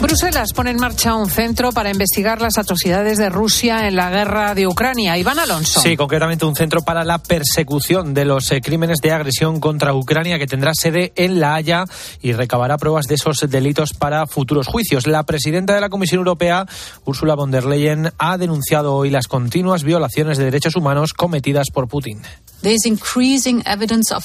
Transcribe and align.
Bruselas 0.00 0.52
pone 0.52 0.70
en 0.70 0.76
marcha 0.76 1.16
un 1.16 1.28
centro 1.28 1.72
para 1.72 1.90
investigar 1.90 2.40
las 2.40 2.56
atrocidades 2.56 3.18
de 3.18 3.30
Rusia 3.30 3.88
en 3.88 3.96
la 3.96 4.10
guerra 4.10 4.54
de 4.54 4.68
Ucrania. 4.68 5.18
Iván 5.18 5.40
Alonso. 5.40 5.80
Sí, 5.80 5.96
concretamente 5.96 6.44
un 6.44 6.54
centro 6.54 6.82
para 6.82 7.02
la 7.02 7.18
persecución 7.18 8.14
de 8.14 8.24
los 8.24 8.52
eh, 8.52 8.60
crímenes 8.60 8.98
de 9.02 9.10
agresión 9.10 9.58
contra 9.58 9.94
Ucrania 9.94 10.38
que 10.38 10.46
tendrá 10.46 10.70
sede 10.72 11.12
en 11.16 11.40
La 11.40 11.56
Haya 11.56 11.84
y 12.22 12.32
recabará 12.32 12.78
pruebas 12.78 13.06
de 13.06 13.16
esos 13.16 13.38
delitos 13.50 13.92
para 13.92 14.26
futuros 14.28 14.68
juicios. 14.68 15.08
La 15.08 15.24
presidenta 15.24 15.74
de 15.74 15.80
la 15.80 15.88
Comisión 15.88 16.18
Europea, 16.18 16.64
Ursula 17.04 17.34
von 17.34 17.50
der 17.50 17.64
Leyen, 17.64 18.12
ha 18.18 18.38
denunciado 18.38 18.94
hoy 18.94 19.10
las 19.10 19.26
continuas 19.26 19.82
violaciones 19.82 20.38
de 20.38 20.44
derechos 20.44 20.76
humanos 20.76 21.12
cometidas 21.12 21.70
por 21.72 21.88
Putin. 21.88 22.22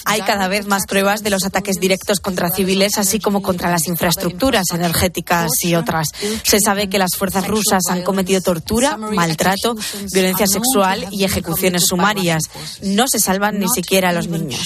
Hay 0.06 0.22
cada 0.22 0.48
vez 0.48 0.66
más 0.66 0.86
pruebas 0.88 1.24
de 1.24 1.30
los 1.30 1.44
ataques 1.44 1.76
directos 1.80 2.20
contra 2.20 2.50
civiles, 2.50 2.98
así 2.98 3.20
como 3.20 3.42
contra 3.42 3.70
las 3.70 3.88
infraestructuras 3.88 4.66
energéticas 4.74 5.52
y 5.62 5.76
otras. 5.76 6.08
Se 6.44 6.60
sabe 6.60 6.90
que 6.90 6.98
las 6.98 7.16
fuerzas 7.18 7.48
rusas 7.48 7.84
han 7.90 8.04
cometido 8.04 8.42
tortura, 8.42 8.98
maltrato, 8.98 9.76
violencia 10.12 10.48
sexual 10.48 11.08
y 11.12 11.24
ejecuciones 11.24 11.86
sumarias. 11.88 12.44
No 12.82 13.08
se 13.08 13.20
salvan 13.20 13.60
ni 13.60 13.68
siquiera 13.70 14.12
los 14.12 14.28
niños. 14.28 14.62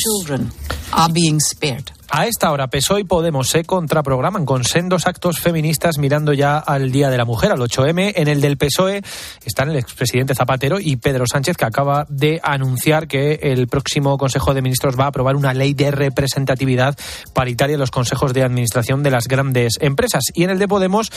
A 2.10 2.26
esta 2.26 2.52
hora, 2.52 2.68
PSOE 2.68 3.02
y 3.02 3.04
Podemos 3.04 3.50
se 3.50 3.66
contraprograman 3.66 4.46
con 4.46 4.64
sendos 4.64 5.08
actos 5.08 5.40
feministas 5.40 5.98
mirando 5.98 6.32
ya 6.32 6.58
al 6.58 6.90
Día 6.90 7.10
de 7.10 7.18
la 7.18 7.26
Mujer, 7.26 7.52
al 7.52 7.60
8M. 7.60 8.14
En 8.16 8.30
el 8.30 8.40
del 8.40 8.58
PSOE 8.58 9.02
están 9.46 9.70
el 9.70 9.76
expresidente 9.76 10.34
Zapatero 10.34 10.80
y 10.80 10.96
Pedro 10.96 11.26
Sánchez, 11.28 11.58
que 11.58 11.66
acaba 11.66 12.06
de 12.08 12.40
anunciar 12.44 13.08
que 13.08 13.40
el 13.42 13.68
próximo 13.68 14.18
Consejo 14.18 14.54
de 14.54 14.62
Ministros 14.62 14.98
va 14.98 15.04
a 15.04 15.08
aprobar 15.08 15.36
una 15.36 15.54
ley 15.54 15.74
de 15.74 15.92
representatividad 15.92 16.98
paritaria 17.34 17.74
en 17.74 17.82
los 17.82 17.92
consejos 17.92 18.34
de 18.34 18.44
administración 18.44 19.04
de 19.04 19.12
las 19.12 19.28
grandes 19.28 19.74
empresas. 19.82 20.24
Y 20.34 20.46
en 20.46 20.52
el 20.52 20.60
de 20.60 20.68
Podemos, 20.70 21.12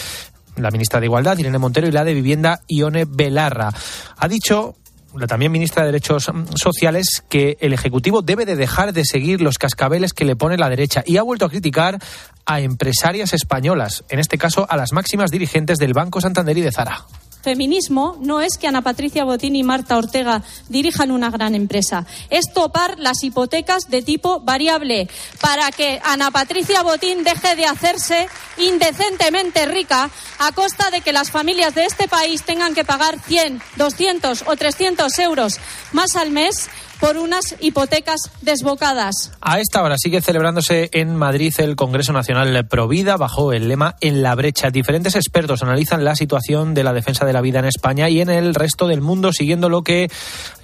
la 0.57 0.73
ministra 0.73 0.99
de 0.99 1.07
Igualdad, 1.07 1.39
Irene 1.39 1.59
Montero, 1.59 1.87
y 1.87 1.93
la 1.93 2.05
de 2.05 2.15
Vivienda, 2.15 2.61
Ione 2.67 3.05
Belarra. 3.05 3.73
Ha 4.17 4.29
dicho 4.29 4.75
la 5.15 5.27
también 5.27 5.53
ministra 5.53 5.83
de 5.83 5.89
Derechos 5.89 6.31
Sociales, 6.55 7.25
que 7.29 7.57
el 7.61 7.73
Ejecutivo 7.73 8.23
debe 8.23 8.47
de 8.47 8.57
dejar 8.57 8.93
de 8.93 9.05
seguir 9.05 9.41
los 9.41 9.59
cascabeles 9.59 10.13
que 10.13 10.25
le 10.25 10.37
pone 10.37 10.57
la 10.57 10.69
derecha 10.69 11.03
y 11.07 11.17
ha 11.17 11.23
vuelto 11.23 11.45
a 11.45 11.51
criticar 11.51 11.99
a 12.47 12.61
empresarias 12.61 13.33
españolas, 13.33 14.05
en 14.09 14.19
este 14.19 14.39
caso 14.39 14.67
a 14.69 14.77
las 14.77 14.93
máximas 14.93 15.31
dirigentes 15.31 15.79
del 15.79 15.93
Banco 15.93 16.21
Santander 16.21 16.57
y 16.59 16.63
de 16.63 16.73
Zara. 16.73 17.05
Feminismo 17.43 18.17
no 18.21 18.41
es 18.41 18.59
que 18.59 18.67
Ana 18.67 18.83
Patricia 18.83 19.25
Botín 19.25 19.57
y 19.57 19.63
Marta 19.63 19.97
Ortega 19.97 20.43
dirijan 20.69 21.11
una 21.11 21.31
gran 21.31 21.55
empresa, 21.55 22.07
es 22.29 22.53
topar 22.53 22.99
las 22.99 23.23
hipotecas 23.23 23.89
de 23.89 24.03
tipo 24.03 24.41
variable 24.41 25.09
para 25.41 25.71
que 25.71 26.01
Ana 26.05 26.31
Patricia 26.31 26.83
Botín 26.83 27.25
deje 27.25 27.57
de 27.57 27.67
hacerse 27.67 28.29
indecentemente 28.59 29.67
rica 29.67 30.11
a 30.39 30.53
costa 30.53 30.91
de 30.91 31.01
que 31.01 31.13
las 31.13 31.31
familias 31.31 31.75
de 31.75 31.87
este 31.87 32.09
país 32.09 32.43
tengan 32.43 32.75
que 32.75 32.85
pagar 32.85 33.19
100, 33.21 33.61
200 33.77 34.45
o 34.47 34.57
300 34.57 35.19
euros 35.19 35.59
más 35.93 36.17
al 36.17 36.31
mes 36.31 36.69
por 37.01 37.17
unas 37.17 37.57
hipotecas 37.61 38.31
desbocadas. 38.43 39.33
A 39.41 39.59
esta 39.59 39.83
hora 39.83 39.97
sigue 39.99 40.21
celebrándose 40.21 40.91
en 40.93 41.17
Madrid 41.17 41.53
el 41.59 41.77
Congreso 41.77 42.13
Nacional 42.13 42.67
Provida 42.69 43.17
bajo 43.17 43.53
el 43.53 43.69
lema 43.69 43.97
En 44.01 44.23
la 44.23 44.35
brecha. 44.35 44.71
Diferentes 44.71 45.17
expertos 45.17 45.63
analizan 45.63 46.05
la 46.05 46.15
situación 46.15 46.75
de 46.75 46.85
la 46.85 46.93
defensa 46.93 47.25
de 47.25 47.33
la 47.33 47.41
vida 47.41 47.59
en 47.59 47.65
España 47.65 48.09
y 48.09 48.21
en 48.21 48.31
el 48.31 48.55
resto 48.55 48.87
del 48.87 49.01
mundo, 49.01 49.33
siguiendo 49.33 49.69
lo 49.69 49.83
que 49.83 50.11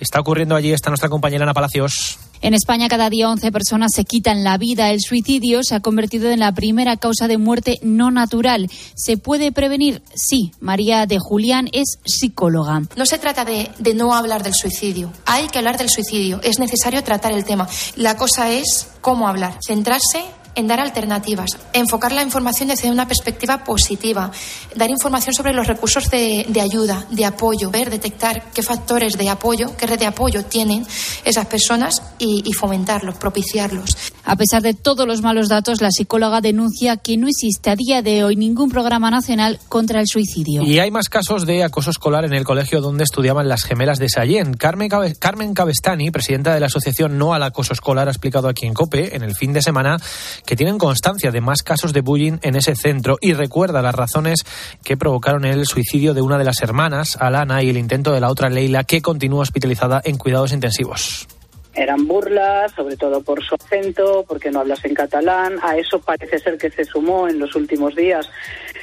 está 0.00 0.20
ocurriendo 0.20 0.54
allí. 0.54 0.72
Está 0.72 0.90
nuestra 0.90 1.08
compañera 1.08 1.44
Ana 1.44 1.54
Palacios. 1.54 2.18
En 2.46 2.54
España 2.54 2.86
cada 2.86 3.10
día 3.10 3.28
11 3.28 3.50
personas 3.50 3.90
se 3.92 4.04
quitan 4.04 4.44
la 4.44 4.56
vida. 4.56 4.92
El 4.92 5.00
suicidio 5.00 5.64
se 5.64 5.74
ha 5.74 5.80
convertido 5.80 6.30
en 6.30 6.38
la 6.38 6.52
primera 6.52 6.96
causa 6.96 7.26
de 7.26 7.38
muerte 7.38 7.80
no 7.82 8.12
natural. 8.12 8.70
¿Se 8.94 9.16
puede 9.16 9.50
prevenir? 9.50 10.00
Sí. 10.14 10.52
María 10.60 11.06
de 11.06 11.18
Julián 11.18 11.68
es 11.72 11.98
psicóloga. 12.04 12.82
No 12.94 13.04
se 13.04 13.18
trata 13.18 13.44
de, 13.44 13.68
de, 13.80 13.94
no 13.94 14.14
hablar 14.14 14.44
del 14.44 14.54
suicidio. 14.54 15.12
Hay 15.24 15.48
que 15.48 15.58
hablar 15.58 15.76
del 15.76 15.90
suicidio. 15.90 16.40
Es 16.44 16.60
necesario 16.60 17.02
tratar 17.02 17.32
el 17.32 17.44
tema. 17.44 17.66
La 17.96 18.16
cosa 18.16 18.48
es 18.52 18.90
cómo 19.00 19.26
hablar. 19.26 19.58
Centrarse 19.66 20.22
en 20.56 20.66
dar 20.66 20.80
alternativas, 20.80 21.50
enfocar 21.72 22.12
la 22.12 22.22
información 22.22 22.68
desde 22.68 22.90
una 22.90 23.06
perspectiva 23.06 23.62
positiva, 23.62 24.32
dar 24.74 24.90
información 24.90 25.34
sobre 25.34 25.52
los 25.52 25.66
recursos 25.66 26.10
de, 26.10 26.46
ayuda, 26.60 27.06
de 27.10 27.24
apoyo, 27.24 27.70
ver, 27.70 27.90
detectar 27.90 28.50
qué 28.50 28.62
factores 28.62 29.12
de 29.12 29.28
apoyo, 29.28 29.76
qué 29.76 29.86
red 29.86 29.98
de 29.98 30.06
apoyo 30.06 30.44
tienen 30.44 30.84
esas 31.24 31.46
personas 31.46 32.02
y 32.18 32.52
fomentarlos, 32.54 33.16
propiciarlos. 33.16 34.15
A 34.28 34.34
pesar 34.34 34.60
de 34.60 34.74
todos 34.74 35.06
los 35.06 35.22
malos 35.22 35.48
datos, 35.48 35.80
la 35.80 35.92
psicóloga 35.92 36.40
denuncia 36.40 36.96
que 36.96 37.16
no 37.16 37.28
existe 37.28 37.70
a 37.70 37.76
día 37.76 38.02
de 38.02 38.24
hoy 38.24 38.34
ningún 38.34 38.70
programa 38.70 39.08
nacional 39.08 39.60
contra 39.68 40.00
el 40.00 40.08
suicidio. 40.08 40.64
Y 40.64 40.80
hay 40.80 40.90
más 40.90 41.08
casos 41.08 41.46
de 41.46 41.62
acoso 41.62 41.90
escolar 41.90 42.24
en 42.24 42.34
el 42.34 42.42
colegio 42.42 42.80
donde 42.80 43.04
estudiaban 43.04 43.48
las 43.48 43.62
gemelas 43.62 44.00
de 44.00 44.08
Sallén. 44.08 44.54
Carmen, 44.54 44.88
Cabe 44.88 45.14
Carmen 45.14 45.54
Cabestani, 45.54 46.10
presidenta 46.10 46.52
de 46.52 46.58
la 46.58 46.66
asociación 46.66 47.18
No 47.18 47.34
al 47.34 47.44
Acoso 47.44 47.72
Escolar, 47.72 48.08
ha 48.08 48.10
explicado 48.10 48.48
aquí 48.48 48.66
en 48.66 48.74
COPE 48.74 49.14
en 49.14 49.22
el 49.22 49.36
fin 49.36 49.52
de 49.52 49.62
semana 49.62 49.96
que 50.44 50.56
tienen 50.56 50.76
constancia 50.76 51.30
de 51.30 51.40
más 51.40 51.62
casos 51.62 51.92
de 51.92 52.00
bullying 52.00 52.38
en 52.42 52.56
ese 52.56 52.74
centro 52.74 53.18
y 53.20 53.32
recuerda 53.32 53.80
las 53.80 53.94
razones 53.94 54.40
que 54.82 54.96
provocaron 54.96 55.44
el 55.44 55.66
suicidio 55.66 56.14
de 56.14 56.22
una 56.22 56.36
de 56.36 56.44
las 56.44 56.62
hermanas, 56.62 57.16
Alana, 57.20 57.62
y 57.62 57.70
el 57.70 57.76
intento 57.76 58.10
de 58.10 58.20
la 58.20 58.30
otra, 58.32 58.50
Leila, 58.50 58.82
que 58.82 59.02
continúa 59.02 59.42
hospitalizada 59.42 60.00
en 60.04 60.18
cuidados 60.18 60.52
intensivos. 60.52 61.28
Eran 61.76 62.06
burlas, 62.06 62.72
sobre 62.72 62.96
todo 62.96 63.22
por 63.22 63.44
su 63.44 63.54
acento, 63.54 64.24
porque 64.26 64.50
no 64.50 64.60
hablas 64.60 64.84
en 64.84 64.94
catalán. 64.94 65.58
A 65.62 65.76
eso 65.76 66.00
parece 66.00 66.38
ser 66.38 66.58
que 66.58 66.70
se 66.70 66.84
sumó 66.84 67.28
en 67.28 67.38
los 67.38 67.54
últimos 67.54 67.94
días 67.94 68.28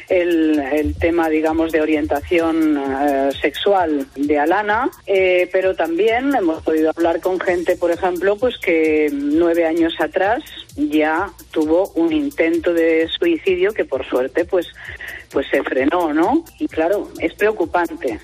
el, 0.10 0.60
el 0.60 0.96
tema, 0.96 1.30
digamos, 1.30 1.72
de 1.72 1.82
orientación 1.82 2.78
eh, 2.78 3.30
sexual 3.42 4.06
de 4.16 4.40
Alana, 4.40 4.90
eh, 5.06 5.50
pero 5.52 5.76
también 5.76 6.36
hemos 6.36 6.62
podido 6.64 6.92
hablar 6.96 7.20
con 7.20 7.40
gente, 7.40 7.76
por 7.78 7.92
ejemplo, 7.92 8.36
pues 8.38 8.58
que 8.58 9.10
nueve 9.12 9.66
años 9.66 9.94
atrás 10.00 10.44
ya 10.76 11.32
tuvo 11.52 11.90
un 11.96 12.12
intento 12.12 12.74
de 12.74 13.08
suicidio 13.08 13.74
que 13.74 13.86
por 13.86 14.06
suerte 14.06 14.46
pues 14.46 14.68
pues 15.32 15.48
se 15.50 15.64
frenó, 15.64 16.14
¿no? 16.14 16.46
Y 16.60 16.68
claro, 16.68 17.10
es 17.20 17.34
preocupante. 17.34 18.20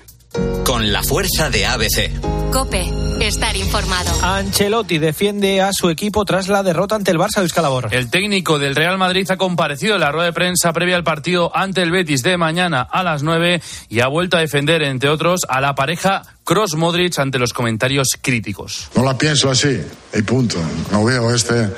Con 0.64 0.92
la 0.92 1.02
fuerza 1.02 1.50
de 1.50 1.66
ABC. 1.66 2.50
Cope, 2.52 2.90
estar 3.20 3.56
informado. 3.56 4.10
Ancelotti 4.22 4.98
defiende 4.98 5.60
a 5.60 5.70
su 5.72 5.88
equipo 5.88 6.24
tras 6.24 6.48
la 6.48 6.62
derrota 6.62 6.96
ante 6.96 7.12
el 7.12 7.18
Barça 7.18 7.40
de 7.40 7.46
Escalabor. 7.46 7.88
El 7.92 8.10
técnico 8.10 8.58
del 8.58 8.74
Real 8.74 8.98
Madrid 8.98 9.30
ha 9.30 9.36
comparecido 9.36 9.94
en 9.94 10.00
la 10.00 10.10
rueda 10.10 10.26
de 10.26 10.32
prensa 10.32 10.72
previa 10.72 10.96
al 10.96 11.04
partido 11.04 11.54
ante 11.56 11.82
el 11.82 11.90
Betis 11.90 12.22
de 12.22 12.36
mañana 12.36 12.82
a 12.82 13.02
las 13.02 13.22
9 13.22 13.62
y 13.88 14.00
ha 14.00 14.08
vuelto 14.08 14.36
a 14.36 14.40
defender, 14.40 14.82
entre 14.82 15.10
otros, 15.10 15.42
a 15.48 15.60
la 15.60 15.74
pareja 15.74 16.22
Cross 16.44 16.74
Modric 16.74 17.18
ante 17.18 17.38
los 17.38 17.52
comentarios 17.52 18.08
críticos. 18.20 18.90
No 18.96 19.04
la 19.04 19.16
pienso 19.16 19.50
así, 19.50 19.80
y 20.12 20.22
punto. 20.22 20.58
No 20.90 21.04
veo 21.04 21.32
este 21.32 21.68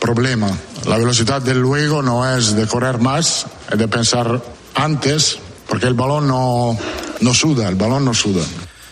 problema. 0.00 0.50
La 0.86 0.98
velocidad 0.98 1.42
del 1.42 1.58
luego 1.60 2.02
no 2.02 2.28
es 2.36 2.56
de 2.56 2.66
correr 2.66 2.98
más, 2.98 3.46
es 3.70 3.78
de 3.78 3.88
pensar 3.88 4.42
antes, 4.74 5.38
porque 5.72 5.86
el 5.86 5.94
balón 5.94 6.28
no, 6.28 6.76
no 7.22 7.32
suda, 7.32 7.66
el 7.66 7.76
balón 7.76 8.04
no 8.04 8.12
suda. 8.12 8.44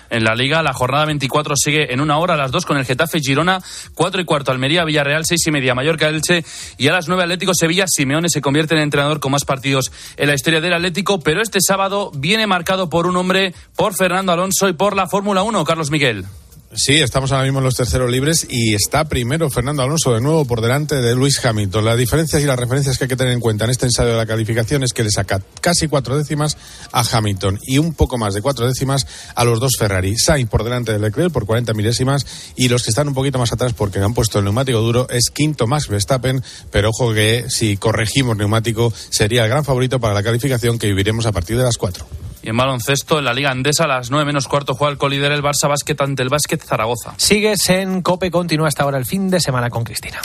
En 0.08 0.24
la 0.24 0.34
Liga, 0.34 0.62
la 0.62 0.72
jornada 0.72 1.04
24 1.04 1.54
sigue 1.54 1.92
en 1.92 2.00
una 2.00 2.16
hora, 2.16 2.32
a 2.32 2.36
las 2.38 2.52
2 2.52 2.64
con 2.64 2.78
el 2.78 2.86
Getafe 2.86 3.20
Girona, 3.20 3.62
4 3.94 4.22
y 4.22 4.24
cuarto 4.24 4.50
Almería, 4.50 4.86
Villarreal, 4.86 5.26
6 5.26 5.48
y 5.48 5.50
media 5.50 5.74
Mallorca 5.74 6.08
Elche 6.08 6.42
y 6.78 6.88
a 6.88 6.92
las 6.92 7.06
9 7.06 7.24
Atlético 7.24 7.52
Sevilla. 7.52 7.84
Simeone 7.86 8.30
se 8.30 8.40
convierte 8.40 8.76
en 8.76 8.80
entrenador 8.80 9.20
con 9.20 9.30
más 9.30 9.44
partidos 9.44 9.92
en 10.16 10.28
la 10.28 10.34
historia 10.34 10.62
del 10.62 10.72
Atlético, 10.72 11.20
pero 11.20 11.42
este 11.42 11.58
sábado 11.60 12.12
viene 12.14 12.46
marcado 12.46 12.88
por 12.88 13.06
un 13.06 13.14
hombre, 13.18 13.52
por 13.76 13.94
Fernando 13.94 14.32
Alonso 14.32 14.66
y 14.66 14.72
por 14.72 14.96
la 14.96 15.06
Fórmula 15.06 15.42
1, 15.42 15.62
Carlos 15.66 15.90
Miguel. 15.90 16.24
Sí, 16.72 17.00
estamos 17.00 17.32
ahora 17.32 17.42
mismo 17.42 17.58
en 17.58 17.64
los 17.64 17.74
terceros 17.74 18.08
libres 18.08 18.46
y 18.48 18.74
está 18.76 19.08
primero 19.08 19.50
Fernando 19.50 19.82
Alonso 19.82 20.14
de 20.14 20.20
nuevo 20.20 20.44
por 20.44 20.60
delante 20.60 21.00
de 21.00 21.16
Luis 21.16 21.44
Hamilton. 21.44 21.84
Las 21.84 21.98
diferencias 21.98 22.40
y 22.40 22.46
las 22.46 22.60
referencias 22.60 22.96
que 22.96 23.04
hay 23.04 23.08
que 23.08 23.16
tener 23.16 23.32
en 23.32 23.40
cuenta 23.40 23.64
en 23.64 23.72
este 23.72 23.86
ensayo 23.86 24.10
de 24.10 24.16
la 24.16 24.24
calificación 24.24 24.84
es 24.84 24.92
que 24.92 25.02
le 25.02 25.10
saca 25.10 25.42
casi 25.60 25.88
cuatro 25.88 26.16
décimas 26.16 26.56
a 26.92 27.02
Hamilton 27.02 27.58
y 27.64 27.78
un 27.78 27.92
poco 27.94 28.18
más 28.18 28.34
de 28.34 28.40
cuatro 28.40 28.68
décimas 28.68 29.04
a 29.34 29.44
los 29.44 29.58
dos 29.58 29.72
Ferrari. 29.80 30.16
Sainz 30.16 30.48
por 30.48 30.62
delante 30.62 30.92
de 30.92 31.00
Leclerc 31.00 31.32
por 31.32 31.44
40 31.44 31.74
milésimas 31.74 32.24
y 32.54 32.68
los 32.68 32.84
que 32.84 32.90
están 32.90 33.08
un 33.08 33.14
poquito 33.14 33.40
más 33.40 33.52
atrás 33.52 33.72
porque 33.72 33.98
han 33.98 34.14
puesto 34.14 34.38
el 34.38 34.44
neumático 34.44 34.78
duro 34.78 35.08
es 35.10 35.30
quinto 35.30 35.66
Max 35.66 35.88
Verstappen, 35.88 36.40
pero 36.70 36.90
ojo 36.90 37.12
que 37.12 37.46
si 37.48 37.78
corregimos 37.78 38.36
neumático 38.36 38.92
sería 39.10 39.42
el 39.42 39.50
gran 39.50 39.64
favorito 39.64 39.98
para 39.98 40.14
la 40.14 40.22
calificación 40.22 40.78
que 40.78 40.86
viviremos 40.86 41.26
a 41.26 41.32
partir 41.32 41.56
de 41.56 41.64
las 41.64 41.76
cuatro. 41.78 42.06
Y 42.42 42.48
en 42.48 42.56
baloncesto, 42.56 43.18
en 43.18 43.24
la 43.24 43.34
Liga 43.34 43.50
Andesa, 43.50 43.84
a 43.84 43.88
las 43.88 44.10
9 44.10 44.24
menos 44.24 44.48
cuarto 44.48 44.74
juega 44.74 44.92
el 44.92 44.98
colíder 44.98 45.32
el 45.32 45.42
Barça 45.42 45.68
Básquet 45.68 46.00
ante 46.00 46.22
el 46.22 46.28
Básquet 46.28 46.62
Zaragoza. 46.62 47.14
Sigues 47.16 47.68
en 47.68 48.02
COPE, 48.02 48.30
continúa 48.30 48.68
hasta 48.68 48.84
ahora 48.84 48.98
el 48.98 49.06
fin 49.06 49.28
de 49.30 49.40
semana 49.40 49.68
con 49.68 49.84
Cristina. 49.84 50.20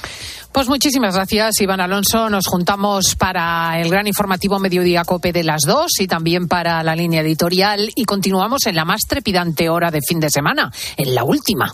Pues 0.51 0.69
muchísimas 0.69 1.15
gracias, 1.15 1.59
Iván 1.59 1.81
Alonso. 1.81 2.29
Nos 2.29 2.47
juntamos 2.47 3.15
para 3.15 3.77
el 3.81 3.89
gran 3.89 4.07
informativo 4.07 4.57
Mediodía 4.57 5.03
Cope 5.03 5.33
de 5.33 5.43
las 5.43 5.63
dos 5.67 5.99
y 5.99 6.07
también 6.07 6.47
para 6.47 6.81
la 6.81 6.95
línea 6.95 7.21
editorial 7.21 7.91
y 7.93 8.05
continuamos 8.05 8.65
en 8.65 8.75
la 8.75 8.85
más 8.85 9.01
trepidante 9.07 9.67
hora 9.67 9.91
de 9.91 9.99
fin 10.07 10.21
de 10.21 10.29
semana, 10.29 10.71
en 10.95 11.13
la 11.13 11.25
última. 11.25 11.73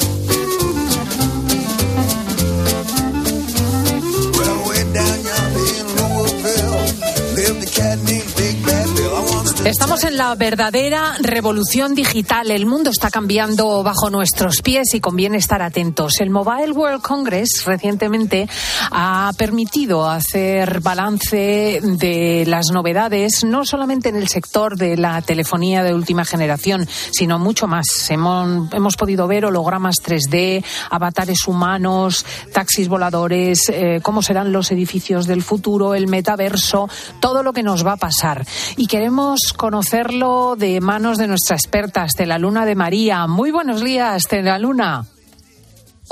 Estamos 9.65 10.03
en 10.05 10.17
la 10.17 10.33
verdadera 10.33 11.13
revolución 11.21 11.93
digital. 11.93 12.49
El 12.49 12.65
mundo 12.65 12.89
está 12.89 13.11
cambiando 13.11 13.83
bajo 13.83 14.09
nuestros 14.09 14.63
pies 14.63 14.95
y 14.95 14.99
conviene 14.99 15.37
estar 15.37 15.61
atentos. 15.61 16.19
El 16.19 16.31
Mobile 16.31 16.71
World 16.71 17.03
Congress 17.03 17.63
recientemente 17.63 18.49
ha 18.89 19.31
permitido 19.37 20.09
hacer 20.09 20.79
balance 20.79 21.79
de 21.79 22.43
las 22.47 22.71
novedades, 22.71 23.43
no 23.43 23.63
solamente 23.63 24.09
en 24.09 24.15
el 24.15 24.29
sector 24.29 24.77
de 24.77 24.97
la 24.97 25.21
telefonía 25.21 25.83
de 25.83 25.93
última 25.93 26.25
generación, 26.25 26.87
sino 27.11 27.37
mucho 27.37 27.67
más. 27.67 28.09
Hemos, 28.09 28.73
hemos 28.73 28.95
podido 28.95 29.27
ver 29.27 29.45
hologramas 29.45 29.97
3D, 30.03 30.65
avatares 30.89 31.47
humanos, 31.47 32.25
taxis 32.51 32.87
voladores, 32.87 33.69
eh, 33.69 33.99
cómo 34.01 34.23
serán 34.23 34.51
los 34.51 34.71
edificios 34.71 35.27
del 35.27 35.43
futuro, 35.43 35.93
el 35.93 36.07
metaverso, 36.07 36.89
todo 37.19 37.43
lo 37.43 37.53
que 37.53 37.61
nos 37.61 37.85
va 37.85 37.93
a 37.93 37.97
pasar. 37.97 38.43
Y 38.75 38.87
queremos 38.87 39.50
conocerlo 39.53 40.55
de 40.57 40.81
manos 40.81 41.17
de 41.17 41.27
nuestra 41.27 41.55
experta, 41.55 42.05
Estela 42.05 42.37
Luna 42.37 42.65
de 42.65 42.75
María. 42.75 43.27
Muy 43.27 43.51
buenos 43.51 43.83
días, 43.83 44.17
Estela 44.17 44.57
Luna. 44.59 45.05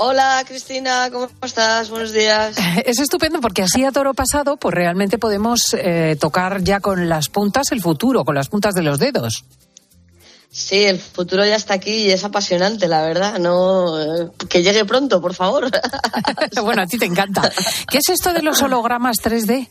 Hola 0.02 0.42
Cristina, 0.46 1.10
¿cómo 1.12 1.28
estás? 1.42 1.90
Buenos 1.90 2.12
días. 2.12 2.56
Es 2.86 2.98
estupendo 3.00 3.40
porque 3.40 3.62
así 3.62 3.84
a 3.84 3.92
toro 3.92 4.14
pasado, 4.14 4.56
pues 4.56 4.74
realmente 4.74 5.18
podemos 5.18 5.60
eh, 5.74 6.16
tocar 6.18 6.62
ya 6.62 6.80
con 6.80 7.08
las 7.08 7.28
puntas 7.28 7.70
el 7.70 7.82
futuro, 7.82 8.24
con 8.24 8.34
las 8.34 8.48
puntas 8.48 8.74
de 8.74 8.82
los 8.82 8.98
dedos. 8.98 9.44
Sí, 10.50 10.84
el 10.84 10.98
futuro 10.98 11.44
ya 11.44 11.54
está 11.54 11.74
aquí 11.74 11.92
y 11.92 12.10
es 12.10 12.24
apasionante, 12.24 12.88
la 12.88 13.02
verdad. 13.02 13.38
No, 13.38 14.32
que 14.48 14.62
llegue 14.62 14.84
pronto, 14.84 15.20
por 15.20 15.34
favor. 15.34 15.70
bueno, 16.62 16.82
a 16.82 16.86
ti 16.86 16.98
te 16.98 17.04
encanta. 17.04 17.52
¿Qué 17.88 17.98
es 17.98 18.08
esto 18.08 18.32
de 18.32 18.42
los 18.42 18.60
hologramas 18.62 19.18
3D? 19.18 19.68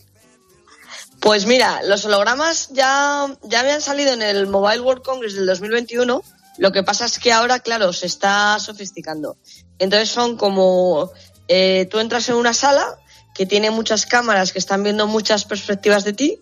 Pues 1.19 1.45
mira, 1.45 1.81
los 1.83 2.06
hologramas 2.06 2.69
ya, 2.71 3.27
ya 3.44 3.60
habían 3.60 3.81
salido 3.81 4.13
en 4.13 4.21
el 4.21 4.48
Mobile 4.48 4.80
World 4.80 5.04
Congress 5.04 5.36
del 5.36 5.45
2021. 5.45 6.24
Lo 6.57 6.71
que 6.71 6.83
pasa 6.83 7.06
es 7.06 7.19
que 7.19 7.31
ahora, 7.31 7.60
claro, 7.60 7.92
se 7.94 8.06
está 8.06 8.57
sofisticando. 8.60 9.38
Entonces 9.80 10.10
son 10.10 10.38
como 10.38 11.12
eh, 11.48 11.88
tú 11.89 12.00
entras 12.00 12.30
en 12.30 12.36
una 12.36 12.54
sala 12.54 12.86
que 13.33 13.45
tiene 13.45 13.71
muchas 13.71 14.06
cámaras 14.06 14.54
que 14.54 14.60
están 14.60 14.83
viendo 14.83 15.07
muchas 15.07 15.45
perspectivas 15.45 16.04
de 16.04 16.13
ti 16.13 16.42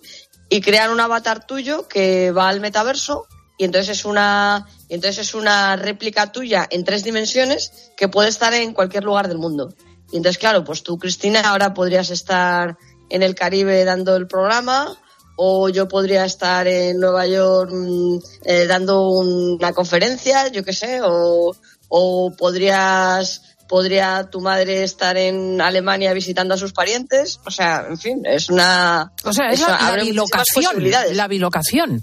y 0.50 0.62
crean 0.62 0.92
un 0.92 1.00
avatar 1.00 1.46
tuyo 1.46 1.88
que 1.88 2.32
va 2.32 2.50
al 2.50 2.60
metaverso 2.60 3.28
y 3.58 3.66
entonces 3.66 4.00
es 4.00 4.06
una 4.06 4.68
entonces 4.90 5.28
es 5.28 5.34
una 5.36 5.76
réplica 5.76 6.32
tuya 6.32 6.68
en 6.70 6.84
tres 6.84 7.04
dimensiones 7.04 7.92
que 7.98 8.08
puede 8.08 8.30
estar 8.30 8.54
en 8.54 8.74
cualquier 8.74 9.04
lugar 9.04 9.28
del 9.28 9.38
mundo. 9.38 9.74
Y 10.12 10.18
entonces, 10.18 10.38
claro, 10.38 10.64
pues 10.64 10.84
tú, 10.84 10.98
Cristina, 10.98 11.42
ahora 11.42 11.74
podrías 11.74 12.10
estar 12.10 12.78
en 13.10 13.24
el 13.24 13.36
Caribe 13.36 13.84
dando 13.84 14.16
el 14.16 14.28
programa 14.28 14.98
o 15.36 15.70
yo 15.70 15.88
podría 15.88 16.26
estar 16.26 16.68
en 16.68 17.00
Nueva 17.00 17.28
York 17.28 17.72
mm, 17.72 18.18
eh, 18.46 18.66
dando 18.66 19.08
una 19.08 19.72
conferencia, 19.72 20.48
yo 20.48 20.64
qué 20.64 20.74
sé, 20.74 21.00
o, 21.04 21.56
o 21.90 22.36
podrías 22.36 23.42
podría 23.68 24.30
tu 24.30 24.40
madre 24.40 24.84
estar 24.84 25.18
en 25.18 25.62
Alemania 25.62 26.14
visitando 26.14 26.54
a 26.54 26.58
sus 26.58 26.74
parientes, 26.74 27.40
o 27.46 27.52
sea, 27.52 27.86
en 27.90 27.98
fin, 27.98 28.22
es 28.26 28.50
una 28.50 29.12
o 29.24 29.34
sea, 29.34 29.50
es 29.50 29.60
la, 29.60 29.92
la 29.96 30.04
bilocación, 30.04 30.92
la 31.14 31.28
bilocación. 31.28 32.02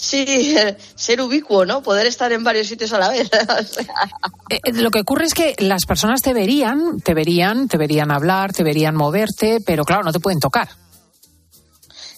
Sí, 0.00 0.54
ser 0.94 1.20
ubicuo, 1.20 1.66
¿no? 1.66 1.82
Poder 1.82 2.06
estar 2.06 2.30
en 2.32 2.44
varios 2.44 2.68
sitios 2.68 2.92
a 2.92 2.98
la 2.98 3.08
vez. 3.10 3.28
Eh, 4.50 4.72
lo 4.72 4.90
que 4.90 5.00
ocurre 5.00 5.26
es 5.26 5.34
que 5.34 5.54
las 5.58 5.84
personas 5.84 6.22
te 6.22 6.32
verían, 6.32 7.00
te 7.02 7.12
verían, 7.12 7.68
te 7.68 7.76
verían 7.76 8.10
hablar, 8.10 8.54
te 8.54 8.62
verían 8.62 8.96
moverte, 8.96 9.58
pero 9.60 9.84
claro, 9.84 10.04
no 10.04 10.10
te 10.10 10.20
pueden 10.20 10.40
tocar. 10.40 10.70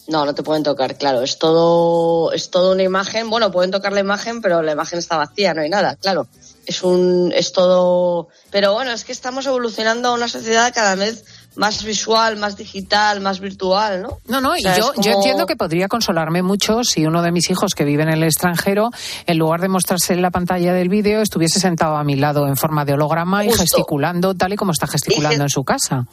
No, 0.07 0.25
no 0.25 0.33
te 0.33 0.45
pueden 0.45 0.63
tocar, 0.63 0.97
claro. 0.97 1.23
Es 1.23 1.41
todo, 1.41 2.31
es 2.31 2.51
todo 2.51 2.71
una 2.71 2.85
imagen. 2.85 3.29
Bueno, 3.31 3.51
pueden 3.51 3.73
tocar 3.73 3.93
la 3.93 3.99
imagen, 3.99 4.43
pero 4.43 4.63
la 4.63 4.71
imagen 4.71 5.01
está 5.01 5.17
vacía, 5.17 5.53
no 5.55 5.63
hay 5.63 5.71
nada, 5.71 5.97
claro. 5.97 6.29
Es 6.67 6.85
un, 6.85 7.33
es 7.35 7.53
todo. 7.53 8.29
Pero 8.53 8.75
bueno, 8.75 8.93
es 8.93 9.03
que 9.03 9.11
estamos 9.11 9.45
evolucionando 9.47 10.11
a 10.11 10.15
una 10.15 10.29
sociedad 10.29 10.73
cada 10.73 10.95
vez 10.95 11.25
más 11.57 11.85
visual, 11.85 12.37
más 12.37 12.57
digital, 12.57 13.21
más 13.21 13.41
virtual, 13.41 14.03
¿no? 14.03 14.19
No, 14.29 14.41
no, 14.41 14.57
y 14.57 14.63
yo, 14.63 14.93
yo 14.97 15.13
entiendo 15.13 15.47
que 15.47 15.57
podría 15.57 15.89
consolarme 15.89 16.43
mucho 16.43 16.85
si 16.85 17.07
uno 17.07 17.23
de 17.23 17.33
mis 17.33 17.51
hijos 17.51 17.75
que 17.75 17.85
vive 17.85 18.03
en 18.03 18.11
el 18.11 18.23
extranjero, 18.23 18.91
en 19.27 19.39
lugar 19.39 19.61
de 19.61 19.69
mostrarse 19.69 20.13
en 20.13 20.23
la 20.23 20.31
pantalla 20.31 20.73
del 20.73 20.89
vídeo, 20.89 21.21
estuviese 21.21 21.61
sentado 21.61 21.97
a 21.97 22.05
mi 22.05 22.17
lado 22.17 22.47
en 22.47 22.57
forma 22.57 22.85
de 22.85 22.95
holograma 22.95 23.45
y 23.45 23.53
gesticulando 23.53 24.35
tal 24.35 24.53
y 24.53 24.57
como 24.57 24.73
está 24.73 24.87
gesticulando 24.87 25.43
en 25.45 25.51
su 25.51 25.65
casa. 25.65 26.07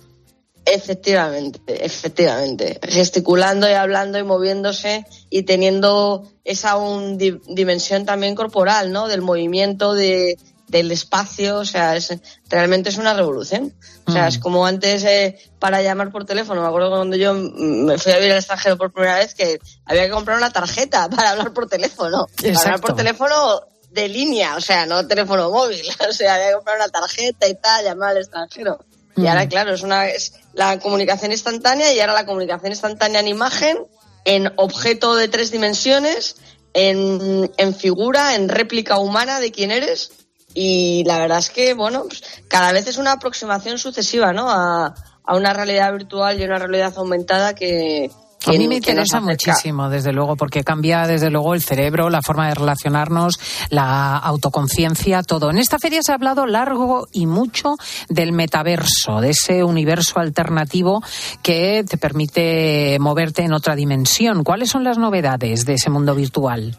Efectivamente, 0.70 1.62
efectivamente. 1.86 2.80
Gesticulando 2.84 3.70
y 3.70 3.74
hablando 3.74 4.20
y 4.20 4.24
moviéndose 4.24 5.06
y 5.30 5.44
teniendo 5.44 6.28
esa 6.44 6.76
un, 6.76 7.18
dimensión 7.18 8.06
también 8.06 8.36
corporal, 8.36 8.92
¿no? 8.92 9.08
Del 9.08 9.22
movimiento, 9.22 9.94
de, 9.94 10.38
del 10.68 10.92
espacio, 10.92 11.60
o 11.60 11.66
sea, 11.66 11.96
es, 11.96 12.14
realmente 12.50 12.90
es 12.90 12.98
una 12.98 13.14
revolución. 13.14 13.74
O 14.06 14.12
sea, 14.12 14.28
es 14.28 14.38
como 14.38 14.66
antes 14.66 15.04
eh, 15.04 15.38
para 15.60 15.82
llamar 15.82 16.12
por 16.12 16.26
teléfono. 16.26 16.62
Me 16.62 16.68
acuerdo 16.68 16.90
cuando 16.90 17.16
yo 17.16 17.34
me 17.34 17.98
fui 17.98 18.12
a 18.12 18.18
vivir 18.18 18.32
al 18.32 18.38
extranjero 18.38 18.78
por 18.78 18.92
primera 18.92 19.18
vez 19.18 19.34
que 19.34 19.60
había 19.86 20.06
que 20.06 20.12
comprar 20.12 20.38
una 20.38 20.52
tarjeta 20.52 21.10
para 21.16 21.32
hablar 21.32 21.54
por 21.54 21.68
teléfono. 21.68 22.28
Para 22.42 22.60
hablar 22.60 22.82
por 22.82 22.96
teléfono 22.96 23.62
de 23.92 24.10
línea, 24.10 24.56
o 24.56 24.62
sea, 24.62 24.86
no 24.86 25.08
teléfono 25.08 25.50
móvil. 25.50 25.82
O 26.10 26.14
sea, 26.14 26.36
había 26.36 26.48
que 26.50 26.56
comprar 26.56 26.78
una 26.78 26.90
tarjeta 26.90 27.48
y 27.48 27.56
tal, 27.56 27.86
llamar 27.86 28.12
al 28.12 28.18
extranjero. 28.18 28.80
Y 29.16 29.26
ahora, 29.26 29.48
claro, 29.48 29.74
es 29.74 29.82
una 29.82 30.08
es 30.08 30.34
la 30.54 30.80
comunicación 30.80 31.32
instantánea 31.32 31.92
y 31.92 32.00
ahora 32.00 32.14
la 32.14 32.26
comunicación 32.26 32.72
instantánea 32.72 33.22
en 33.22 33.28
imagen, 33.28 33.80
en 34.26 34.54
objeto 34.58 35.16
de 35.16 35.28
tres 35.28 35.50
dimensiones, 35.50 36.36
en, 36.74 37.52
en 37.58 37.74
figura, 37.74 38.36
en 38.36 38.48
réplica 38.48 39.00
humana 39.00 39.40
de 39.40 39.52
quién 39.52 39.72
eres. 39.72 40.12
Y 40.54 41.04
la 41.06 41.20
verdad 41.20 41.40
es 41.40 41.50
que, 41.50 41.74
bueno, 41.74 42.04
pues 42.08 42.24
cada 42.48 42.72
vez 42.72 42.88
es 42.88 42.98
una 42.98 43.14
aproximación 43.14 43.78
sucesiva, 43.78 44.34
¿no? 44.34 44.50
A, 44.50 44.94
a 45.24 45.36
una 45.36 45.54
realidad 45.54 45.92
virtual 45.92 46.40
y 46.40 46.46
una 46.46 46.58
realidad 46.58 46.94
aumentada 46.98 47.54
que, 47.54 48.10
a 48.46 48.52
mí 48.52 48.68
me 48.68 48.76
interesa 48.76 49.20
muchísimo, 49.20 49.90
desde 49.90 50.14
luego, 50.14 50.36
porque 50.36 50.64
cambia 50.64 51.06
desde 51.08 51.30
luego 51.30 51.54
el 51.54 51.62
cerebro, 51.62 52.10
la 52.10 52.22
forma 52.22 52.48
de 52.48 52.56
relacionarnos, 52.56 53.40
la 53.70 54.18
autoconciencia, 54.18 55.24
todo. 55.24 55.50
En 55.50 55.58
esta 55.58 55.80
feria 55.80 56.02
se 56.02 56.12
ha 56.12 56.16
hablado 56.16 56.46
largo 56.46 57.08
y 57.12 57.26
mucho 57.26 57.76
del 58.10 58.32
metaverso, 58.32 59.22
de 59.22 59.32
ese 59.32 59.64
universo 59.64 60.20
alternativo 60.20 61.02
que 61.42 61.84
te 61.88 61.98
permite 61.98 62.98
moverte 63.00 63.44
en 63.44 63.54
otra 63.54 63.76
dimensión. 63.76 64.44
¿Cuáles 64.44 64.70
son 64.70 64.84
las 64.84 64.98
novedades 64.98 65.66
de 65.66 65.74
ese 65.74 65.90
mundo 65.90 66.16
virtual? 66.16 66.78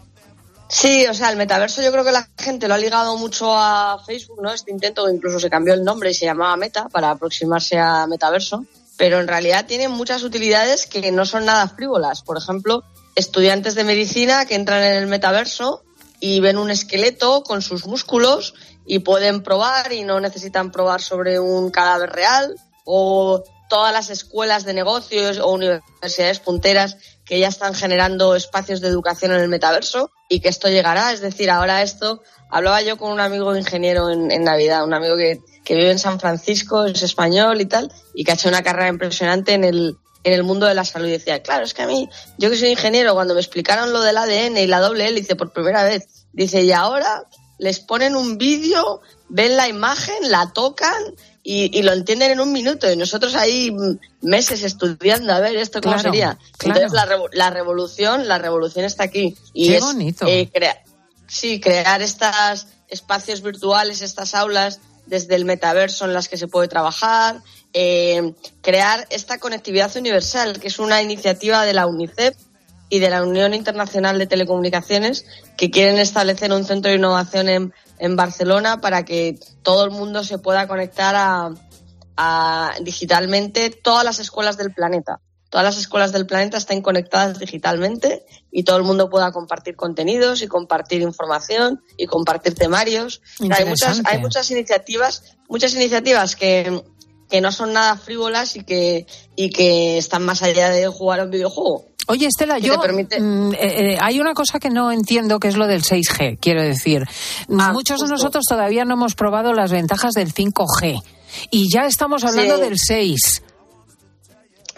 Sí, 0.68 1.06
o 1.06 1.14
sea, 1.14 1.30
el 1.30 1.36
metaverso 1.36 1.82
yo 1.82 1.90
creo 1.90 2.04
que 2.04 2.12
la 2.12 2.28
gente 2.36 2.68
lo 2.68 2.74
ha 2.74 2.78
ligado 2.78 3.16
mucho 3.16 3.56
a 3.56 4.02
Facebook, 4.04 4.42
¿no? 4.42 4.52
Este 4.52 4.70
intento 4.70 5.08
incluso 5.08 5.40
se 5.40 5.48
cambió 5.48 5.74
el 5.74 5.82
nombre 5.82 6.10
y 6.10 6.14
se 6.14 6.26
llamaba 6.26 6.56
Meta 6.56 6.88
para 6.88 7.10
aproximarse 7.10 7.78
a 7.78 8.06
metaverso 8.06 8.66
pero 8.98 9.20
en 9.20 9.28
realidad 9.28 9.64
tiene 9.66 9.88
muchas 9.88 10.24
utilidades 10.24 10.86
que 10.86 11.10
no 11.12 11.24
son 11.24 11.46
nada 11.46 11.68
frívolas. 11.68 12.22
Por 12.22 12.36
ejemplo, 12.36 12.82
estudiantes 13.14 13.76
de 13.76 13.84
medicina 13.84 14.44
que 14.44 14.56
entran 14.56 14.82
en 14.82 14.96
el 14.96 15.06
metaverso 15.06 15.84
y 16.20 16.40
ven 16.40 16.58
un 16.58 16.70
esqueleto 16.70 17.44
con 17.44 17.62
sus 17.62 17.86
músculos 17.86 18.54
y 18.84 18.98
pueden 18.98 19.44
probar 19.44 19.92
y 19.92 20.02
no 20.02 20.20
necesitan 20.20 20.72
probar 20.72 21.00
sobre 21.00 21.38
un 21.38 21.70
cadáver 21.70 22.10
real 22.10 22.56
o 22.84 23.44
todas 23.70 23.92
las 23.92 24.10
escuelas 24.10 24.64
de 24.64 24.74
negocios 24.74 25.38
o 25.38 25.52
universidades 25.52 26.40
punteras 26.40 26.96
que 27.28 27.38
ya 27.38 27.48
están 27.48 27.74
generando 27.74 28.34
espacios 28.34 28.80
de 28.80 28.88
educación 28.88 29.32
en 29.32 29.40
el 29.40 29.48
metaverso 29.48 30.10
y 30.28 30.40
que 30.40 30.48
esto 30.48 30.68
llegará. 30.68 31.12
Es 31.12 31.20
decir, 31.20 31.50
ahora 31.50 31.82
esto, 31.82 32.22
hablaba 32.50 32.80
yo 32.82 32.96
con 32.96 33.12
un 33.12 33.20
amigo 33.20 33.54
ingeniero 33.56 34.10
en, 34.10 34.30
en 34.30 34.44
Navidad, 34.44 34.84
un 34.84 34.94
amigo 34.94 35.16
que 35.16 35.40
que 35.68 35.74
vive 35.74 35.90
en 35.90 35.98
San 35.98 36.18
Francisco, 36.18 36.86
es 36.86 37.02
español 37.02 37.60
y 37.60 37.66
tal, 37.66 37.92
y 38.14 38.24
que 38.24 38.30
ha 38.30 38.34
hecho 38.34 38.48
una 38.48 38.62
carrera 38.62 38.88
impresionante 38.88 39.52
en 39.52 39.64
el, 39.64 39.98
en 40.24 40.32
el 40.32 40.42
mundo 40.42 40.64
de 40.64 40.74
la 40.74 40.82
salud. 40.82 41.08
Y 41.08 41.10
decía, 41.10 41.42
claro, 41.42 41.62
es 41.64 41.74
que 41.74 41.82
a 41.82 41.86
mí, 41.86 42.08
yo 42.38 42.48
que 42.48 42.56
soy 42.56 42.70
ingeniero, 42.70 43.12
cuando 43.12 43.34
me 43.34 43.40
explicaron 43.40 43.92
lo 43.92 44.00
del 44.00 44.16
ADN 44.16 44.56
y 44.56 44.66
la 44.66 44.80
doble 44.80 45.06
hélice 45.06 45.36
por 45.36 45.52
primera 45.52 45.84
vez, 45.84 46.08
dice, 46.32 46.62
y 46.62 46.72
ahora 46.72 47.24
les 47.58 47.80
ponen 47.80 48.16
un 48.16 48.38
vídeo, 48.38 49.02
ven 49.28 49.58
la 49.58 49.68
imagen, 49.68 50.30
la 50.30 50.54
tocan 50.54 51.02
y, 51.50 51.82
lo 51.82 51.94
entienden 51.94 52.32
en 52.32 52.40
un 52.40 52.52
minuto. 52.52 52.90
Y 52.92 52.96
nosotros 52.96 53.34
ahí 53.34 53.74
meses 54.20 54.62
estudiando 54.62 55.32
a 55.32 55.40
ver 55.40 55.56
esto 55.56 55.80
cómo 55.80 55.98
sería. 55.98 56.38
Entonces 56.60 56.92
la, 56.92 57.08
la, 57.32 57.48
revolución, 57.48 58.28
la 58.28 58.36
revolución 58.36 58.84
está 58.84 59.04
aquí. 59.04 59.34
Y 59.54 59.68
Qué 59.68 59.76
es, 59.76 59.82
bonito. 59.82 60.26
eh, 60.28 60.50
crea- 60.52 60.82
sí, 61.26 61.58
crear 61.58 62.02
estos 62.02 62.66
espacios 62.88 63.40
virtuales, 63.40 64.02
estas 64.02 64.34
aulas 64.34 64.80
desde 65.06 65.36
el 65.36 65.46
metaverso 65.46 66.04
en 66.04 66.12
las 66.12 66.28
que 66.28 66.36
se 66.36 66.48
puede 66.48 66.68
trabajar, 66.68 67.40
eh, 67.72 68.34
crear 68.60 69.06
esta 69.08 69.38
conectividad 69.38 69.96
universal, 69.96 70.60
que 70.60 70.68
es 70.68 70.78
una 70.78 71.00
iniciativa 71.00 71.64
de 71.64 71.72
la 71.72 71.86
UNICEF 71.86 72.36
y 72.90 72.98
de 72.98 73.08
la 73.08 73.22
Unión 73.22 73.54
Internacional 73.54 74.18
de 74.18 74.26
Telecomunicaciones, 74.26 75.24
que 75.56 75.70
quieren 75.70 75.98
establecer 75.98 76.52
un 76.52 76.66
centro 76.66 76.90
de 76.90 76.98
innovación 76.98 77.48
en, 77.48 77.72
en 77.98 78.16
Barcelona 78.16 78.80
para 78.80 79.04
que 79.04 79.38
todo 79.62 79.84
el 79.84 79.90
mundo 79.90 80.24
se 80.24 80.38
pueda 80.38 80.66
conectar 80.68 81.14
a, 81.16 81.50
a 82.16 82.74
digitalmente 82.82 83.70
todas 83.70 84.04
las 84.04 84.18
escuelas 84.18 84.56
del 84.56 84.72
planeta. 84.72 85.20
Todas 85.50 85.64
las 85.64 85.78
escuelas 85.78 86.12
del 86.12 86.26
planeta 86.26 86.58
estén 86.58 86.82
conectadas 86.82 87.38
digitalmente 87.38 88.26
y 88.50 88.64
todo 88.64 88.76
el 88.76 88.82
mundo 88.82 89.08
pueda 89.08 89.32
compartir 89.32 89.76
contenidos 89.76 90.42
y 90.42 90.48
compartir 90.48 91.00
información 91.00 91.82
y 91.96 92.06
compartir 92.06 92.54
temarios. 92.54 93.22
Hay 93.50 93.64
muchas, 93.64 94.02
hay 94.04 94.18
muchas 94.18 94.50
iniciativas, 94.50 95.36
muchas 95.48 95.74
iniciativas 95.74 96.36
que, 96.36 96.82
que 97.30 97.40
no 97.40 97.50
son 97.50 97.72
nada 97.72 97.96
frívolas 97.96 98.56
y 98.56 98.64
que, 98.64 99.06
y 99.36 99.48
que 99.48 99.96
están 99.96 100.22
más 100.22 100.42
allá 100.42 100.68
de 100.68 100.86
jugar 100.88 101.20
a 101.20 101.24
un 101.24 101.30
videojuego. 101.30 101.86
Oye, 102.08 102.26
Estela, 102.26 102.58
yo 102.58 102.78
mm, 102.78 103.52
eh, 103.52 103.56
eh, 103.60 103.98
hay 104.00 104.18
una 104.18 104.32
cosa 104.32 104.58
que 104.58 104.70
no 104.70 104.90
entiendo 104.90 105.38
que 105.38 105.48
es 105.48 105.56
lo 105.56 105.66
del 105.66 105.82
6G, 105.82 106.38
quiero 106.40 106.62
decir. 106.62 107.04
Ah, 107.58 107.72
Muchos 107.72 108.00
de 108.00 108.08
nosotros 108.08 108.44
todavía 108.48 108.86
no 108.86 108.94
hemos 108.94 109.14
probado 109.14 109.52
las 109.52 109.70
ventajas 109.70 110.14
del 110.14 110.32
5G 110.32 111.02
y 111.50 111.70
ya 111.70 111.86
estamos 111.86 112.24
hablando 112.24 112.56
Sí. 112.56 112.62
del 112.62 112.78
6. 112.78 113.42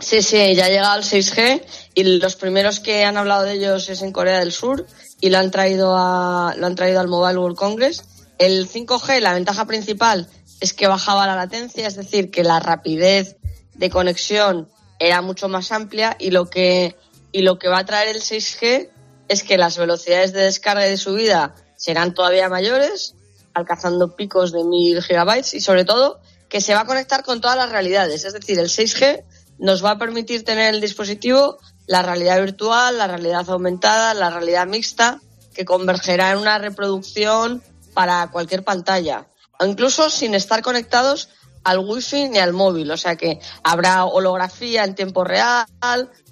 Sí, 0.01 0.23
sí, 0.23 0.55
ya 0.57 0.65
ha 0.65 0.69
llegado 0.69 0.99
el 0.99 1.05
6G 1.05 1.63
y 1.95 2.03
los 2.19 2.35
primeros 2.35 2.81
que 2.81 3.05
han 3.05 3.17
hablado 3.17 3.45
de 3.45 3.53
ellos 3.53 3.89
es 3.91 4.03
en 4.03 4.13
Corea 4.13 4.41
del 4.41 4.51
Sur 4.51 4.87
y 5.21 5.29
lo 5.31 5.39
han 5.39 5.51
traído 5.51 5.95
a, 5.97 6.55
lo 6.57 6.67
han 6.67 6.75
traído 6.75 7.01
al 7.01 7.09
Mobile 7.09 7.39
World 7.39 7.57
Congress. 7.57 8.03
El 8.39 8.69
5G, 8.69 9.21
la 9.21 9.35
ventaja 9.35 9.67
principal 9.67 10.27
es 10.61 10.73
que 10.73 10.89
bajaba 10.89 11.27
la 11.27 11.37
latencia, 11.37 11.87
es 11.87 11.97
decir, 11.97 12.31
que 12.31 12.43
la 12.43 12.59
rapidez 12.61 13.37
de 13.75 13.91
conexión 13.91 14.69
era 14.99 15.23
mucho 15.23 15.49
más 15.49 15.71
amplia 15.71 16.17
y 16.19 16.31
lo 16.31 16.49
que 16.51 16.97
y 17.33 17.43
lo 17.43 17.59
que 17.59 17.69
va 17.69 17.79
a 17.79 17.87
traer 17.87 18.17
el 18.17 18.23
6G 18.23 18.91
es 19.29 19.45
que 19.45 19.59
las 19.59 19.79
velocidades 19.79 20.33
de 20.33 20.43
descarga 20.43 20.87
y 20.87 20.91
de 20.91 20.97
subida 20.97 21.55
serán 21.77 22.15
todavía 22.15 22.49
mayores, 22.49 23.15
alcanzando 23.55 24.17
picos 24.17 24.53
de 24.53 24.65
1000 24.65 25.03
gigabytes 25.03 25.55
y 25.55 25.61
sobre 25.61 25.85
todo 25.85 26.21
que 26.49 26.61
se 26.61 26.75
va 26.75 26.81
a 26.81 26.87
conectar 26.87 27.23
con 27.23 27.41
todas 27.41 27.57
las 27.57 27.71
realidades. 27.71 28.25
Es 28.25 28.33
decir, 28.33 28.59
el 28.59 28.69
6G 28.69 29.25
nos 29.59 29.85
va 29.85 29.93
a 29.93 29.99
permitir 29.99 30.45
tener 30.45 30.69
en 30.69 30.75
el 30.75 30.81
dispositivo 30.81 31.59
la 31.87 32.03
realidad 32.03 32.41
virtual, 32.41 32.99
la 32.99 33.07
realidad 33.07 33.49
aumentada, 33.49 34.15
la 34.15 34.31
realidad 34.31 34.67
mixta, 34.67 35.21
que 35.55 35.65
convergerá 35.65 36.33
en 36.33 36.39
una 36.39 36.59
reproducción 36.59 37.63
para 37.95 38.31
cualquier 38.31 38.65
pantalla, 38.65 39.27
incluso 39.61 40.11
sin 40.11 40.35
estar 40.35 40.63
conectados 40.63 41.29
al 41.65 41.81
wifi 41.81 42.29
ni 42.29 42.39
al 42.39 42.53
móvil. 42.53 42.91
O 42.91 42.97
sea 42.97 43.17
que 43.17 43.41
habrá 43.63 44.05
holografía 44.05 44.85
en 44.85 44.95
tiempo 44.95 45.25
real, 45.25 45.67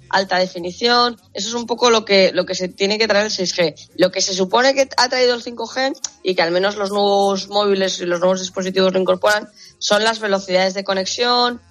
alta 0.09 0.37
definición. 0.37 1.19
Eso 1.33 1.49
es 1.49 1.53
un 1.53 1.65
poco 1.65 1.89
lo 1.89 2.05
que, 2.05 2.31
lo 2.33 2.45
que 2.45 2.55
se 2.55 2.67
tiene 2.67 2.97
que 2.97 3.07
traer 3.07 3.25
el 3.25 3.31
6G. 3.31 3.89
Lo 3.95 4.11
que 4.11 4.21
se 4.21 4.33
supone 4.33 4.73
que 4.73 4.89
ha 4.97 5.09
traído 5.09 5.35
el 5.35 5.43
5G 5.43 5.95
y 6.23 6.35
que 6.35 6.41
al 6.41 6.51
menos 6.51 6.75
los 6.75 6.91
nuevos 6.91 7.49
móviles 7.49 7.99
y 7.99 8.05
los 8.05 8.19
nuevos 8.19 8.39
dispositivos 8.39 8.93
lo 8.93 8.99
incorporan 8.99 9.49
son 9.77 10.03
las 10.03 10.19
velocidades 10.19 10.73
de 10.73 10.83
conexión, 10.83 11.61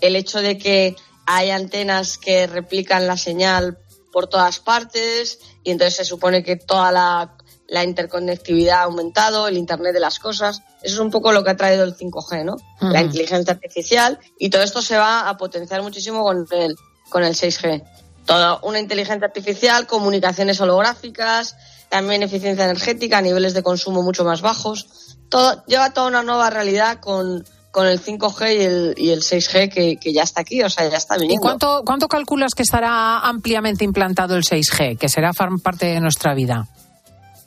el 0.00 0.16
hecho 0.16 0.40
de 0.40 0.58
que 0.58 0.96
hay 1.26 1.50
antenas 1.50 2.18
que 2.18 2.46
replican 2.46 3.06
la 3.06 3.16
señal 3.16 3.78
por 4.12 4.28
todas 4.28 4.60
partes 4.60 5.40
y 5.62 5.70
entonces 5.70 5.96
se 5.96 6.04
supone 6.04 6.42
que 6.42 6.56
toda 6.56 6.90
la, 6.90 7.36
la 7.68 7.84
interconectividad 7.84 8.80
ha 8.80 8.84
aumentado, 8.84 9.46
el 9.46 9.58
Internet 9.58 9.92
de 9.92 10.00
las 10.00 10.18
cosas. 10.18 10.62
Eso 10.82 10.94
es 10.94 11.00
un 11.00 11.10
poco 11.10 11.32
lo 11.32 11.44
que 11.44 11.50
ha 11.50 11.56
traído 11.56 11.84
el 11.84 11.94
5G, 11.94 12.44
¿no? 12.44 12.56
La 12.80 13.02
inteligencia 13.02 13.52
artificial 13.52 14.18
y 14.38 14.48
todo 14.48 14.62
esto 14.62 14.80
se 14.80 14.96
va 14.96 15.28
a 15.28 15.36
potenciar 15.36 15.82
muchísimo 15.82 16.22
con 16.22 16.46
el, 16.50 16.76
con 17.08 17.24
el 17.24 17.34
6G. 17.34 17.82
Toda 18.24 18.60
una 18.62 18.78
inteligencia 18.78 19.26
artificial, 19.26 19.86
comunicaciones 19.86 20.60
holográficas, 20.60 21.56
también 21.88 22.22
eficiencia 22.22 22.64
energética, 22.64 23.22
niveles 23.22 23.54
de 23.54 23.62
consumo 23.62 24.02
mucho 24.02 24.24
más 24.24 24.42
bajos. 24.42 25.16
Todo, 25.28 25.64
lleva 25.66 25.92
toda 25.92 26.08
una 26.08 26.22
nueva 26.22 26.50
realidad 26.50 27.00
con, 27.00 27.44
con 27.70 27.86
el 27.86 28.02
5G 28.02 28.56
y 28.56 28.62
el, 28.62 28.94
y 28.96 29.10
el 29.10 29.20
6G 29.22 29.72
que, 29.72 29.96
que 29.96 30.12
ya 30.12 30.22
está 30.22 30.42
aquí, 30.42 30.62
o 30.62 30.70
sea, 30.70 30.88
ya 30.88 30.96
está 30.96 31.16
¿Y 31.16 31.20
viniendo. 31.20 31.40
cuánto, 31.42 31.82
cuánto 31.84 32.08
calculas 32.08 32.54
que 32.54 32.62
estará 32.62 33.20
ampliamente 33.20 33.84
implantado 33.84 34.36
el 34.36 34.42
6G, 34.42 34.98
que 34.98 35.08
será 35.08 35.32
parte 35.32 35.86
de 35.86 36.00
nuestra 36.00 36.34
vida? 36.34 36.68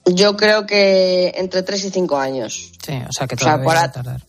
Yo 0.05 0.35
creo 0.35 0.65
que 0.65 1.33
entre 1.35 1.61
3 1.61 1.85
y 1.85 1.89
5 1.91 2.17
años. 2.17 2.71
Sí, 2.83 2.93
o 3.07 3.11
sea 3.11 3.27
que 3.27 3.35
O 3.35 3.37
sea, 3.37 3.61
todavía 3.61 3.73
va 3.73 3.83
a 3.83 3.91
tardar. 3.91 4.21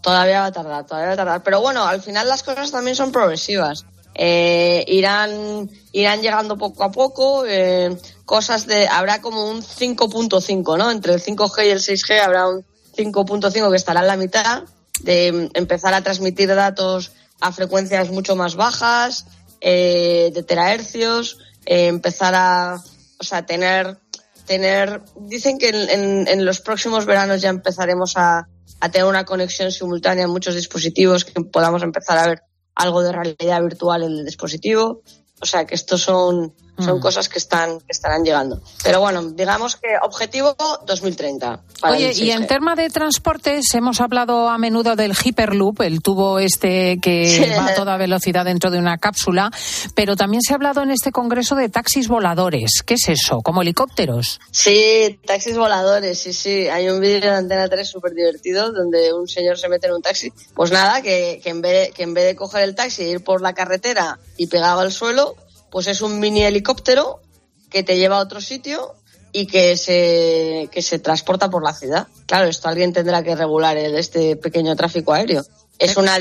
Todavía 0.00 0.40
va 0.40 0.46
a 0.46 0.52
tardar, 0.52 0.86
todavía 0.86 1.08
va 1.08 1.12
a 1.14 1.16
tardar. 1.16 1.42
Pero 1.42 1.60
bueno, 1.60 1.84
al 1.84 2.00
final 2.00 2.28
las 2.28 2.44
cosas 2.44 2.70
también 2.70 2.94
son 2.94 3.10
progresivas. 3.10 3.84
Eh, 4.18 4.84
irán, 4.88 5.70
irán 5.92 6.22
llegando 6.22 6.56
poco 6.56 6.84
a 6.84 6.90
poco. 6.90 7.44
eh, 7.46 7.96
cosas 8.24 8.66
de. 8.66 8.88
Habrá 8.88 9.20
como 9.20 9.48
un 9.50 9.62
5.5, 9.62 10.78
¿no? 10.78 10.90
Entre 10.90 11.12
el 11.12 11.22
5G 11.22 11.66
y 11.66 11.70
el 11.70 11.80
6G 11.80 12.20
habrá 12.20 12.48
un 12.48 12.64
5.5 12.96 13.70
que 13.70 13.76
estará 13.76 14.00
en 14.00 14.06
la 14.06 14.16
mitad. 14.16 14.62
De 15.00 15.50
empezar 15.54 15.92
a 15.92 16.02
transmitir 16.02 16.48
datos 16.54 17.12
a 17.40 17.52
frecuencias 17.52 18.10
mucho 18.10 18.34
más 18.34 18.54
bajas, 18.56 19.26
eh, 19.60 20.30
de 20.32 20.42
terahercios, 20.42 21.38
eh, 21.66 21.88
empezar 21.88 22.34
a. 22.34 22.82
O 23.20 23.24
sea, 23.24 23.44
tener. 23.44 23.98
tener 24.46 25.02
dicen 25.20 25.58
que 25.58 25.68
en, 25.70 25.90
en- 25.90 26.28
en 26.28 26.44
los 26.46 26.60
próximos 26.60 27.04
veranos 27.04 27.42
ya 27.42 27.50
empezaremos 27.50 28.16
a, 28.16 28.46
a 28.80 28.90
tener 28.90 29.06
una 29.08 29.24
conexión 29.24 29.70
simultánea 29.72 30.24
en 30.24 30.30
muchos 30.30 30.54
dispositivos, 30.54 31.24
que 31.24 31.38
podamos 31.42 31.82
empezar 31.82 32.16
a 32.18 32.28
ver 32.28 32.42
algo 32.76 33.02
de 33.02 33.12
realidad 33.12 33.62
virtual 33.62 34.04
en 34.04 34.12
el 34.12 34.24
dispositivo. 34.24 35.02
O 35.40 35.46
sea 35.46 35.66
que 35.66 35.74
estos 35.74 36.02
son, 36.02 36.54
son 36.78 36.98
Mm. 36.98 37.00
cosas 37.00 37.28
que 37.28 37.38
están 37.38 37.78
que 37.80 37.86
estarán 37.90 38.24
llegando. 38.24 38.60
Pero 38.84 39.00
bueno, 39.00 39.22
digamos 39.22 39.76
que 39.76 39.88
objetivo 40.02 40.54
2030. 40.86 41.60
Para 41.80 41.94
Oye, 41.96 42.12
y 42.14 42.30
en 42.30 42.42
6G. 42.42 42.46
tema 42.48 42.74
de 42.74 42.88
transportes, 42.90 43.74
hemos 43.74 44.00
hablado 44.00 44.48
a 44.48 44.58
menudo 44.58 44.96
del 44.96 45.12
Hyperloop, 45.14 45.80
el 45.82 46.00
tubo 46.02 46.38
este 46.38 46.98
que 47.00 47.28
Sí. 47.28 47.44
va 47.58 47.66
a 47.66 47.74
toda 47.74 47.96
velocidad 47.96 48.44
dentro 48.44 48.70
de 48.70 48.78
una 48.78 48.98
cápsula, 48.98 49.50
pero 49.94 50.16
también 50.16 50.42
se 50.42 50.52
ha 50.52 50.56
hablado 50.56 50.82
en 50.82 50.90
este 50.90 51.12
congreso 51.12 51.54
de 51.54 51.68
taxis 51.68 52.08
voladores. 52.08 52.82
¿Qué 52.84 52.94
es 52.94 53.08
eso? 53.08 53.40
¿Como 53.42 53.62
helicópteros? 53.62 54.40
Sí, 54.50 55.18
taxis 55.26 55.56
voladores, 55.56 56.18
sí, 56.18 56.32
sí. 56.32 56.68
Hay 56.68 56.88
un 56.88 57.00
vídeo 57.00 57.20
de 57.30 57.36
Antena 57.36 57.68
3 57.68 57.88
súper 57.88 58.12
divertido 58.14 58.72
donde 58.72 59.12
un 59.12 59.28
señor 59.28 59.58
se 59.58 59.68
mete 59.68 59.86
en 59.86 59.94
un 59.94 60.02
taxi. 60.02 60.32
Pues 60.54 60.70
nada, 60.70 61.02
que, 61.02 61.40
que, 61.42 61.50
en 61.50 61.60
vez 61.60 61.88
de, 61.88 61.92
que 61.94 62.02
en 62.02 62.14
vez 62.14 62.24
de 62.26 62.36
coger 62.36 62.62
el 62.64 62.74
taxi 62.74 63.02
e 63.04 63.10
ir 63.10 63.24
por 63.24 63.40
la 63.42 63.52
carretera 63.54 64.18
y 64.36 64.46
pegado 64.46 64.80
al 64.80 64.92
suelo, 64.92 65.34
pues 65.76 65.88
es 65.88 66.00
un 66.00 66.18
mini 66.18 66.42
helicóptero 66.42 67.20
que 67.68 67.82
te 67.82 67.98
lleva 67.98 68.16
a 68.16 68.20
otro 68.22 68.40
sitio 68.40 68.94
y 69.30 69.46
que 69.46 69.76
se, 69.76 70.70
que 70.72 70.80
se 70.80 70.98
transporta 71.00 71.50
por 71.50 71.62
la 71.62 71.74
ciudad. 71.74 72.06
Claro, 72.24 72.46
esto 72.46 72.68
alguien 72.68 72.94
tendrá 72.94 73.22
que 73.22 73.36
regular 73.36 73.76
el, 73.76 73.94
este 73.94 74.36
pequeño 74.36 74.74
tráfico 74.74 75.12
aéreo. 75.12 75.44
Es 75.78 75.98
una, 75.98 76.16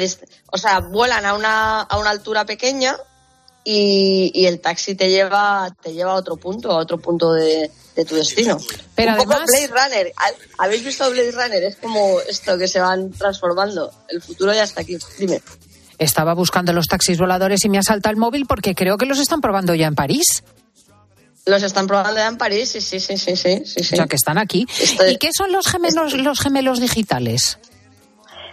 o 0.51 0.57
sea, 0.57 0.79
vuelan 0.81 1.25
a 1.25 1.35
una, 1.35 1.79
a 1.83 1.97
una 1.97 2.09
altura 2.09 2.45
pequeña 2.45 2.97
y, 3.63 4.29
y 4.35 4.45
el 4.47 4.59
taxi 4.59 4.93
te 4.95 5.09
lleva, 5.09 5.73
te 5.81 5.93
lleva 5.93 6.11
a 6.11 6.15
otro 6.15 6.35
punto, 6.35 6.71
a 6.71 6.77
otro 6.79 6.97
punto 6.97 7.31
de, 7.31 7.71
de 7.95 8.03
tu 8.03 8.15
destino. 8.15 8.57
Pero 8.93 9.13
Un 9.13 9.17
poco 9.19 9.31
además- 9.35 9.51
Blade 9.51 9.67
Runner. 9.67 10.13
¿Ha- 10.17 10.63
¿Habéis 10.65 10.83
visto 10.83 11.09
Blade 11.09 11.31
Runner? 11.31 11.63
Es 11.63 11.77
como 11.77 12.19
esto 12.27 12.57
que 12.57 12.67
se 12.67 12.81
van 12.81 13.09
transformando. 13.13 13.89
El 14.09 14.21
futuro 14.21 14.53
ya 14.53 14.63
está 14.63 14.81
aquí. 14.81 14.97
Dime. 15.17 15.41
Estaba 15.97 16.33
buscando 16.33 16.73
los 16.73 16.87
taxis 16.87 17.17
voladores 17.17 17.63
y 17.65 17.69
me 17.69 17.77
ha 17.77 17.83
saltado 17.83 18.11
el 18.11 18.17
móvil 18.19 18.45
porque 18.45 18.75
creo 18.75 18.97
que 18.97 19.05
los 19.05 19.19
están 19.19 19.41
probando 19.41 19.73
ya 19.75 19.87
en 19.87 19.95
París. 19.95 20.43
Los 21.45 21.61
están 21.63 21.85
probando 21.87 22.15
ya 22.17 22.27
en 22.27 22.37
París, 22.37 22.69
sí, 22.69 22.81
sí, 22.81 22.99
sí, 22.99 23.17
sí, 23.17 23.35
sí, 23.35 23.61
sí. 23.65 23.81
O 23.81 23.83
sea, 23.83 24.07
que 24.07 24.15
están 24.15 24.37
aquí. 24.37 24.65
¿Y 25.09 25.17
qué 25.17 25.29
son 25.35 25.51
los 25.51 25.67
gemelos, 25.67 26.13
los 26.13 26.39
gemelos 26.39 26.79
digitales? 26.79 27.59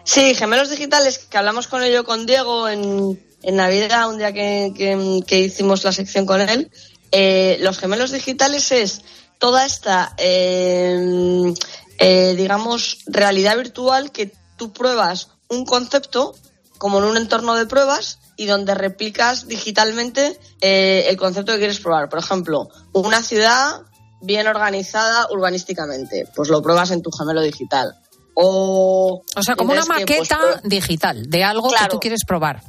Sí, 0.04 0.34
gemelos 0.34 0.68
digitales, 0.70 1.18
que 1.18 1.38
hablamos 1.38 1.68
con 1.68 1.82
ello 1.82 2.04
con 2.04 2.26
Diego 2.26 2.68
en, 2.68 3.18
en 3.42 3.56
Navidad, 3.56 4.08
un 4.10 4.18
día 4.18 4.32
que, 4.32 4.72
que- 4.76 5.20
que 5.26 5.40
hicimos 5.40 5.84
la 5.84 5.92
sección 5.92 6.26
con 6.26 6.40
él. 6.42 6.70
Eh, 7.12 7.58
los 7.60 7.78
gemelos 7.78 8.10
digitales 8.10 8.70
es 8.72 9.02
toda 9.38 9.64
esta, 9.64 10.12
eh, 10.18 11.54
eh, 11.98 12.34
digamos, 12.36 12.98
realidad 13.06 13.56
virtual 13.56 14.12
que 14.12 14.32
tú 14.56 14.72
pruebas 14.72 15.28
un 15.48 15.64
concepto 15.64 16.34
como 16.82 16.98
en 16.98 17.04
un 17.04 17.16
entorno 17.16 17.54
de 17.54 17.64
pruebas 17.64 18.18
y 18.36 18.46
donde 18.46 18.74
replicas 18.74 19.46
digitalmente 19.46 20.36
eh, 20.60 21.06
el 21.08 21.16
concepto 21.16 21.52
que 21.52 21.58
quieres 21.58 21.78
probar. 21.78 22.08
Por 22.08 22.18
ejemplo, 22.18 22.70
una 22.92 23.22
ciudad 23.22 23.82
bien 24.20 24.48
organizada 24.48 25.28
urbanísticamente, 25.30 26.26
pues 26.34 26.48
lo 26.48 26.60
pruebas 26.60 26.90
en 26.90 27.00
tu 27.00 27.12
gemelo 27.12 27.40
digital. 27.40 27.94
O, 28.34 29.22
o 29.32 29.42
sea, 29.44 29.54
como 29.54 29.70
una 29.70 29.84
pues, 29.84 30.00
maqueta 30.00 30.60
digital 30.64 31.30
de 31.30 31.44
algo 31.44 31.70
que 31.70 31.88
tú 31.88 32.00
quieres 32.00 32.24
probar. 32.26 32.64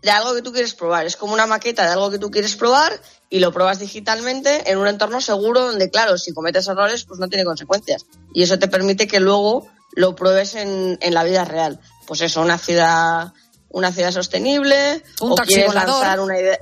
De 0.00 0.10
algo 0.10 0.34
que 0.34 0.40
tú 0.40 0.50
quieres 0.50 0.72
probar. 0.72 1.04
Es 1.04 1.16
como 1.16 1.34
una 1.34 1.44
maqueta 1.44 1.84
de 1.84 1.92
algo 1.92 2.10
que 2.10 2.18
tú 2.18 2.30
quieres 2.30 2.56
probar 2.56 2.98
y 3.28 3.40
lo 3.40 3.52
pruebas 3.52 3.78
digitalmente 3.78 4.70
en 4.70 4.78
un 4.78 4.88
entorno 4.88 5.20
seguro 5.20 5.60
donde, 5.66 5.90
claro, 5.90 6.16
si 6.16 6.32
cometes 6.32 6.66
errores, 6.66 7.04
pues 7.04 7.20
no 7.20 7.28
tiene 7.28 7.44
consecuencias. 7.44 8.06
Y 8.32 8.42
eso 8.42 8.58
te 8.58 8.68
permite 8.68 9.06
que 9.06 9.20
luego 9.20 9.68
lo 9.94 10.16
pruebes 10.16 10.54
en, 10.54 10.96
en 11.02 11.12
la 11.12 11.24
vida 11.24 11.44
real. 11.44 11.78
Pues 12.12 12.20
eso, 12.20 12.42
una 12.42 12.58
ciudad, 12.58 13.32
una 13.70 13.90
ciudad 13.90 14.10
sostenible, 14.10 15.02
un 15.22 15.32
o 15.32 15.34
taxi 15.34 15.54
quieres 15.54 15.68
volador. 15.68 16.02
lanzar 16.02 16.20
una 16.20 16.38
idea, 16.38 16.58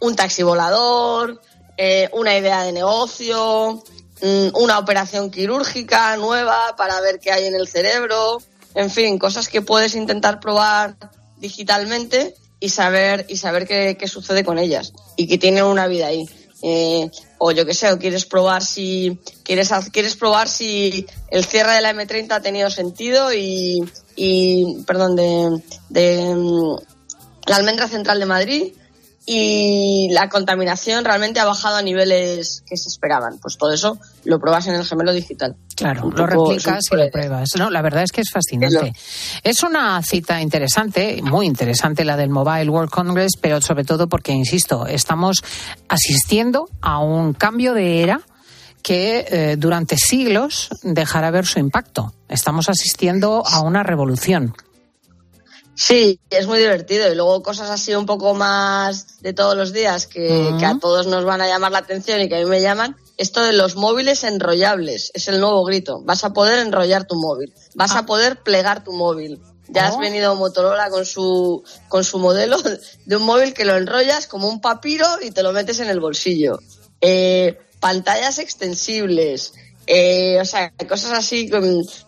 un 0.00 0.16
taxi 0.16 0.42
volador, 0.42 1.40
eh, 1.76 2.10
una 2.12 2.36
idea 2.36 2.64
de 2.64 2.72
negocio, 2.72 3.84
mm, 4.20 4.48
una 4.54 4.80
operación 4.80 5.30
quirúrgica 5.30 6.16
nueva 6.16 6.74
para 6.76 7.00
ver 7.00 7.20
qué 7.20 7.30
hay 7.30 7.46
en 7.46 7.54
el 7.54 7.68
cerebro, 7.68 8.42
en 8.74 8.90
fin, 8.90 9.16
cosas 9.16 9.46
que 9.46 9.62
puedes 9.62 9.94
intentar 9.94 10.40
probar 10.40 10.96
digitalmente 11.36 12.34
y 12.58 12.70
saber 12.70 13.26
y 13.28 13.36
saber 13.36 13.68
qué, 13.68 13.96
qué 13.96 14.08
sucede 14.08 14.44
con 14.44 14.58
ellas 14.58 14.92
y 15.14 15.28
que 15.28 15.38
tienen 15.38 15.62
una 15.66 15.86
vida 15.86 16.08
ahí. 16.08 16.28
Eh, 16.66 17.10
o 17.36 17.52
yo 17.52 17.66
qué 17.66 17.74
sé, 17.74 17.92
o 17.92 17.98
quieres 17.98 18.24
probar 18.24 18.64
si 18.64 19.20
quieres 19.42 19.68
quieres 19.92 20.16
probar 20.16 20.48
si 20.48 21.04
el 21.28 21.44
cierre 21.44 21.72
de 21.72 21.82
la 21.82 21.92
M30 21.92 22.32
ha 22.32 22.40
tenido 22.40 22.70
sentido 22.70 23.34
y, 23.34 23.84
y 24.16 24.82
perdón 24.86 25.14
de, 25.14 25.62
de 25.90 26.34
mm, 26.34 26.76
la 27.48 27.56
almendra 27.56 27.86
central 27.86 28.18
de 28.18 28.24
Madrid 28.24 28.72
y 29.26 30.08
la 30.12 30.30
contaminación 30.30 31.04
realmente 31.04 31.38
ha 31.38 31.44
bajado 31.44 31.76
a 31.76 31.82
niveles 31.82 32.62
que 32.66 32.78
se 32.78 32.88
esperaban. 32.88 33.38
Pues 33.40 33.58
todo 33.58 33.72
eso 33.72 33.98
lo 34.24 34.40
pruebas 34.40 34.66
en 34.66 34.76
el 34.76 34.86
gemelo 34.86 35.12
digital. 35.12 35.56
Claro, 35.76 36.10
lo 36.10 36.26
replicas 36.26 36.84
y 36.90 36.96
lo 36.96 37.10
pruebas. 37.10 37.50
No, 37.58 37.70
la 37.70 37.82
verdad 37.82 38.02
es 38.02 38.12
que 38.12 38.20
es 38.20 38.30
fascinante. 38.30 38.92
Es 39.42 39.62
una 39.62 40.00
cita 40.02 40.40
interesante, 40.40 41.20
muy 41.22 41.46
interesante 41.46 42.04
la 42.04 42.16
del 42.16 42.30
Mobile 42.30 42.68
World 42.68 42.90
Congress, 42.90 43.32
pero 43.40 43.60
sobre 43.60 43.84
todo 43.84 44.08
porque, 44.08 44.32
insisto, 44.32 44.86
estamos 44.86 45.42
asistiendo 45.88 46.68
a 46.80 46.98
un 46.98 47.32
cambio 47.32 47.74
de 47.74 48.02
era 48.02 48.20
que 48.82 49.26
eh, 49.28 49.56
durante 49.56 49.96
siglos 49.96 50.68
dejará 50.82 51.30
ver 51.30 51.46
su 51.46 51.58
impacto. 51.58 52.12
Estamos 52.28 52.68
asistiendo 52.68 53.42
a 53.46 53.62
una 53.62 53.82
revolución. 53.82 54.54
Sí, 55.74 56.20
es 56.30 56.46
muy 56.46 56.58
divertido. 56.58 57.10
Y 57.10 57.16
luego 57.16 57.42
cosas 57.42 57.70
así 57.70 57.94
un 57.94 58.06
poco 58.06 58.34
más 58.34 59.20
de 59.22 59.32
todos 59.32 59.56
los 59.56 59.72
días 59.72 60.06
que, 60.06 60.54
que 60.58 60.66
a 60.66 60.78
todos 60.78 61.06
nos 61.06 61.24
van 61.24 61.40
a 61.40 61.48
llamar 61.48 61.72
la 61.72 61.78
atención 61.78 62.20
y 62.20 62.28
que 62.28 62.36
a 62.36 62.38
mí 62.38 62.44
me 62.44 62.60
llaman. 62.60 62.96
Esto 63.16 63.42
de 63.42 63.52
los 63.52 63.76
móviles 63.76 64.24
enrollables 64.24 65.10
es 65.14 65.28
el 65.28 65.40
nuevo 65.40 65.64
grito. 65.64 66.00
Vas 66.02 66.24
a 66.24 66.32
poder 66.32 66.58
enrollar 66.60 67.06
tu 67.06 67.14
móvil. 67.16 67.52
Vas 67.74 67.92
a 67.94 68.06
poder 68.06 68.42
plegar 68.42 68.82
tu 68.82 68.92
móvil. 68.92 69.40
Ya 69.68 69.86
has 69.86 69.94
Oh. 69.94 69.98
venido 70.00 70.34
Motorola 70.34 70.90
con 70.90 71.06
su, 71.06 71.62
con 71.88 72.04
su 72.04 72.18
modelo 72.18 72.56
de 73.06 73.16
un 73.16 73.22
móvil 73.22 73.54
que 73.54 73.64
lo 73.64 73.76
enrollas 73.76 74.26
como 74.26 74.48
un 74.48 74.60
papiro 74.60 75.06
y 75.22 75.30
te 75.30 75.42
lo 75.42 75.52
metes 75.52 75.80
en 75.80 75.88
el 75.88 76.00
bolsillo. 76.00 76.58
Eh, 77.00 77.58
pantallas 77.80 78.38
extensibles. 78.38 79.52
Eh, 79.86 80.38
o 80.40 80.44
sea, 80.44 80.72
cosas 80.88 81.12
así 81.12 81.50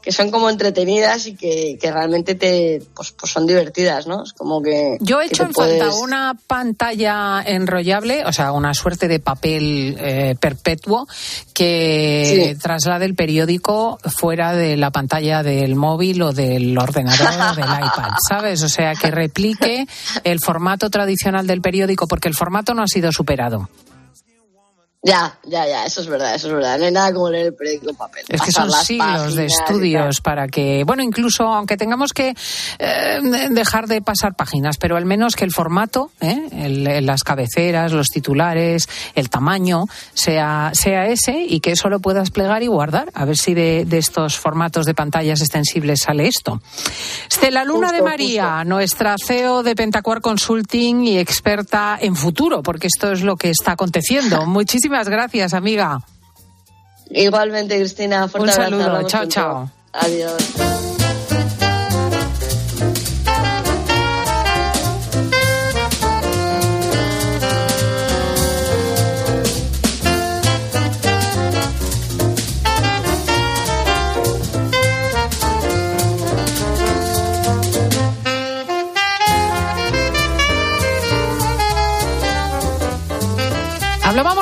que 0.03 0.13
son 0.13 0.31
como 0.31 0.49
entretenidas 0.49 1.27
y 1.27 1.35
que, 1.35 1.77
que 1.81 1.93
realmente 1.93 2.35
te 2.35 2.83
pues, 2.95 3.13
pues 3.13 3.31
son 3.33 3.47
divertidas, 3.47 4.07
¿no? 4.07 4.23
Es 4.25 4.33
como 4.33 4.63
que. 4.63 4.97
Yo 5.01 5.21
he 5.21 5.27
hecho 5.27 5.43
en 5.45 5.53
falta 5.53 5.87
puedes- 5.87 5.95
una 6.03 6.37
pantalla 6.47 7.43
enrollable, 7.45 8.25
o 8.25 8.33
sea, 8.33 8.53
una 8.53 8.73
suerte 8.75 9.09
de 9.09 9.21
papel 9.21 9.97
eh, 10.01 10.35
perpetuo 10.41 11.07
que 11.55 12.53
Sí. 12.55 12.59
traslade 12.61 13.05
el 13.05 13.15
periódico 13.15 13.99
fuera 14.17 14.53
de 14.55 14.77
la 14.77 14.91
pantalla 14.91 15.43
del 15.43 15.75
móvil 15.77 16.23
o 16.23 16.33
del 16.33 16.77
ordenador 16.79 17.29
o 17.53 17.55
del 17.57 17.65
iPad, 17.85 18.11
¿sabes? 18.29 18.63
O 18.63 18.69
sea, 18.69 18.95
que 18.95 19.11
replique 19.11 19.87
el 20.25 20.41
formato 20.41 20.91
tradicional 20.91 21.47
del 21.47 21.61
periódico 21.61 22.07
porque 22.07 22.29
el 22.29 22.35
formato 22.35 22.75
no 22.75 22.83
ha 22.83 22.87
sido 22.87 23.13
superado. 23.13 23.69
Ya, 25.09 25.39
ya, 25.45 25.69
ya, 25.69 25.87
eso 25.87 26.01
es 26.01 26.09
verdad, 26.09 26.35
eso 26.35 26.49
es 26.49 26.55
verdad. 26.55 26.79
No 26.81 26.85
hay 26.85 26.91
nada 26.91 27.13
como 27.13 27.31
leer 27.31 27.47
el 27.47 27.55
periódico 27.55 27.91
en 27.91 27.97
papel. 27.97 28.25
Es 28.29 28.43
que 28.43 28.51
son 28.51 28.69
siglos 28.73 29.35
de 29.37 29.47
estudios 29.47 30.21
para 30.21 30.49
que, 30.49 30.83
bueno, 30.85 31.01
incluso 31.05 31.45
aunque 31.45 31.77
tengamos 31.77 32.13
que 32.13 32.35
eh, 32.81 33.21
dejar 33.51 33.87
de 33.87 34.03
pasar 34.03 34.35
páginas, 34.35 34.79
pero 34.79 34.97
al 34.97 35.05
menos 35.05 35.37
que 35.37 35.45
el 35.45 35.53
formato, 35.53 36.11
¿eh? 36.21 36.49
El- 36.51 37.07
las 37.07 37.23
cabeceras, 37.23 37.93
los 37.93 38.09
titulares, 38.09 38.89
el 39.15 39.31
tamaño, 39.31 39.85
sea, 40.13 40.73
sea 40.75 41.07
ese 41.07 41.39
y 41.49 41.61
que 41.61 41.71
eso 41.71 41.89
lo 41.89 42.01
puedas 42.01 42.31
plegar 42.33 42.65
y 42.65 42.67
guardar. 42.67 43.13
A 43.15 43.25
ver 43.25 43.37
si 43.37 43.55
de, 43.55 43.85
de 43.87 43.99
estos 43.99 44.37
formatos 44.37 44.87
de 44.87 44.95
pantallas 44.95 45.41
extensibles 45.41 46.01
sale 46.01 46.27
esto. 46.27 46.61
Estela 47.31 47.63
Luna 47.65 47.93
de 47.93 47.99
Justo, 47.99 48.11
María, 48.11 48.65
nuestra 48.65 49.15
CEO 49.25 49.63
de 49.63 49.77
Pentacuar 49.77 50.21
Consulting 50.21 51.05
y 51.05 51.19
experta 51.19 51.97
en 52.01 52.17
futuro, 52.17 52.63
porque 52.65 52.89
esto 52.89 53.13
es 53.13 53.23
lo 53.23 53.37
que 53.37 53.51
está 53.51 53.73
aconteciendo. 53.73 54.45
Muchísimas 54.57 54.96
gracias, 55.05 55.55
amiga. 55.55 56.01
Igualmente, 57.11 57.79
Cristina, 57.79 58.29
fuerte 58.29 58.49
Un 58.49 58.55
saludo. 58.55 59.03
Chao, 59.07 59.27
chao. 59.27 59.71
Adiós. 59.93 60.96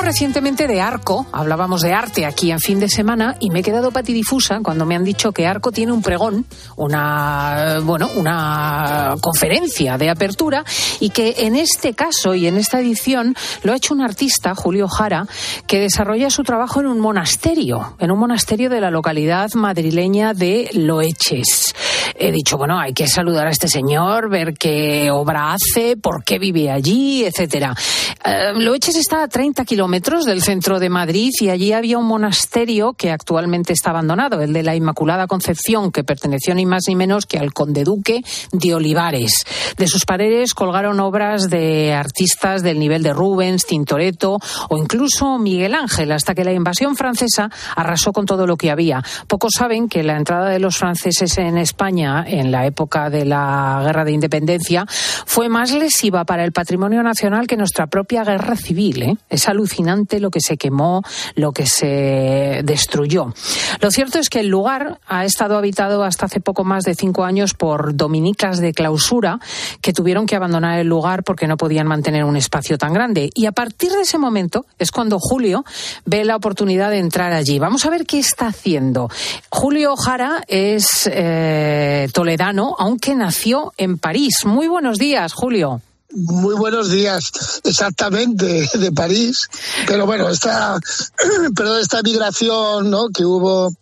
Recientemente 0.05 0.67
de 0.67 0.81
Arco, 0.81 1.25
hablábamos 1.31 1.81
de 1.81 1.91
arte 1.91 2.27
aquí 2.27 2.51
en 2.51 2.59
fin 2.59 2.79
de 2.79 2.89
semana 2.89 3.37
y 3.39 3.49
me 3.49 3.61
he 3.61 3.63
quedado 3.63 3.89
patidifusa 3.89 4.59
cuando 4.61 4.85
me 4.85 4.95
han 4.95 5.03
dicho 5.03 5.31
que 5.31 5.47
Arco 5.47 5.71
tiene 5.71 5.91
un 5.93 6.03
pregón, 6.03 6.45
una 6.75 7.79
bueno, 7.81 8.07
una 8.15 9.15
conferencia 9.19 9.97
de 9.97 10.11
apertura 10.11 10.63
y 10.99 11.09
que 11.09 11.33
en 11.39 11.55
este 11.55 11.95
caso 11.95 12.35
y 12.35 12.45
en 12.45 12.57
esta 12.57 12.79
edición 12.79 13.35
lo 13.63 13.73
ha 13.73 13.77
hecho 13.77 13.95
un 13.95 14.01
artista, 14.01 14.53
Julio 14.53 14.87
Jara, 14.87 15.25
que 15.65 15.79
desarrolla 15.79 16.29
su 16.29 16.43
trabajo 16.43 16.81
en 16.81 16.85
un 16.85 16.99
monasterio, 16.99 17.95
en 17.97 18.11
un 18.11 18.19
monasterio 18.19 18.69
de 18.69 18.81
la 18.81 18.91
localidad 18.91 19.49
madrileña 19.55 20.35
de 20.35 20.69
Loeches. 20.73 21.73
He 22.13 22.31
dicho, 22.31 22.57
bueno, 22.57 22.79
hay 22.79 22.93
que 22.93 23.07
saludar 23.07 23.47
a 23.47 23.49
este 23.49 23.67
señor, 23.67 24.29
ver 24.29 24.53
qué 24.53 25.09
obra 25.11 25.53
hace, 25.53 25.97
por 25.97 26.23
qué 26.23 26.37
vive 26.37 26.69
allí, 26.69 27.25
etcétera. 27.25 27.75
Eh, 28.23 28.53
Loeches 28.53 28.95
está 28.97 29.23
a 29.23 29.27
30 29.27 29.65
kilómetros 29.65 29.94
del 30.01 30.41
centro 30.41 30.79
de 30.79 30.89
Madrid 30.89 31.31
y 31.39 31.49
allí 31.49 31.71
había 31.71 31.97
un 31.97 32.05
monasterio 32.05 32.93
que 32.93 33.11
actualmente 33.11 33.71
está 33.71 33.91
abandonado, 33.91 34.41
el 34.41 34.51
de 34.51 34.61
la 34.61 34.75
Inmaculada 34.75 35.25
Concepción, 35.25 35.89
que 35.89 36.03
perteneció 36.03 36.53
ni 36.53 36.65
más 36.65 36.83
ni 36.89 36.97
menos 36.97 37.25
que 37.25 37.39
al 37.39 37.53
conde 37.53 37.85
duque 37.85 38.21
de 38.51 38.75
Olivares. 38.75 39.45
De 39.77 39.87
sus 39.87 40.05
paredes 40.05 40.53
colgaron 40.53 40.99
obras 40.99 41.49
de 41.49 41.93
artistas 41.93 42.61
del 42.61 42.77
nivel 42.77 43.03
de 43.03 43.13
Rubens, 43.13 43.65
Tintoretto 43.65 44.37
o 44.69 44.77
incluso 44.77 45.39
Miguel 45.39 45.73
Ángel, 45.73 46.11
hasta 46.11 46.35
que 46.35 46.43
la 46.43 46.51
invasión 46.51 46.97
francesa 46.97 47.49
arrasó 47.75 48.11
con 48.11 48.25
todo 48.25 48.45
lo 48.47 48.57
que 48.57 48.71
había. 48.71 49.01
Pocos 49.27 49.53
saben 49.57 49.87
que 49.87 50.03
la 50.03 50.17
entrada 50.17 50.49
de 50.49 50.59
los 50.59 50.75
franceses 50.75 51.37
en 51.37 51.57
España 51.57 52.25
en 52.27 52.51
la 52.51 52.65
época 52.65 53.09
de 53.09 53.23
la 53.23 53.81
Guerra 53.85 54.03
de 54.03 54.11
Independencia 54.11 54.85
fue 55.25 55.47
más 55.47 55.71
lesiva 55.71 56.25
para 56.25 56.43
el 56.43 56.51
patrimonio 56.51 57.01
nacional 57.01 57.47
que 57.47 57.55
nuestra 57.55 57.87
propia 57.87 58.25
guerra 58.25 58.57
civil. 58.57 59.01
¿eh? 59.01 59.17
Es 59.29 59.47
alucinante 59.47 59.84
lo 60.19 60.29
que 60.29 60.39
se 60.39 60.57
quemó, 60.57 61.03
lo 61.35 61.51
que 61.51 61.65
se 61.65 62.61
destruyó. 62.63 63.33
Lo 63.81 63.91
cierto 63.91 64.19
es 64.19 64.29
que 64.29 64.39
el 64.39 64.47
lugar 64.47 64.99
ha 65.07 65.25
estado 65.25 65.57
habitado 65.57 66.03
hasta 66.03 66.25
hace 66.25 66.39
poco 66.39 66.63
más 66.63 66.83
de 66.83 66.95
cinco 66.95 67.23
años 67.23 67.53
por 67.53 67.95
dominicas 67.95 68.59
de 68.59 68.73
clausura 68.73 69.39
que 69.81 69.93
tuvieron 69.93 70.25
que 70.25 70.35
abandonar 70.35 70.79
el 70.79 70.87
lugar 70.87 71.23
porque 71.23 71.47
no 71.47 71.57
podían 71.57 71.87
mantener 71.87 72.23
un 72.23 72.35
espacio 72.35 72.77
tan 72.77 72.93
grande. 72.93 73.29
Y 73.33 73.45
a 73.45 73.51
partir 73.51 73.91
de 73.91 74.01
ese 74.01 74.17
momento 74.17 74.65
es 74.79 74.91
cuando 74.91 75.19
Julio 75.19 75.63
ve 76.05 76.25
la 76.25 76.35
oportunidad 76.35 76.89
de 76.91 76.99
entrar 76.99 77.33
allí. 77.33 77.59
Vamos 77.59 77.85
a 77.85 77.89
ver 77.89 78.05
qué 78.05 78.19
está 78.19 78.47
haciendo. 78.47 79.09
Julio 79.49 79.95
Jara 79.95 80.43
es 80.47 81.09
eh, 81.11 82.07
toledano, 82.13 82.75
aunque 82.77 83.15
nació 83.15 83.73
en 83.77 83.97
París. 83.97 84.45
Muy 84.45 84.67
buenos 84.67 84.97
días, 84.97 85.33
Julio. 85.33 85.81
Muy 86.15 86.55
buenos 86.55 86.91
días, 86.91 87.59
exactamente, 87.65 88.69
de 88.73 88.91
París. 88.93 89.49
Pero 89.85 90.05
bueno, 90.05 90.29
esta, 90.29 90.79
perdón, 91.55 91.81
esta 91.81 92.01
migración 92.01 92.89
¿no? 92.89 93.09
que 93.09 93.25
hubo 93.25 93.73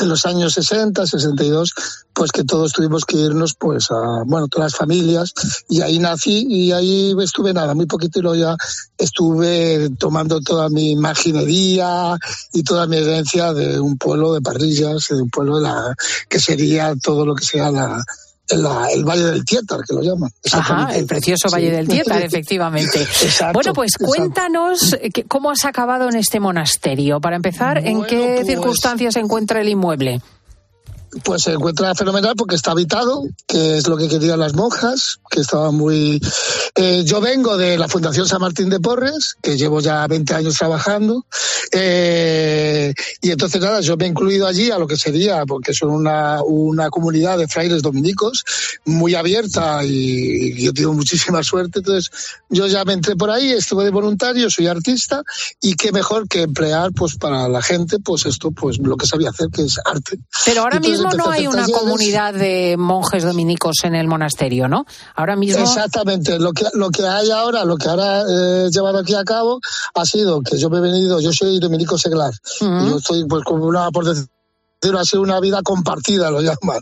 en 0.00 0.08
los 0.08 0.24
años 0.24 0.54
60, 0.54 1.06
62, 1.06 1.74
pues 2.14 2.32
que 2.32 2.44
todos 2.44 2.72
tuvimos 2.72 3.04
que 3.04 3.18
irnos 3.18 3.54
pues 3.54 3.90
a, 3.90 4.22
bueno, 4.24 4.48
todas 4.48 4.72
las 4.72 4.78
familias 4.78 5.34
y 5.68 5.82
ahí 5.82 5.98
nací 5.98 6.46
y 6.48 6.72
ahí 6.72 7.14
estuve 7.20 7.52
nada, 7.52 7.74
muy 7.74 7.86
poquito 7.86 8.18
y 8.18 8.22
luego 8.22 8.36
ya 8.36 8.56
estuve 8.96 9.90
tomando 9.98 10.40
toda 10.40 10.70
mi 10.70 10.92
imaginería 10.92 12.16
y 12.54 12.62
toda 12.62 12.86
mi 12.86 12.96
herencia 12.96 13.52
de 13.52 13.80
un 13.80 13.98
pueblo 13.98 14.32
de 14.32 14.40
parrillas, 14.40 15.08
de 15.08 15.20
un 15.20 15.28
pueblo 15.28 15.56
de 15.56 15.62
la, 15.62 15.94
que 16.28 16.40
sería 16.40 16.94
todo 17.02 17.26
lo 17.26 17.34
que 17.34 17.44
sea 17.44 17.70
la, 17.70 18.02
la, 18.50 18.90
el 18.90 19.04
Valle 19.04 19.24
del 19.24 19.44
Tietar, 19.44 19.80
que 19.86 19.94
lo 19.94 20.02
llaman. 20.02 20.30
Ajá, 20.52 20.94
el 20.94 21.06
precioso 21.06 21.48
Valle 21.50 21.70
del 21.70 21.88
Tietar, 21.88 22.22
efectivamente. 22.22 23.02
Exacto, 23.22 23.54
bueno, 23.54 23.72
pues 23.72 23.92
cuéntanos 23.98 24.94
eh, 25.00 25.10
cómo 25.28 25.50
has 25.50 25.64
acabado 25.64 26.08
en 26.08 26.16
este 26.16 26.40
monasterio. 26.40 27.20
Para 27.20 27.36
empezar, 27.36 27.78
¿en 27.78 28.04
qué 28.04 28.36
pues- 28.36 28.46
circunstancias 28.46 29.14
se 29.14 29.20
encuentra 29.20 29.60
el 29.60 29.68
inmueble? 29.68 30.20
Pues 31.24 31.42
se 31.42 31.52
encuentra 31.52 31.94
fenomenal 31.94 32.34
porque 32.36 32.56
está 32.56 32.72
habitado, 32.72 33.22
que 33.46 33.78
es 33.78 33.86
lo 33.88 33.96
que 33.96 34.08
querían 34.08 34.40
las 34.40 34.54
monjas, 34.54 35.18
que 35.30 35.40
estaban 35.40 35.74
muy... 35.74 36.20
Eh, 36.74 37.04
yo 37.06 37.20
vengo 37.20 37.56
de 37.56 37.78
la 37.78 37.88
Fundación 37.88 38.26
San 38.26 38.40
Martín 38.40 38.68
de 38.68 38.80
Porres, 38.80 39.36
que 39.40 39.56
llevo 39.56 39.80
ya 39.80 40.06
20 40.06 40.34
años 40.34 40.56
trabajando, 40.56 41.24
eh, 41.72 42.92
y 43.22 43.30
entonces 43.30 43.60
nada, 43.60 43.80
yo 43.80 43.96
me 43.96 44.04
he 44.04 44.08
incluido 44.08 44.46
allí 44.46 44.70
a 44.70 44.78
lo 44.78 44.86
que 44.86 44.96
sería, 44.96 45.44
porque 45.46 45.72
son 45.72 45.90
una, 45.90 46.42
una 46.42 46.90
comunidad 46.90 47.38
de 47.38 47.48
frailes 47.48 47.82
dominicos 47.82 48.44
muy 48.84 49.14
abierta 49.14 49.84
y, 49.84 50.64
yo 50.64 50.72
tengo 50.72 50.92
muchísima 50.92 51.42
suerte, 51.42 51.78
entonces 51.78 52.10
yo 52.48 52.66
ya 52.66 52.84
me 52.84 52.92
entré 52.92 53.16
por 53.16 53.30
ahí, 53.30 53.52
estuve 53.52 53.84
de 53.84 53.90
voluntario, 53.90 54.50
soy 54.50 54.66
artista, 54.66 55.22
y 55.60 55.74
qué 55.74 55.92
mejor 55.92 56.28
que 56.28 56.42
emplear 56.42 56.92
pues 56.92 57.16
para 57.16 57.48
la 57.48 57.62
gente 57.62 57.98
pues 57.98 58.26
esto, 58.26 58.50
pues 58.50 58.78
lo 58.78 58.96
que 58.96 59.06
sabía 59.06 59.30
hacer, 59.30 59.48
que 59.50 59.62
es 59.62 59.78
arte. 59.84 60.18
Pero 60.44 60.62
ahora 60.62 60.76
Entonces 60.76 60.95
mismo 61.04 61.10
no 61.12 61.30
hay 61.30 61.46
una 61.46 61.66
comunidad 61.68 62.34
de 62.34 62.76
monjes 62.78 63.22
dominicos 63.22 63.76
en 63.84 63.94
el 63.94 64.08
monasterio, 64.08 64.68
¿no? 64.68 64.86
Ahora 65.14 65.36
mismo. 65.36 65.62
Exactamente, 65.62 66.38
lo 66.38 66.52
que, 66.52 66.66
lo 66.74 66.90
que 66.90 67.06
hay 67.06 67.30
ahora, 67.30 67.64
lo 67.64 67.76
que 67.76 67.88
ahora 67.88 68.22
he 68.22 68.70
llevado 68.70 68.98
aquí 68.98 69.14
a 69.14 69.24
cabo 69.24 69.60
ha 69.94 70.04
sido 70.04 70.40
que 70.40 70.58
yo 70.58 70.70
me 70.70 70.78
he 70.78 70.80
venido, 70.80 71.20
yo 71.20 71.32
soy 71.32 71.58
dominico 71.58 71.98
seglar, 71.98 72.32
y 72.60 72.64
yo 72.64 72.96
estoy 72.98 73.24
pues 73.26 73.44
como 73.44 73.64
una, 73.64 73.90
por 73.90 74.04
decirlo 74.80 75.00
así, 75.00 75.16
una 75.16 75.40
vida 75.40 75.62
compartida, 75.62 76.30
lo 76.30 76.40
llaman. 76.42 76.80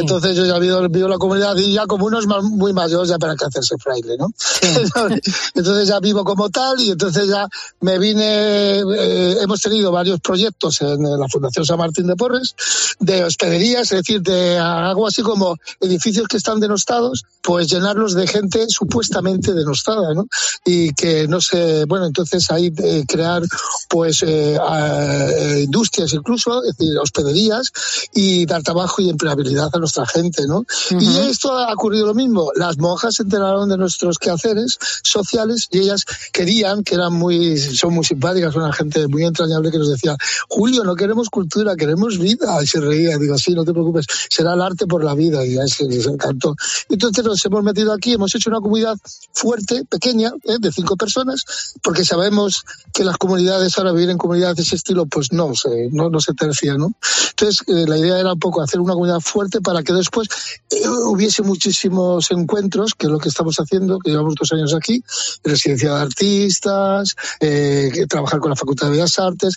Entonces 0.00 0.34
yo 0.36 0.46
ya 0.46 0.58
vivo, 0.58 0.88
vivo 0.88 1.08
la 1.08 1.18
comunidad 1.18 1.54
y 1.56 1.72
ya 1.74 1.86
como 1.86 2.06
uno 2.06 2.18
es 2.18 2.26
muy 2.26 2.72
mayor, 2.72 3.06
ya 3.06 3.18
para 3.18 3.36
qué 3.36 3.44
hacerse 3.44 3.76
fraile, 3.78 4.16
¿no? 4.18 4.28
entonces 5.54 5.88
ya 5.88 6.00
vivo 6.00 6.24
como 6.24 6.48
tal 6.50 6.80
y 6.80 6.90
entonces 6.92 7.28
ya 7.28 7.46
me 7.80 7.98
vine, 7.98 8.78
eh, 8.80 9.36
hemos 9.42 9.60
tenido 9.60 9.92
varios 9.92 10.20
proyectos 10.20 10.80
en 10.80 11.02
la 11.02 11.28
Fundación 11.28 11.66
San 11.66 11.78
Martín 11.78 12.06
de 12.06 12.16
Porres, 12.16 12.54
de 13.00 13.24
hospederías, 13.24 13.92
es 13.92 13.98
decir, 13.98 14.22
de 14.22 14.56
algo 14.58 15.06
así 15.06 15.22
como 15.22 15.56
edificios 15.80 16.26
que 16.28 16.38
están 16.38 16.60
denostados, 16.60 17.24
pues 17.42 17.68
llenarlos 17.68 18.14
de 18.14 18.26
gente 18.26 18.64
supuestamente 18.68 19.52
denostada, 19.52 20.14
¿no? 20.14 20.26
Y 20.64 20.92
que 20.94 21.28
no 21.28 21.40
sé, 21.42 21.84
bueno, 21.84 22.06
entonces 22.06 22.50
ahí 22.50 22.72
eh, 22.82 23.04
crear 23.06 23.42
pues 23.90 24.22
eh, 24.22 24.56
a- 24.60 25.28
eh, 25.30 25.62
industrias 25.64 26.12
incluso, 26.14 26.62
es 26.64 26.76
decir, 26.76 26.96
hospederías 26.98 27.33
y 28.12 28.46
dar 28.46 28.62
trabajo 28.62 29.02
y 29.02 29.10
empleabilidad 29.10 29.70
a 29.72 29.78
nuestra 29.78 30.06
gente, 30.06 30.46
¿no? 30.46 30.64
Y 30.90 31.16
esto 31.28 31.52
ha 31.52 31.72
ocurrido 31.72 32.06
lo 32.06 32.14
mismo. 32.14 32.50
Las 32.54 32.78
monjas 32.78 33.14
se 33.16 33.22
enteraron 33.22 33.68
de 33.68 33.76
nuestros 33.76 34.18
quehaceres 34.18 34.78
sociales 35.02 35.68
y 35.70 35.80
ellas 35.80 36.04
querían, 36.32 36.82
que 36.84 36.94
eran 36.94 37.12
muy, 37.12 37.56
son 37.58 37.94
muy 37.94 38.04
simpáticas, 38.04 38.54
una 38.54 38.72
gente 38.72 39.06
muy 39.08 39.24
entrañable 39.24 39.70
que 39.70 39.78
nos 39.78 39.90
decía, 39.90 40.16
Julio, 40.48 40.84
no 40.84 40.94
queremos 40.94 41.28
cultura, 41.30 41.76
queremos 41.76 42.18
vida. 42.18 42.62
Y 42.62 42.66
se 42.66 42.80
reía, 42.80 43.18
digo, 43.18 43.36
sí, 43.38 43.54
no 43.54 43.64
te 43.64 43.72
preocupes, 43.72 44.06
será 44.30 44.54
el 44.54 44.62
arte 44.62 44.86
por 44.86 45.04
la 45.04 45.14
vida. 45.14 45.44
Y 45.44 45.58
a 45.58 45.64
eso 45.64 45.86
les 45.88 46.06
encantó. 46.06 46.54
Entonces 46.88 47.24
nos 47.24 47.44
hemos 47.44 47.62
metido 47.62 47.92
aquí, 47.92 48.12
hemos 48.12 48.34
hecho 48.34 48.50
una 48.50 48.60
comunidad 48.60 48.96
fuerte, 49.32 49.84
pequeña, 49.84 50.32
¿eh? 50.44 50.56
de 50.60 50.72
cinco 50.72 50.96
personas, 50.96 51.44
porque 51.82 52.04
sabemos 52.04 52.64
que 52.92 53.04
las 53.04 53.16
comunidades 53.16 53.76
ahora 53.78 53.92
vivir 53.92 54.10
en 54.10 54.18
comunidades 54.18 54.56
de 54.56 54.62
ese 54.62 54.76
estilo, 54.76 55.06
pues 55.06 55.32
no 55.32 55.54
se, 55.54 55.88
no, 55.90 56.10
no 56.10 56.20
se 56.20 56.34
tercia, 56.34 56.74
¿no? 56.74 56.92
Entonces, 57.30 57.62
eh, 57.68 57.84
la 57.86 57.98
idea 57.98 58.18
era 58.20 58.32
un 58.32 58.38
poco 58.38 58.62
hacer 58.62 58.80
una 58.80 58.94
comunidad 58.94 59.20
fuerte 59.20 59.60
para 59.60 59.82
que 59.82 59.92
después 59.92 60.28
eh, 60.70 60.88
hubiese 60.88 61.42
muchísimos 61.42 62.30
encuentros, 62.30 62.94
que 62.94 63.06
es 63.06 63.12
lo 63.12 63.18
que 63.18 63.28
estamos 63.28 63.56
haciendo, 63.56 63.98
que 63.98 64.10
llevamos 64.10 64.34
dos 64.34 64.52
años 64.52 64.74
aquí, 64.74 65.02
residencia 65.42 65.94
de 65.94 66.00
artistas, 66.00 67.14
eh, 67.40 68.06
trabajar 68.08 68.40
con 68.40 68.50
la 68.50 68.56
Facultad 68.56 68.86
de 68.86 68.92
Bellas 68.92 69.18
Artes, 69.18 69.56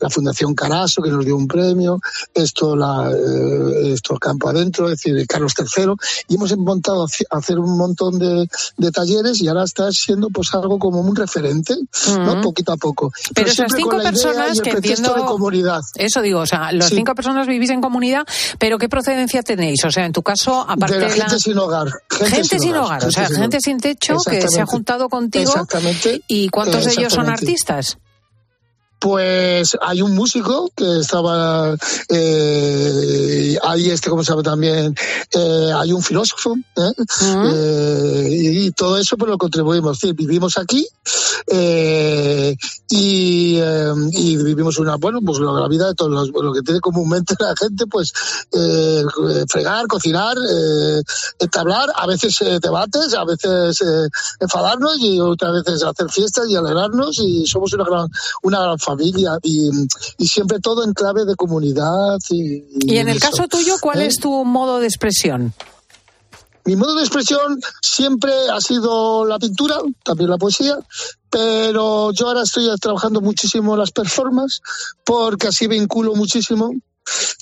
la 0.00 0.10
Fundación 0.10 0.54
Caraso, 0.54 1.02
que 1.02 1.10
nos 1.10 1.24
dio 1.24 1.36
un 1.36 1.46
premio, 1.48 2.00
esto, 2.34 2.76
la, 2.76 3.10
eh, 3.10 3.92
esto 3.92 4.16
Campo 4.18 4.48
Adentro, 4.48 4.86
es 4.90 5.02
decir, 5.02 5.26
Carlos 5.26 5.52
III, 5.58 5.92
y 6.28 6.34
hemos 6.36 6.56
montado 6.56 7.04
a 7.04 7.36
hacer 7.38 7.58
un 7.58 7.76
montón 7.76 8.18
de, 8.18 8.48
de 8.76 8.90
talleres 8.90 9.40
y 9.40 9.48
ahora 9.48 9.64
está 9.64 9.90
siendo 9.92 10.28
pues 10.30 10.52
algo 10.54 10.78
como 10.78 11.00
un 11.00 11.14
referente, 11.16 11.74
¿no? 12.18 12.40
Poquito 12.40 12.72
a 12.72 12.76
poco. 12.76 13.12
Pero 13.34 13.46
esas 13.48 13.56
siempre 13.56 13.78
cinco 13.78 13.90
con 13.90 14.02
la 14.04 14.10
personas 14.10 14.60
que 14.60 14.70
entiendo. 14.70 15.14
de 15.14 15.20
comunidad. 15.22 15.80
Eso 15.94 16.20
digo, 16.22 16.40
o 16.40 16.46
sea, 16.46 16.72
las 16.72 16.88
Sí. 16.88 16.96
cinco 16.96 17.14
personas 17.14 17.46
vivís 17.46 17.70
en 17.70 17.80
comunidad, 17.80 18.24
pero 18.58 18.78
¿qué 18.78 18.88
procedencia 18.88 19.42
tenéis? 19.42 19.84
O 19.84 19.90
sea, 19.90 20.04
en 20.06 20.12
tu 20.12 20.22
caso, 20.22 20.60
aparte 20.68 20.94
de 20.94 21.00
la 21.00 21.08
de 21.08 21.20
gente 21.20 21.38
sin 21.40 21.58
hogar. 21.58 21.88
Gente, 22.10 22.58
sin 22.58 22.74
hogar, 22.76 23.04
o 23.04 23.10
sea, 23.10 23.28
sin 23.28 23.36
gente 23.36 23.60
sin 23.60 23.78
techo 23.80 24.16
que 24.28 24.48
se 24.48 24.60
ha 24.60 24.66
juntado 24.66 25.08
contigo. 25.08 25.50
Exactamente. 25.50 26.22
¿Y 26.28 26.48
cuántos 26.48 26.84
de 26.84 26.92
ellos 26.92 27.12
son 27.12 27.28
artistas? 27.28 27.98
Pues 28.98 29.76
hay 29.82 30.00
un 30.00 30.14
músico 30.14 30.70
que 30.74 31.00
estaba 31.00 31.76
eh, 32.08 33.58
hay 33.62 33.90
este, 33.90 34.08
¿cómo 34.08 34.24
se 34.24 34.32
llama 34.32 34.42
también? 34.42 34.94
Eh, 35.32 35.70
hay 35.74 35.92
un 35.92 36.02
filósofo, 36.02 36.56
¿eh? 36.76 36.92
Eh, 37.52 38.28
y, 38.30 38.66
y 38.66 38.70
todo 38.70 38.98
eso 38.98 39.16
pues 39.16 39.30
lo 39.30 39.38
contribuimos. 39.38 39.98
Sí, 39.98 40.12
vivimos 40.12 40.56
aquí 40.56 40.86
eh, 41.46 42.56
y, 42.88 43.56
eh, 43.60 43.92
y 44.12 44.36
vivimos 44.36 44.78
una, 44.78 44.96
bueno, 44.96 45.20
pues 45.24 45.38
la, 45.38 45.52
la 45.52 45.68
vida 45.68 45.88
de 45.88 45.94
todos 45.94 46.10
los, 46.10 46.28
lo 46.44 46.52
que 46.52 46.62
tiene 46.62 46.80
comúnmente 46.80 47.34
la 47.38 47.54
gente, 47.58 47.86
pues 47.86 48.12
eh, 48.52 49.02
fregar, 49.48 49.86
cocinar, 49.86 50.36
eh, 50.36 51.02
entablar, 51.38 51.90
a 51.94 52.06
veces 52.06 52.40
eh, 52.42 52.58
debates, 52.60 53.14
a 53.14 53.24
veces 53.24 53.80
eh, 53.80 54.08
enfadarnos 54.40 54.98
y 54.98 55.20
otras 55.20 55.52
veces 55.64 55.82
hacer 55.82 56.08
fiestas 56.10 56.48
y 56.48 56.56
alegrarnos 56.56 57.18
y 57.20 57.46
somos 57.46 57.72
una 57.74 57.84
gran, 57.84 58.08
una 58.42 58.60
gran 58.60 58.78
familia 58.78 59.38
y, 59.42 59.70
y 60.18 60.26
siempre 60.28 60.60
todo 60.60 60.84
en 60.84 60.92
clave 60.92 61.24
de 61.24 61.34
comunidad. 61.36 62.18
Y, 62.30 62.64
Y 62.92 62.98
en 62.98 63.08
el 63.08 63.16
eso. 63.16 63.30
caso 63.30 63.48
tuyo, 63.48 63.76
¿cuál 63.80 64.02
es 64.02 64.16
tu 64.18 64.44
modo 64.44 64.78
de 64.78 64.86
expresión? 64.86 65.52
Mi 66.66 66.76
modo 66.76 66.94
de 66.94 67.02
expresión 67.02 67.60
siempre 67.82 68.32
ha 68.50 68.60
sido 68.60 69.26
la 69.26 69.38
pintura, 69.38 69.76
también 70.02 70.30
la 70.30 70.38
poesía, 70.38 70.78
pero 71.28 72.10
yo 72.12 72.28
ahora 72.28 72.42
estoy 72.42 72.68
trabajando 72.80 73.20
muchísimo 73.20 73.76
las 73.76 73.90
performances 73.90 74.62
porque 75.04 75.48
así 75.48 75.66
vinculo 75.66 76.14
muchísimo. 76.14 76.72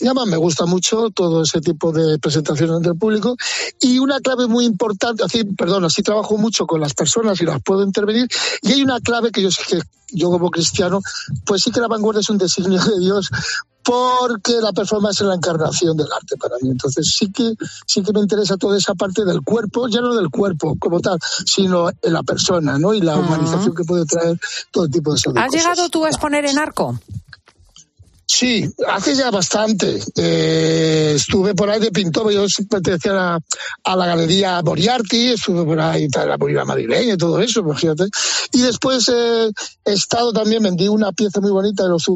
Y 0.00 0.06
además 0.06 0.26
me 0.26 0.36
gusta 0.36 0.66
mucho 0.66 1.10
todo 1.10 1.42
ese 1.42 1.60
tipo 1.60 1.92
de 1.92 2.18
presentaciones 2.18 2.76
ante 2.76 2.88
el 2.90 2.96
público. 2.96 3.36
Y 3.80 3.98
una 3.98 4.20
clave 4.20 4.46
muy 4.46 4.64
importante, 4.64 5.24
así, 5.24 5.44
perdón, 5.44 5.84
así 5.84 6.02
trabajo 6.02 6.36
mucho 6.36 6.66
con 6.66 6.80
las 6.80 6.94
personas 6.94 7.40
y 7.40 7.44
las 7.44 7.62
puedo 7.62 7.82
intervenir. 7.84 8.26
Y 8.62 8.72
hay 8.72 8.82
una 8.82 9.00
clave 9.00 9.30
que 9.30 9.42
yo 9.42 9.50
sé 9.50 9.62
que 9.68 9.80
yo 10.14 10.30
como 10.30 10.50
cristiano, 10.50 11.00
pues 11.44 11.62
sí 11.62 11.70
que 11.70 11.80
la 11.80 11.88
vanguardia 11.88 12.20
es 12.20 12.28
un 12.28 12.38
designio 12.38 12.82
de 12.84 13.00
Dios, 13.00 13.30
porque 13.82 14.60
la 14.60 14.72
performance 14.72 15.20
es 15.20 15.26
la 15.26 15.34
encarnación 15.34 15.96
del 15.96 16.06
arte 16.12 16.36
para 16.36 16.56
mí. 16.60 16.70
Entonces 16.70 17.14
sí 17.16 17.30
que 17.32 17.54
sí 17.86 18.02
que 18.02 18.12
me 18.12 18.20
interesa 18.20 18.56
toda 18.56 18.76
esa 18.76 18.94
parte 18.94 19.24
del 19.24 19.42
cuerpo, 19.42 19.88
ya 19.88 20.00
no 20.00 20.14
del 20.14 20.30
cuerpo 20.30 20.76
como 20.78 21.00
tal, 21.00 21.18
sino 21.46 21.88
en 21.88 22.12
la 22.12 22.22
persona, 22.22 22.78
¿no? 22.78 22.94
Y 22.94 23.00
la 23.00 23.16
humanización 23.16 23.74
que 23.74 23.84
puede 23.84 24.04
traer 24.06 24.38
todo 24.70 24.88
tipo 24.88 25.12
de, 25.14 25.20
de 25.20 25.40
¿Has 25.40 25.46
cosas. 25.46 25.52
llegado 25.52 25.88
tú 25.88 26.04
a 26.04 26.08
exponer 26.08 26.44
en 26.44 26.58
arco? 26.58 26.98
Sí, 28.34 28.66
hace 28.88 29.14
ya 29.14 29.30
bastante. 29.30 30.00
Eh, 30.16 31.12
estuve 31.16 31.54
por 31.54 31.68
ahí 31.68 31.78
de 31.78 31.90
pintor, 31.90 32.32
yo 32.32 32.46
pertenecía 32.68 33.38
a, 33.84 33.96
la 33.96 34.06
galería 34.06 34.62
Moriarty, 34.62 35.32
estuve 35.32 35.62
por 35.66 35.78
ahí, 35.78 36.08
la 36.08 36.38
movida 36.38 36.64
madrileña 36.64 37.12
y 37.12 37.16
todo 37.18 37.42
eso, 37.42 37.60
imagínate. 37.60 38.04
Y 38.52 38.62
después 38.62 39.06
eh, 39.14 39.50
he 39.84 39.92
estado 39.92 40.32
también, 40.32 40.62
vendí 40.62 40.88
una 40.88 41.12
pieza 41.12 41.42
muy 41.42 41.50
bonita 41.50 41.82
de 41.82 41.90
los 41.90 42.08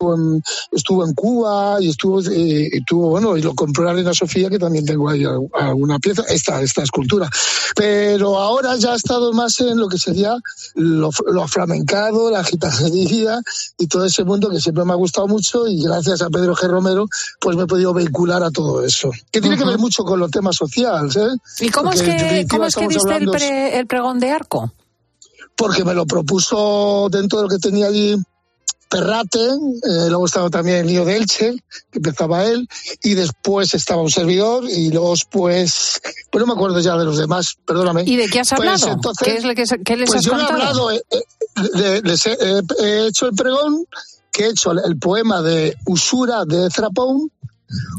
en, 0.00 0.42
estuvo 0.72 1.06
en 1.06 1.14
Cuba 1.14 1.78
y 1.80 1.88
estuvo, 1.88 2.20
eh, 2.22 2.68
estuvo, 2.72 3.08
bueno, 3.10 3.36
y 3.36 3.42
lo 3.42 3.54
compró 3.54 3.84
la 3.84 3.94
Reina 3.94 4.12
Sofía, 4.12 4.50
que 4.50 4.58
también 4.58 4.84
tengo 4.84 5.08
ahí 5.08 5.24
al- 5.24 5.48
alguna 5.54 5.98
pieza, 5.98 6.22
esta, 6.28 6.60
esta 6.60 6.82
escultura. 6.82 7.28
Pero 7.74 8.38
ahora 8.38 8.76
ya 8.76 8.92
he 8.92 8.96
estado 8.96 9.32
más 9.32 9.58
en 9.60 9.78
lo 9.78 9.88
que 9.88 9.98
sería 9.98 10.34
lo, 10.74 11.10
lo 11.26 11.42
aflamencado, 11.42 12.30
la 12.30 12.44
gitanería 12.44 13.40
y 13.78 13.86
todo 13.86 14.04
ese 14.04 14.24
mundo 14.24 14.50
que 14.50 14.60
siempre 14.60 14.84
me 14.84 14.92
ha 14.92 14.96
gustado 14.96 15.28
mucho 15.28 15.66
y 15.66 15.82
gracias 15.82 16.20
a 16.22 16.28
Pedro 16.28 16.54
G. 16.54 16.68
Romero, 16.68 17.06
pues 17.40 17.56
me 17.56 17.62
he 17.62 17.66
podido 17.66 17.94
vincular 17.94 18.42
a 18.42 18.50
todo 18.50 18.84
eso. 18.84 19.10
Que 19.30 19.40
tiene 19.40 19.56
que 19.56 19.64
ver 19.64 19.78
mucho 19.78 20.04
con 20.04 20.20
los 20.20 20.30
temas 20.30 20.56
sociales, 20.56 21.16
¿eh? 21.16 21.28
¿Y 21.60 21.70
cómo 21.70 21.90
es 21.92 22.02
Porque, 22.02 22.16
que, 22.16 22.46
cómo 22.50 22.66
es 22.66 22.74
que 22.76 22.88
diste 22.88 23.16
el, 23.16 23.30
pre- 23.30 23.78
el 23.78 23.86
pregón 23.86 24.20
de 24.20 24.30
arco? 24.30 24.72
porque 25.58 25.84
me 25.84 25.94
lo 25.94 26.04
propuso 26.04 27.08
dentro 27.10 27.38
de 27.38 27.44
lo 27.44 27.48
que 27.48 27.56
tenía 27.58 27.86
allí 27.86 28.14
Perrate, 28.88 29.40
eh, 29.40 30.08
luego 30.08 30.26
estaba 30.26 30.48
también 30.48 30.78
el 30.78 30.86
lío 30.86 31.04
de 31.04 31.16
Elche, 31.16 31.56
que 31.90 31.98
empezaba 31.98 32.44
él, 32.44 32.68
y 33.02 33.14
después 33.14 33.74
estaba 33.74 34.00
un 34.02 34.10
servidor, 34.10 34.64
y 34.70 34.90
luego 34.90 35.14
pues, 35.30 36.00
pues 36.30 36.40
no 36.40 36.46
me 36.46 36.52
acuerdo 36.52 36.78
ya 36.80 36.96
de 36.96 37.04
los 37.04 37.18
demás, 37.18 37.56
perdóname. 37.66 38.04
¿Y 38.06 38.16
de 38.16 38.28
qué 38.28 38.40
has 38.40 38.50
Pues 38.50 38.60
hablado? 38.60 38.88
entonces- 38.92 39.26
¿Qué, 39.26 39.36
es 39.38 39.44
lo 39.44 39.54
que, 39.54 39.64
qué 39.84 39.96
les 39.96 40.06
pues 40.08 40.18
has 40.20 40.24
yo 40.24 40.38
he 40.38 40.42
hablado, 40.42 40.90
eh, 40.92 41.02
eh, 41.10 41.22
de- 41.74 42.02
les 42.02 42.26
he, 42.26 42.32
he- 42.40 42.62
he 42.84 43.06
hecho 43.08 43.26
el 43.26 43.34
pregón, 43.34 43.84
que 44.30 44.44
he 44.44 44.50
hecho 44.50 44.70
el, 44.72 44.80
el 44.84 44.98
poema 44.98 45.42
de 45.42 45.74
Usura 45.86 46.44
de 46.44 46.66
Ezra-Pound, 46.66 47.30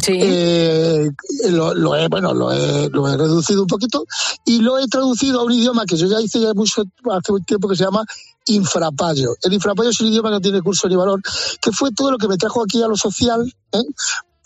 eh, 0.08 1.10
lo, 1.50 1.74
lo 1.74 1.96
he, 1.98 2.08
bueno, 2.08 2.34
lo 2.34 2.52
he, 2.54 2.90
lo 2.90 3.08
he 3.12 3.18
reducido 3.18 3.64
un 3.64 3.68
poquito 3.68 4.06
y 4.46 4.60
lo 4.60 4.80
he 4.80 4.88
traducido 4.88 5.42
a 5.42 5.44
un 5.44 5.52
idioma 5.52 5.86
que 5.86 5.98
yo 5.98 6.08
ya 6.08 6.22
hice 6.22 6.40
ya 6.40 6.54
mucho, 6.54 6.84
hace 7.12 7.32
un 7.34 7.44
tiempo 7.44 7.68
que 7.68 7.76
se 7.76 7.84
llama 7.84 8.06
infrapayo. 8.48 9.36
El 9.42 9.54
infrapayo 9.54 9.90
es 9.90 10.00
un 10.02 10.08
idioma 10.08 10.30
que 10.30 10.36
no 10.36 10.42
tiene 10.42 10.62
curso 10.62 10.88
ni 10.88 10.96
valor, 10.96 11.22
que 11.62 11.72
fue 11.72 11.92
todo 11.92 12.12
lo 12.12 12.18
que 12.18 12.28
me 12.28 12.38
trajo 12.38 12.64
aquí 12.64 12.82
a 12.82 12.88
lo 12.88 12.96
social, 12.96 13.42
¿eh? 13.72 13.84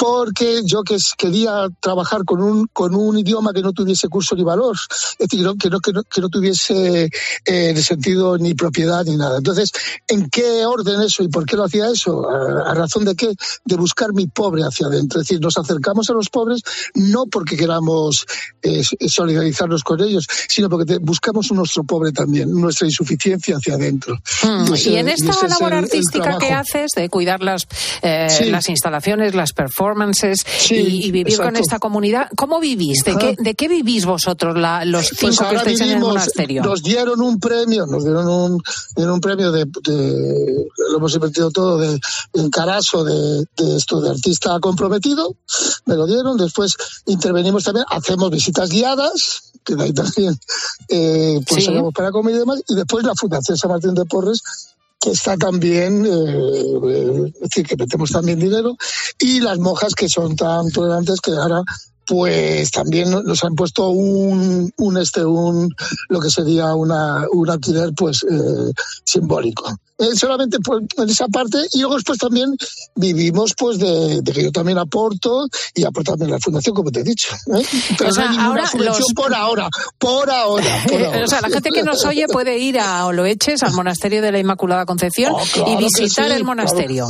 Porque 0.01 0.61
yo 0.65 0.81
que 0.81 0.97
quería 1.15 1.67
trabajar 1.79 2.25
con 2.25 2.41
un, 2.41 2.67
con 2.73 2.95
un 2.95 3.19
idioma 3.19 3.53
que 3.53 3.61
no 3.61 3.71
tuviese 3.71 4.07
curso 4.07 4.35
ni 4.35 4.41
valor, 4.43 4.75
es 5.19 5.29
decir, 5.29 5.45
que 5.59 5.69
no, 5.69 5.79
que 5.81 5.91
no, 5.93 6.01
que 6.01 6.21
no 6.21 6.29
tuviese 6.29 7.07
eh, 7.45 7.73
de 7.75 7.83
sentido 7.83 8.35
ni 8.39 8.55
propiedad 8.55 9.05
ni 9.05 9.15
nada. 9.15 9.37
Entonces, 9.37 9.69
¿en 10.07 10.27
qué 10.31 10.65
orden 10.65 11.01
eso 11.01 11.21
y 11.21 11.27
por 11.27 11.45
qué 11.45 11.55
lo 11.55 11.65
hacía 11.65 11.87
eso? 11.91 12.27
¿A, 12.27 12.71
a 12.71 12.73
razón 12.73 13.05
de 13.05 13.13
qué? 13.15 13.29
De 13.63 13.75
buscar 13.75 14.11
mi 14.11 14.25
pobre 14.25 14.63
hacia 14.63 14.87
adentro. 14.87 15.21
Es 15.21 15.27
decir, 15.27 15.39
nos 15.39 15.55
acercamos 15.59 16.09
a 16.09 16.13
los 16.13 16.29
pobres 16.29 16.61
no 16.95 17.25
porque 17.27 17.55
queramos 17.55 18.25
eh, 18.63 18.81
solidarizarnos 19.07 19.83
con 19.83 20.01
ellos, 20.01 20.25
sino 20.49 20.67
porque 20.67 20.93
te- 20.93 20.97
buscamos 20.97 21.51
nuestro 21.51 21.83
pobre 21.83 22.11
también, 22.11 22.49
nuestra 22.51 22.87
insuficiencia 22.87 23.57
hacia 23.57 23.75
adentro. 23.75 24.17
Mm, 24.41 24.73
ese- 24.73 24.89
y 24.93 24.97
en 24.97 25.09
esta 25.09 25.47
labor 25.47 25.73
el- 25.73 25.77
el 25.77 25.83
artística 25.85 26.39
que 26.39 26.51
haces 26.53 26.89
de 26.95 27.07
cuidar 27.07 27.43
las, 27.43 27.67
eh, 28.01 28.27
Sí. 28.31 28.45
las 28.49 28.67
instalaciones, 28.67 29.35
las 29.35 29.53
performances 29.53 29.90
Sí, 30.45 30.75
y, 30.75 31.06
y 31.08 31.12
vivir 31.12 31.38
con 31.38 31.47
exacto. 31.47 31.60
esta 31.62 31.80
comunidad, 31.80 32.30
¿cómo 32.36 32.60
vivís? 32.60 33.04
¿De, 33.04 33.15
qué, 33.17 33.36
¿De 33.39 33.56
qué 33.56 33.67
vivís 33.67 34.06
vosotros, 34.06 34.58
la- 34.58 34.86
los 34.86 35.08
cinco 35.08 35.19
Pues 35.38 35.39
que 35.49 35.56
estáis 35.56 35.80
en 35.82 35.88
el 35.88 35.89
vivimos, 35.95 36.08
monasterio? 36.10 36.63
Nos 36.63 36.84
dieron 36.84 37.21
un 37.21 37.39
premio, 37.39 37.86
nos 37.86 38.04
dieron 38.04 38.27
un, 38.27 38.62
dieron 38.95 39.13
un 39.15 39.21
premio 39.21 39.51
de, 39.51 39.65
de- 39.84 40.65
lo 40.91 40.97
hemos 40.97 41.13
invertido 41.15 41.51
todo 41.51 41.77
de, 41.77 41.99
en 42.34 42.49
Caraso 42.49 43.04
de, 43.04 43.45
de 43.58 43.77
esto 43.77 44.01
de 44.01 44.10
artista 44.12 44.60
comprometido, 44.60 45.36
me 45.86 45.95
lo 45.95 46.06
dieron, 46.06 46.38
después 46.38 46.75
intervenimos 47.06 47.63
también, 47.63 47.86
hacemos 47.89 48.30
visitas 48.32 48.69
guiadas, 48.69 49.43
que 49.63 49.75
de 49.75 49.84
ahí 49.84 49.93
también 49.93 50.38
eh, 50.89 51.39
pues 51.47 51.65
Sí. 51.65 51.71
para 51.93 52.12
comer 52.12 52.36
y 52.36 52.39
demás, 52.39 52.62
y 52.67 52.75
después 52.75 53.06
la 53.06 53.13
Fundación 53.15 53.58
San 53.58 53.69
Martín 53.71 53.93
de 53.93 54.06
Porres 54.06 54.41
que 55.01 55.11
está 55.11 55.35
también, 55.35 56.05
eh, 56.05 56.09
eh, 56.09 57.33
es 57.33 57.39
decir, 57.41 57.65
que 57.65 57.75
metemos 57.75 58.11
también 58.11 58.39
dinero, 58.39 58.77
y 59.19 59.39
las 59.39 59.57
monjas 59.57 59.95
que 59.95 60.07
son 60.07 60.35
tan 60.35 60.69
tolerantes 60.71 61.19
que 61.19 61.31
ahora 61.31 61.63
pues 62.07 62.71
también 62.71 63.09
nos 63.09 63.43
han 63.43 63.55
puesto 63.55 63.89
un, 63.89 64.71
un 64.77 64.97
este 64.97 65.23
un 65.23 65.73
lo 66.09 66.19
que 66.19 66.29
sería 66.29 66.75
una 66.75 67.25
un 67.31 67.49
alquiler 67.49 67.93
pues 67.95 68.23
eh, 68.29 68.73
simbólico 69.05 69.77
Eh, 70.01 70.15
solamente 70.15 70.57
en 70.97 71.09
esa 71.09 71.27
parte 71.27 71.57
y 71.73 71.79
luego 71.79 71.95
después 71.95 72.17
también 72.17 72.55
vivimos 72.95 73.53
pues 73.57 73.77
de, 73.77 74.21
de 74.21 74.31
que 74.31 74.43
yo 74.43 74.51
también 74.51 74.77
aporto 74.79 75.45
y 75.75 75.83
aporto 75.83 76.11
también 76.13 76.31
la 76.31 76.39
fundación 76.39 76.75
como 76.75 76.91
te 76.91 77.01
he 77.01 77.03
dicho 77.03 77.27
¿eh? 77.55 77.63
pero 77.97 78.09
O 78.09 78.13
sea, 78.13 78.25
no 78.25 78.31
hay 78.31 78.37
ahora 78.47 78.69
los- 78.73 79.13
por 79.15 79.33
ahora 79.33 79.69
por 79.99 80.29
ahora, 80.29 80.83
por 80.89 81.03
ahora. 81.03 81.23
o 81.23 81.27
sea, 81.27 81.41
la 81.41 81.49
gente 81.49 81.69
que 81.69 81.83
nos 81.83 82.03
oye 82.05 82.25
puede 82.27 82.57
ir 82.57 82.79
a 82.79 83.05
Oloeches, 83.05 83.61
al 83.63 83.73
monasterio 83.73 84.21
de 84.21 84.31
la 84.31 84.39
Inmaculada 84.39 84.85
Concepción, 84.85 85.33
Oh, 85.35 85.41
claro 85.53 85.71
y 85.71 85.83
visitar 85.83 86.25
sí, 86.27 86.31
el 86.33 86.43
monasterio. 86.43 87.07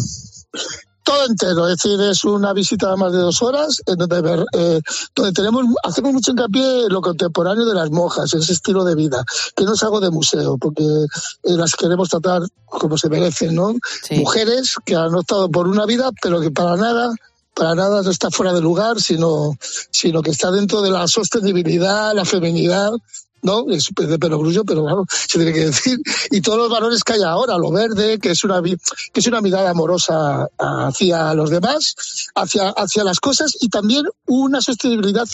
Todo 1.03 1.25
entero, 1.25 1.67
es 1.67 1.77
decir, 1.77 1.99
es 2.01 2.23
una 2.23 2.53
visita 2.53 2.89
de 2.91 2.97
más 2.97 3.11
de 3.11 3.19
dos 3.19 3.41
horas, 3.41 3.81
en 3.85 3.95
donde, 3.95 4.21
ver, 4.21 4.45
eh, 4.53 4.81
donde 5.15 5.31
tenemos, 5.33 5.65
hacemos 5.83 6.13
mucho 6.13 6.31
hincapié 6.31 6.85
en 6.85 6.93
lo 6.93 7.01
contemporáneo 7.01 7.65
de 7.65 7.73
las 7.73 7.89
monjas, 7.91 8.33
ese 8.33 8.53
estilo 8.53 8.83
de 8.83 8.95
vida, 8.95 9.23
que 9.55 9.63
no 9.65 9.73
es 9.73 9.83
algo 9.83 9.99
de 9.99 10.11
museo, 10.11 10.57
porque 10.57 10.83
eh, 10.83 11.07
las 11.43 11.75
queremos 11.75 12.09
tratar 12.09 12.41
como 12.65 12.97
se 12.97 13.09
merecen, 13.09 13.55
¿no? 13.55 13.75
Mujeres 14.11 14.75
que 14.85 14.95
han 14.95 15.13
optado 15.15 15.49
por 15.49 15.67
una 15.67 15.85
vida, 15.85 16.11
pero 16.21 16.39
que 16.39 16.51
para 16.51 16.77
nada 16.77 17.13
para 17.53 17.75
nada 17.75 18.01
no 18.01 18.09
está 18.09 18.31
fuera 18.31 18.53
de 18.53 18.61
lugar, 18.61 19.01
sino, 19.01 19.57
sino 19.91 20.21
que 20.21 20.31
está 20.31 20.51
dentro 20.51 20.81
de 20.81 20.89
la 20.89 21.07
sostenibilidad, 21.07 22.13
la 22.15 22.25
feminidad, 22.25 22.91
¿no? 23.41 23.69
Es 23.69 23.89
de 23.95 24.19
perogrullo, 24.19 24.63
pero 24.63 24.83
claro, 24.83 25.05
se 25.09 25.37
tiene 25.37 25.53
que 25.53 25.65
decir. 25.65 25.99
Y 26.31 26.41
todos 26.41 26.57
los 26.57 26.69
valores 26.69 27.03
que 27.03 27.13
hay 27.13 27.23
ahora, 27.23 27.57
lo 27.57 27.71
verde, 27.71 28.19
que 28.19 28.31
es 28.31 28.43
una, 28.43 28.61
que 28.61 29.19
es 29.19 29.27
una 29.27 29.41
mirada 29.41 29.71
amorosa 29.71 30.47
hacia 30.57 31.33
los 31.33 31.49
demás, 31.49 31.95
hacia, 32.35 32.69
hacia 32.69 33.03
las 33.03 33.19
cosas 33.19 33.51
y 33.59 33.69
también 33.69 34.05
una 34.25 34.61
sostenibilidad 34.61 35.27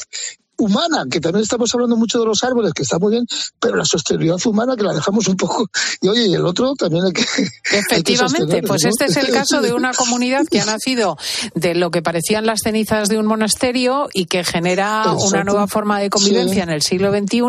humana, 0.57 1.05
que 1.09 1.19
también 1.19 1.43
estamos 1.43 1.73
hablando 1.73 1.95
mucho 1.95 2.19
de 2.19 2.25
los 2.25 2.43
árboles, 2.43 2.73
que 2.73 2.83
está 2.83 2.99
muy 2.99 3.11
bien, 3.11 3.25
pero 3.59 3.75
la 3.75 3.85
sostenibilidad 3.85 4.37
humana 4.45 4.75
que 4.75 4.83
la 4.83 4.93
dejamos 4.93 5.27
un 5.27 5.37
poco. 5.37 5.69
Y 6.01 6.07
oye, 6.07 6.27
y 6.27 6.33
el 6.33 6.45
otro 6.45 6.73
también 6.75 7.05
hay 7.05 7.13
que. 7.13 7.21
hay 7.21 7.47
que 7.69 7.77
Efectivamente, 7.77 8.63
pues 8.63 8.85
este 8.85 9.05
es 9.05 9.17
el 9.17 9.31
caso 9.31 9.61
de 9.61 9.73
una 9.73 9.93
comunidad 9.93 10.45
que 10.49 10.59
ha 10.61 10.65
nacido 10.77 11.17
de 11.55 11.75
lo 11.75 11.91
que 11.91 12.01
parecían 12.01 12.45
las 12.45 12.59
cenizas 12.63 13.09
de 13.09 13.17
un 13.17 13.25
monasterio 13.25 14.09
y 14.13 14.25
que 14.25 14.43
genera 14.43 15.03
Exacto. 15.05 15.25
una 15.25 15.43
nueva 15.43 15.67
forma 15.67 15.99
de 15.99 16.09
convivencia 16.09 16.55
Sí. 16.55 16.59
en 16.61 16.69
el 16.69 16.81
siglo 16.81 17.11
XXI, 17.11 17.41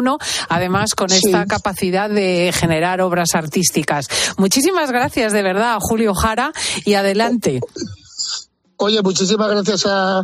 además 0.48 0.94
con 0.94 1.08
Sí. 1.08 1.20
esta 1.24 1.46
capacidad 1.46 2.10
de 2.10 2.52
generar 2.54 3.00
obras 3.00 3.30
artísticas. 3.34 4.06
Muchísimas 4.36 4.90
gracias 4.90 5.32
de 5.32 5.42
verdad 5.42 5.74
a 5.76 5.78
Julio 5.80 6.14
Jara 6.14 6.52
y 6.84 6.94
adelante. 6.94 7.60
Oye, 8.78 9.02
muchísimas 9.02 9.48
gracias 9.50 9.86
a, 9.86 10.22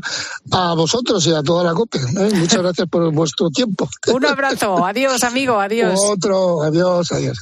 a 0.53 0.75
vosotros 0.75 1.27
y 1.27 1.35
a 1.35 1.43
toda 1.43 1.65
la 1.65 1.75
COPE. 1.75 1.99
¿eh? 1.99 2.31
Muchas 2.35 2.63
gracias 2.63 2.89
por 2.89 3.13
vuestro 3.13 3.51
tiempo. 3.51 3.89
Un 4.07 4.25
abrazo, 4.25 4.85
adiós 4.85 5.25
amigo, 5.25 5.59
adiós. 5.61 5.99
Otro, 6.01 6.63
adiós, 6.63 7.11
adiós. 7.11 7.37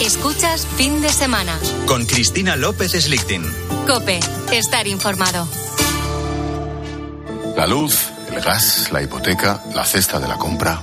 Escuchas 0.00 0.66
fin 0.76 1.02
de 1.02 1.10
semana. 1.10 1.58
Con 1.86 2.06
Cristina 2.06 2.56
López 2.56 2.92
Slichting. 2.92 3.44
Cope, 3.86 4.20
estar 4.52 4.86
informado. 4.86 5.46
La 7.56 7.66
luz, 7.66 8.08
el 8.32 8.40
gas, 8.40 8.90
la 8.92 9.02
hipoteca, 9.02 9.62
la 9.74 9.84
cesta 9.84 10.18
de 10.20 10.28
la 10.28 10.38
compra. 10.38 10.82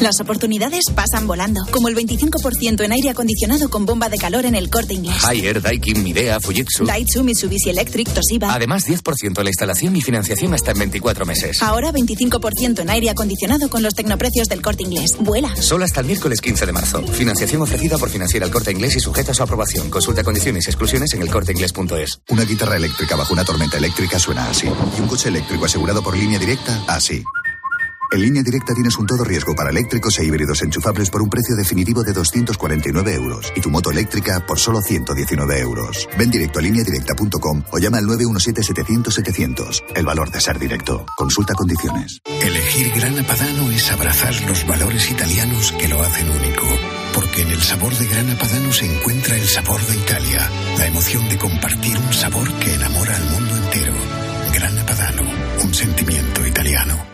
Las 0.00 0.20
oportunidades 0.20 0.82
pasan 0.94 1.26
volando, 1.26 1.60
como 1.70 1.88
el 1.88 1.96
25% 1.96 2.84
en 2.84 2.92
aire 2.92 3.10
acondicionado 3.10 3.70
con 3.70 3.86
bomba 3.86 4.08
de 4.08 4.18
calor 4.18 4.44
en 4.44 4.56
el 4.56 4.68
corte 4.68 4.94
inglés. 4.94 5.24
Haier, 5.24 5.62
Daikin, 5.62 6.02
Midea, 6.02 6.40
Fujitsu. 6.40 6.84
Daihatsu, 6.84 7.22
Mitsubishi 7.22 7.70
Electric, 7.70 8.12
Toshiba. 8.12 8.52
Además, 8.52 8.86
10% 8.86 9.38
en 9.38 9.44
la 9.44 9.50
instalación 9.50 9.94
y 9.94 10.02
financiación 10.02 10.52
hasta 10.52 10.72
en 10.72 10.80
24 10.80 11.24
meses. 11.24 11.62
Ahora 11.62 11.92
25% 11.92 12.80
en 12.80 12.90
aire 12.90 13.10
acondicionado 13.10 13.70
con 13.70 13.82
los 13.82 13.94
tecnoprecios 13.94 14.48
del 14.48 14.62
corte 14.62 14.82
inglés. 14.82 15.16
Vuela. 15.20 15.54
Solo 15.56 15.84
hasta 15.84 16.00
el 16.00 16.06
miércoles 16.06 16.40
15 16.40 16.66
de 16.66 16.72
marzo. 16.72 17.02
Financiación 17.06 17.62
ofrecida 17.62 17.96
por 17.96 18.10
Financiera 18.10 18.46
El 18.46 18.52
Corte 18.52 18.72
Inglés 18.72 18.96
y 18.96 19.00
sujeta 19.00 19.30
a 19.30 19.34
su 19.34 19.44
aprobación. 19.44 19.90
Consulta 19.90 20.24
condiciones 20.24 20.66
y 20.66 20.70
exclusiones 20.70 21.14
en 21.14 21.22
elcorteinglés.es. 21.22 22.20
Una 22.30 22.44
guitarra 22.44 22.76
eléctrica 22.76 23.14
bajo 23.14 23.32
una 23.32 23.44
tormenta 23.44 23.78
eléctrica 23.78 24.18
suena 24.18 24.50
así. 24.50 24.66
Y 24.66 25.00
un 25.00 25.06
coche 25.08 25.28
eléctrico 25.28 25.66
asegurado 25.66 26.02
por 26.02 26.16
línea 26.16 26.38
directa, 26.38 26.82
así. 26.88 27.22
En 28.12 28.20
línea 28.20 28.42
directa 28.42 28.74
tienes 28.74 28.96
un 28.96 29.06
todo 29.06 29.24
riesgo 29.24 29.54
para 29.54 29.70
eléctricos 29.70 30.18
e 30.18 30.24
híbridos 30.24 30.62
enchufables 30.62 31.10
por 31.10 31.22
un 31.22 31.30
precio 31.30 31.56
definitivo 31.56 32.02
de 32.02 32.12
249 32.12 33.14
euros 33.14 33.52
y 33.56 33.60
tu 33.60 33.70
moto 33.70 33.90
eléctrica 33.90 34.44
por 34.46 34.58
solo 34.58 34.80
119 34.80 35.60
euros. 35.60 36.08
Ven 36.18 36.30
directo 36.30 36.58
a 36.58 36.62
lineadirecta.com 36.62 37.62
o 37.70 37.78
llama 37.78 37.98
al 37.98 38.04
917-700-700. 38.04 39.84
El 39.94 40.04
valor 40.04 40.30
de 40.30 40.40
ser 40.40 40.58
directo. 40.58 41.04
Consulta 41.16 41.54
condiciones. 41.54 42.20
Elegir 42.40 42.92
Grana 42.94 43.26
Padano 43.26 43.70
es 43.70 43.90
abrazar 43.90 44.34
los 44.42 44.66
valores 44.66 45.10
italianos 45.10 45.72
que 45.72 45.88
lo 45.88 46.00
hacen 46.02 46.30
único. 46.30 46.66
Porque 47.14 47.42
en 47.42 47.50
el 47.50 47.62
sabor 47.62 47.96
de 47.96 48.06
Grana 48.06 48.36
Padano 48.38 48.72
se 48.72 48.86
encuentra 48.86 49.36
el 49.36 49.46
sabor 49.48 49.80
de 49.86 49.96
Italia, 49.96 50.50
la 50.78 50.86
emoción 50.86 51.28
de 51.28 51.38
compartir 51.38 51.96
un 51.96 52.12
sabor 52.12 52.52
que 52.54 52.74
enamora 52.74 53.16
al 53.16 53.30
mundo 53.30 53.56
entero. 53.56 53.94
Grana 54.52 54.86
Padano, 54.86 55.22
un 55.62 55.74
sentimiento 55.74 56.46
italiano. 56.46 57.13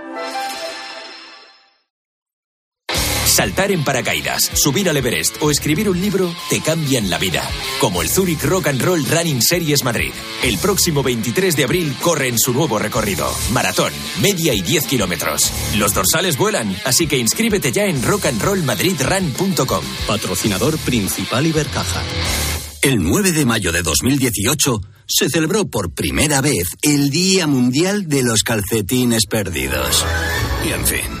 Saltar 3.31 3.71
en 3.71 3.85
paracaídas, 3.85 4.51
subir 4.55 4.89
al 4.89 4.97
Everest 4.97 5.37
o 5.41 5.51
escribir 5.51 5.87
un 5.87 6.01
libro 6.01 6.35
te 6.49 6.59
cambian 6.59 7.09
la 7.09 7.17
vida. 7.17 7.49
Como 7.79 8.01
el 8.01 8.09
Zurich 8.09 8.43
Rock 8.43 8.67
and 8.67 8.81
Roll 8.81 9.05
Running 9.05 9.41
Series 9.41 9.85
Madrid. 9.85 10.11
El 10.43 10.57
próximo 10.57 11.01
23 11.01 11.55
de 11.55 11.63
abril 11.63 11.95
corre 12.01 12.27
en 12.27 12.37
su 12.37 12.51
nuevo 12.51 12.77
recorrido. 12.77 13.33
Maratón, 13.53 13.93
media 14.21 14.53
y 14.53 14.61
10 14.61 14.85
kilómetros. 14.85 15.49
Los 15.77 15.93
dorsales 15.93 16.37
vuelan, 16.37 16.75
así 16.83 17.07
que 17.07 17.17
inscríbete 17.17 17.71
ya 17.71 17.85
en 17.85 18.03
rockandrollmadridrun.com. 18.03 19.85
Patrocinador 20.07 20.77
principal 20.79 21.47
Ibercaja. 21.47 22.03
El 22.81 23.01
9 23.01 23.31
de 23.31 23.45
mayo 23.45 23.71
de 23.71 23.81
2018 23.81 24.81
se 25.07 25.29
celebró 25.29 25.69
por 25.69 25.93
primera 25.93 26.41
vez 26.41 26.67
el 26.81 27.09
Día 27.09 27.47
Mundial 27.47 28.09
de 28.09 28.23
los 28.23 28.43
Calcetines 28.43 29.25
Perdidos. 29.25 30.05
Y 30.67 30.73
en 30.73 30.85
fin. 30.85 31.20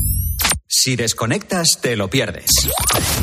Si 0.73 0.95
desconectas, 0.95 1.79
te 1.81 1.97
lo 1.97 2.09
pierdes. 2.09 2.49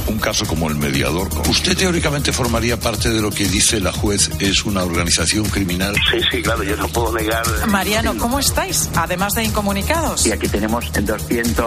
Un 0.06 0.18
caso 0.18 0.44
como 0.46 0.68
el 0.68 0.74
mediador. 0.74 1.30
¿Usted 1.48 1.78
teóricamente 1.78 2.30
formaría 2.30 2.78
parte 2.78 3.08
de 3.08 3.22
lo 3.22 3.30
que 3.30 3.48
dice 3.48 3.80
la 3.80 3.90
juez 3.90 4.28
es 4.38 4.66
una 4.66 4.84
organización 4.84 5.48
criminal? 5.48 5.94
Sí, 6.10 6.18
sí, 6.30 6.42
claro, 6.42 6.62
yo 6.62 6.76
no 6.76 6.88
puedo 6.88 7.14
negar. 7.14 7.44
Mariano, 7.66 8.18
¿cómo 8.18 8.38
estáis? 8.38 8.90
Además 8.94 9.32
de 9.32 9.44
incomunicados. 9.44 10.26
Y 10.26 10.32
aquí 10.32 10.46
tenemos 10.46 10.92
200 10.92 11.66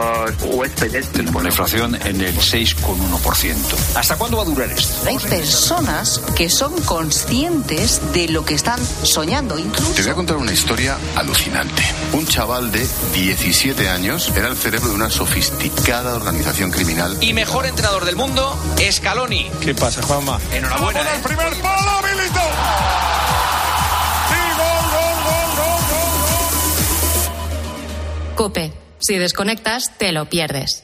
huéspedes. 0.54 1.08
Tenemos 1.14 1.42
la 1.42 1.50
inflación 1.50 1.96
en 1.96 2.22
el 2.22 2.36
6,1%. 2.36 3.56
¿Hasta 3.96 4.18
cuándo 4.18 4.38
va 4.38 4.44
a 4.44 4.46
durar 4.46 4.72
esto? 4.72 5.10
Hay 5.10 5.18
personas 5.18 6.22
que 6.38 6.52
son 6.52 6.80
conscientes 6.84 8.00
de 8.14 8.28
lo 8.28 8.46
que 8.46 8.54
están 8.54 8.80
soñando. 9.02 9.58
Incluso. 9.58 9.94
Te 9.94 10.04
voy 10.04 10.12
a 10.12 10.16
contar 10.16 10.38
una 10.38 10.54
historia 10.54 10.96
alucinante. 11.16 11.82
Un 12.14 12.28
chaval 12.28 12.72
de 12.72 12.88
17 13.16 13.90
años 13.90 14.32
era 14.36 14.48
el 14.48 14.56
cerebro 14.56 14.90
de 14.90 14.96
una 14.96 15.10
sofisticada 15.10 15.71
cada 15.86 16.16
organización 16.16 16.72
criminal. 16.72 17.18
Y 17.22 17.34
mejor 17.34 17.66
entrenador 17.66 18.06
del 18.06 18.16
mundo, 18.16 18.58
Scaloni. 18.92 19.50
¿Qué 19.62 19.74
pasa, 19.74 20.02
Juanma? 20.02 20.40
Enhorabuena. 20.52 21.00
¡Vamos 21.00 21.14
¿eh? 21.14 21.18
el 21.18 21.22
primer 21.22 21.62
palo, 21.62 22.02
Milito! 22.04 22.40
¡Sí, 24.30 24.42
gol, 24.58 24.84
gol, 24.92 25.18
gol, 25.26 25.76
gol, 28.28 28.36
Cope. 28.36 28.74
Si 29.00 29.18
desconectas, 29.18 29.98
te 29.98 30.12
lo 30.12 30.26
pierdes. 30.26 30.84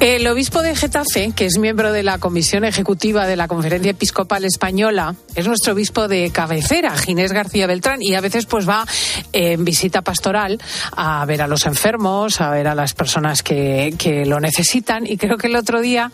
El 0.00 0.26
obispo 0.28 0.62
de 0.62 0.74
Getafe, 0.74 1.32
que 1.36 1.44
es 1.44 1.58
miembro 1.58 1.92
de 1.92 2.02
la 2.02 2.16
Comisión 2.16 2.64
Ejecutiva 2.64 3.26
de 3.26 3.36
la 3.36 3.48
Conferencia 3.48 3.90
Episcopal 3.90 4.46
Española, 4.46 5.14
es 5.34 5.46
nuestro 5.46 5.74
obispo 5.74 6.08
de 6.08 6.30
cabecera, 6.30 6.96
Ginés 6.96 7.32
García 7.32 7.66
Beltrán, 7.66 8.00
y 8.00 8.14
a 8.14 8.22
veces 8.22 8.46
pues 8.46 8.66
va 8.66 8.86
en 9.34 9.62
visita 9.62 10.00
pastoral 10.00 10.58
a 10.96 11.22
ver 11.26 11.42
a 11.42 11.46
los 11.46 11.66
enfermos, 11.66 12.40
a 12.40 12.48
ver 12.48 12.66
a 12.66 12.74
las 12.74 12.94
personas 12.94 13.42
que, 13.42 13.94
que 13.98 14.24
lo 14.24 14.40
necesitan. 14.40 15.06
Y 15.06 15.18
creo 15.18 15.36
que 15.36 15.48
el 15.48 15.56
otro 15.56 15.82
día, 15.82 16.10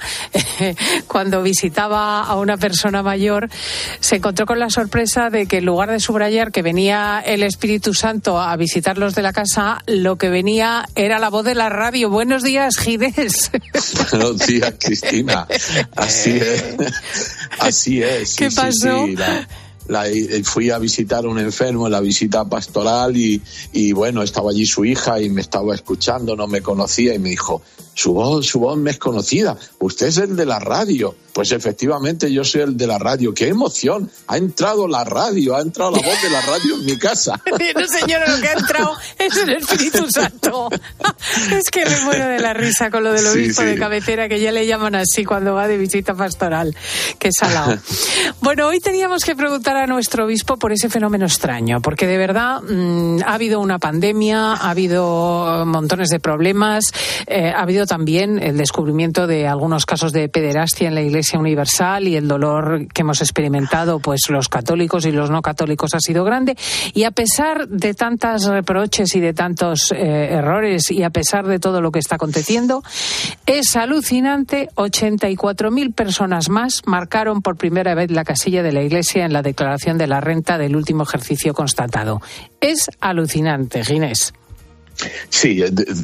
cuando 1.07 1.45
visitaba 1.45 2.25
a 2.25 2.35
una 2.35 2.57
persona 2.57 3.05
mayor, 3.05 3.49
se 4.01 4.17
encontró 4.17 4.47
con 4.47 4.59
la 4.59 4.69
sorpresa 4.69 5.31
de 5.31 5.47
que 5.47 5.59
en 5.59 5.65
lugar 5.65 5.93
de 5.93 6.01
subrayar 6.01 6.51
que 6.51 6.63
venía 6.63 7.23
el 7.25 7.45
Espíritu 7.45 7.95
Santo 7.95 8.41
a 8.41 8.57
visitarlos 8.57 9.15
de 9.15 9.23
la 9.23 9.33
casa, 9.33 9.85
lo 9.87 10.17
que 10.17 10.29
venía 10.29 10.89
era 10.97 11.21
la 11.21 11.31
voz 11.31 11.45
de 11.45 11.55
la 11.55 11.69
radio. 11.69 12.11
Buenos 12.11 12.43
días, 12.43 12.79
Ginés. 12.79 13.53
Buenos 14.11 14.47
días, 14.47 14.75
Cristina. 14.79 15.47
Así 15.97 16.31
es. 16.39 16.65
Así 17.59 18.03
es. 18.03 18.35
¿Qué 18.35 18.51
Sí, 18.51 18.57
pasó? 18.57 19.05
sí, 19.07 19.17
la- 19.17 19.49
la- 19.89 20.09
eh, 20.09 20.43
fui 20.45 20.71
a 20.71 20.79
visitar 20.79 21.25
a 21.25 21.29
un 21.29 21.39
enfermo 21.39 21.87
en 21.87 21.93
la 21.93 22.01
visita 22.01 22.45
pastoral 22.45 23.17
y, 23.17 23.41
y 23.73 23.93
bueno, 23.93 24.23
estaba 24.23 24.51
allí 24.51 24.67
su 24.67 24.85
hija 24.85 25.21
y 25.21 25.29
me 25.31 25.41
estaba 25.41 25.75
escuchando, 25.75 26.37
no 26.37 26.47
me 26.47 26.63
conocía 26.63 27.15
y 27.15 27.19
me 27.19 27.31
dijo, 27.31 27.63
su 27.95 28.13
voz, 28.13 28.47
su 28.47 28.61
voz 28.61 28.77
me 28.77 28.91
es 28.91 28.99
conocida, 28.99 29.57
usted 29.79 30.07
es 30.09 30.19
el 30.19 30.37
de 30.37 30.47
la 30.47 30.59
radio. 30.59 31.15
Pues 31.33 31.53
efectivamente 31.53 32.33
yo 32.33 32.45
soy 32.45 32.63
el 32.63 32.79
de 32.79 32.87
la 32.87 32.99
radio. 32.99 33.35
¡Qué 33.35 33.49
emoción! 33.49 34.11
Ha 34.27 34.39
entrado 34.39 34.89
la 34.89 35.05
radio, 35.05 35.55
ha 35.55 35.61
entrado 35.61 35.91
la 35.91 35.99
voz 35.99 36.23
de 36.23 36.31
la 36.31 36.41
radio 36.41 36.77
en 36.77 36.85
mi 36.87 36.97
casa. 36.99 37.39
No, 37.77 37.87
señora, 37.87 38.35
lo 38.35 38.41
que 38.41 38.49
ha 38.49 38.53
entrado 38.55 38.97
es 39.19 39.37
el 39.37 39.51
Espíritu 39.51 40.07
Santo. 40.11 40.71
Es 41.53 41.71
que 41.71 41.85
me 41.85 42.01
muero 42.01 42.27
de 42.27 42.39
la 42.41 42.55
risa 42.55 42.91
con 42.91 43.05
lo 43.05 43.13
del 43.13 43.21
Sí, 43.27 43.29
obispo 43.39 43.61
sí. 43.63 43.69
de 43.69 43.79
cabecera, 43.79 44.29
que 44.31 44.41
ya 44.41 44.51
le 44.53 44.67
llaman 44.67 44.95
así 44.95 45.25
cuando 45.27 45.53
va 45.55 45.69
de 45.69 45.77
visita 45.77 46.15
pastoral. 46.15 46.75
Qué 47.19 47.31
salado. 47.33 47.79
Bueno, 48.41 48.69
hoy 48.69 48.81
teníamos 48.81 49.25
que 49.25 49.35
preguntar 49.35 49.76
a 49.77 49.87
nuestro 49.87 50.25
obispo 50.25 50.57
por 50.57 50.73
ese 50.73 50.89
fenómeno 50.89 51.27
extraño, 51.27 51.81
porque 51.81 52.07
de 52.07 52.17
verdad 52.17 52.63
mm, 52.63 53.23
ha 53.25 53.35
habido 53.35 53.61
una 53.61 53.79
pandemia, 53.79 54.55
ha 54.55 54.71
habido 54.71 55.65
montones 55.67 56.09
de 56.09 56.21
problemas, 56.21 56.93
eh, 57.27 57.53
ha 57.55 57.61
habido 57.61 57.87
también 57.87 58.43
el 58.43 58.57
descubrimiento 58.57 59.27
de 59.27 59.47
algunos 59.47 59.85
casos 59.85 60.13
de 60.13 60.29
pederastia 60.29 60.89
en 60.89 60.95
la 60.95 61.03
Iglesia 61.03 61.39
Universal 61.39 62.09
y 62.09 62.17
el 62.17 62.29
dolor 62.29 62.87
que 62.89 63.03
hemos 63.03 63.21
experimentado, 63.21 64.01
pues 64.01 64.23
los 64.31 64.49
católicos 64.49 65.05
y 65.05 65.13
los 65.13 65.31
no 65.31 65.43
católicos 65.43 65.95
ha 65.95 66.01
sido 66.01 66.25
grande. 66.25 66.57
Y 66.95 67.05
a 67.05 67.11
pesar 67.11 67.69
de 67.69 67.93
tantas 67.95 68.47
reproches 68.47 69.15
y 69.15 69.21
de 69.21 69.35
tantos 69.35 69.93
eh, 69.93 70.29
errores 70.31 70.91
y 70.91 71.03
a 71.03 71.11
pesar 71.11 71.47
de 71.47 71.59
todo 71.59 71.81
lo 71.81 71.93
que 71.93 71.99
está 71.99 72.17
aconteciendo, 72.17 72.83
es 73.45 73.77
alucinante. 73.77 74.69
84.000 74.77 75.95
personas 75.95 76.49
más 76.49 76.83
marcaron 76.87 77.43
por 77.43 77.57
primera 77.57 77.95
vez 77.95 78.11
la 78.11 78.25
casilla 78.25 78.63
de 78.63 78.73
la 78.73 78.83
Iglesia 78.83 79.25
en 79.25 79.33
la 79.33 79.43
declaración 79.43 79.66
de 79.99 80.07
la 80.07 80.21
renta 80.21 80.59
del 80.59 80.77
último 80.77 81.03
ejercicio 81.03 81.55
constatado. 81.55 82.21
Es 82.61 82.91
alucinante, 83.01 83.85
Ginés. 83.85 84.33
Sí, 85.29 85.63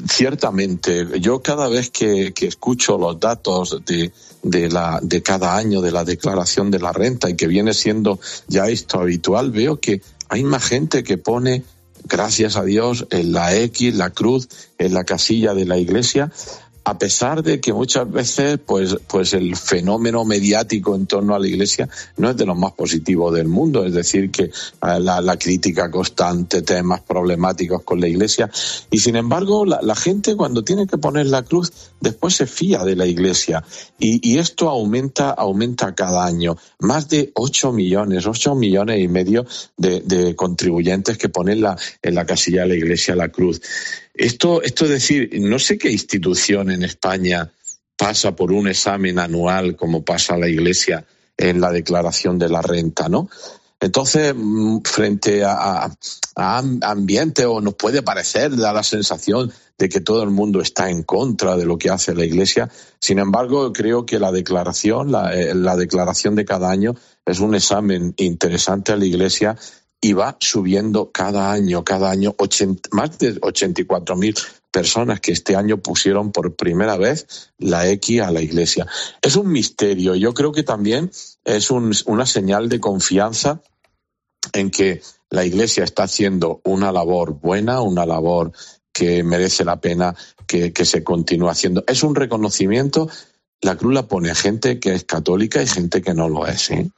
ciertamente. 0.09 1.07
Yo 1.21 1.41
cada 1.41 1.69
vez 1.69 1.91
que, 1.91 2.33
que 2.35 2.47
escucho 2.47 2.99
los 2.99 3.19
datos 3.19 3.81
de, 3.87 4.13
de, 4.43 4.69
la, 4.69 5.01
de 5.03 5.23
cada 5.23 5.57
año 5.57 5.81
de 5.81 5.93
la 5.93 6.05
declaración 6.05 6.71
de 6.71 6.79
la 6.79 6.93
renta 6.93 7.31
y 7.31 7.37
que 7.37 7.47
viene 7.47 7.73
siendo 7.73 8.21
ya 8.49 8.69
esto 8.69 9.01
habitual, 9.01 9.51
veo 9.51 9.81
que 9.81 10.03
hay 10.29 10.45
más 10.45 10.65
gente 10.65 11.03
que 11.05 11.19
pone, 11.19 11.63
gracias 12.05 12.57
a 12.57 12.65
Dios, 12.65 13.07
en 13.11 13.33
la 13.33 13.55
X, 13.57 13.95
la 13.95 14.11
cruz, 14.11 14.49
en 14.79 14.95
la 14.95 15.05
casilla 15.05 15.55
de 15.55 15.65
la 15.65 15.79
iglesia, 15.79 16.31
a 16.85 16.99
pesar 16.99 17.43
de 17.43 17.61
que 17.61 17.73
muchas 17.73 18.11
veces 18.11 18.59
pues, 18.65 18.97
pues 19.07 19.33
el 19.35 19.57
fenómeno 19.57 20.25
mediático 20.25 20.95
en 20.95 21.07
torno 21.07 21.35
a 21.35 21.39
la 21.39 21.47
Iglesia 21.47 21.89
no 22.17 22.31
es 22.31 22.37
de 22.37 22.47
los 22.47 22.57
más 22.57 22.73
positivos 22.73 23.35
del 23.35 23.49
mundo, 23.49 23.85
es 23.85 23.95
decir, 23.95 24.31
que 24.31 24.45
eh, 24.45 24.51
la, 24.81 25.37
crítica 25.37 25.91
constante, 25.91 26.63
temas 26.63 27.01
problemáticos 27.01 27.83
con 27.83 28.01
la 28.01 28.09
Iglesia, 28.09 28.51
y 28.91 28.99
sin 28.99 29.17
embargo 29.17 29.65
la, 29.65 29.95
gente 29.95 30.37
cuando 30.37 30.65
tiene 30.65 30.87
que 30.87 30.99
poner 30.99 31.27
la 31.27 31.43
cruz 31.43 31.73
después 32.01 32.35
se 32.35 32.47
fía 32.47 32.85
de 32.85 32.97
la 32.97 33.07
Iglesia, 33.07 33.65
y, 33.99 34.29
y 34.29 34.39
esto 34.39 34.69
aumenta, 34.69 35.31
aumenta 35.31 35.95
cada 35.95 36.25
año, 36.25 36.57
más 36.81 37.09
de 37.09 37.31
8 37.35 37.73
millones, 37.73 38.27
8 38.27 38.55
millones 38.55 39.01
y 39.01 39.09
medio 39.09 39.47
de, 39.77 40.01
de 40.01 40.35
contribuyentes 40.35 41.17
que 41.17 41.29
ponen 41.29 41.61
la, 41.61 41.77
en 42.03 42.15
la 42.15 42.27
casilla 42.27 42.63
de 42.63 42.69
la 42.69 42.75
Iglesia 42.75 43.15
la 43.15 43.29
cruz. 43.29 43.61
Esto, 44.15 44.63
esto 44.63 44.85
es 44.85 44.91
decir, 44.91 45.31
no 45.41 45.59
sé 45.59 45.79
qué 45.79 45.91
institución 45.91 46.71
en 46.71 46.83
España 46.83 47.53
pasa 47.97 48.35
por 48.35 48.53
un 48.53 48.69
examen 48.69 49.19
anual 49.19 49.77
como 49.77 50.05
pasa 50.05 50.37
la 50.37 50.49
Iglesia 50.49 51.05
en 51.37 51.61
la 51.61 51.71
declaración 51.71 52.39
de 52.39 52.49
la 52.49 52.61
renta, 52.61 53.09
¿no? 53.09 53.29
Entonces, 53.81 54.33
mm, 54.37 54.79
frente 54.85 55.45
a, 55.45 55.91
a, 56.37 56.63
ambiente, 56.83 57.47
o 57.47 57.61
nos 57.61 57.75
puede 57.75 58.03
parecer, 58.03 58.55
da 58.57 58.73
la 58.73 58.85
sensación 58.85 59.53
de 59.77 59.89
que 59.89 60.01
todo 60.01 60.23
el 60.23 60.31
mundo 60.31 60.61
está 60.61 60.89
en 60.89 61.03
contra 61.03 61.57
de 61.57 61.67
lo 61.67 61.79
que 61.79 61.91
hace 61.91 62.15
la 62.15 62.25
Iglesia. 62.25 62.71
Sin 63.01 63.19
embargo, 63.19 63.73
creo 63.73 64.07
que 64.07 64.21
la 64.21 64.31
declaración, 64.31 65.11
la, 65.11 65.35
eh, 65.35 65.55
la 65.57 65.77
declaración 65.77 66.37
de 66.37 66.45
cada 66.45 66.71
año 66.71 66.95
es 67.27 67.41
un 67.41 67.57
examen 67.57 68.15
interesante 68.19 68.93
a 68.93 68.97
la 68.97 69.05
Iglesia 69.05 69.57
y 70.05 70.15
va 70.15 70.37
subiendo 70.41 71.13
cada 71.13 71.53
año, 71.53 71.85
cada 71.85 72.11
año, 72.11 72.35
80, 72.37 72.89
más 72.91 73.19
de 73.19 73.39
84 73.41 74.17
mil 74.17 74.35
personas 74.73 75.21
que 75.21 75.31
este 75.31 75.55
año 75.55 75.79
pusieron 75.79 76.33
por 76.33 76.57
primera 76.57 76.97
vez 76.97 77.53
la 77.59 77.89
X 77.89 78.21
a 78.21 78.33
la 78.33 78.43
iglesia. 78.43 78.87
Es 79.23 79.37
un 79.37 79.53
misterio. 79.53 80.17
Yo 80.17 80.35
creo 80.35 80.51
que 80.51 80.65
también 80.65 81.13
es 81.45 81.71
un, 81.71 81.95
una 82.07 82.27
señal 82.27 82.69
de 82.69 82.81
confianza 82.81 83.63
en 84.53 84.73
que 84.73 85.03
la 85.31 85.45
iglesia 85.45 85.85
está 85.85 86.03
haciendo 86.03 86.61
una 86.65 86.91
labor 86.91 87.39
buena, 87.41 87.81
una 87.81 88.05
labor 88.05 88.51
que 88.93 89.23
merece 89.23 89.65
la 89.65 89.81
pena 89.81 90.17
que, 90.49 90.73
que 90.73 90.85
se 90.85 91.05
continúe 91.05 91.49
haciendo. 91.49 91.85
Es 91.87 92.03
un 92.03 92.17
reconocimiento. 92.17 93.09
La 93.61 93.77
cruz 93.77 93.95
la 93.95 94.09
pone 94.09 94.35
gente 94.35 94.81
que 94.81 94.95
es 94.95 95.05
católica 95.05 95.63
y 95.63 95.69
gente 95.69 96.03
que 96.03 96.13
no 96.13 96.29
lo 96.29 96.45
es. 96.49 96.71
¿eh? 96.71 96.91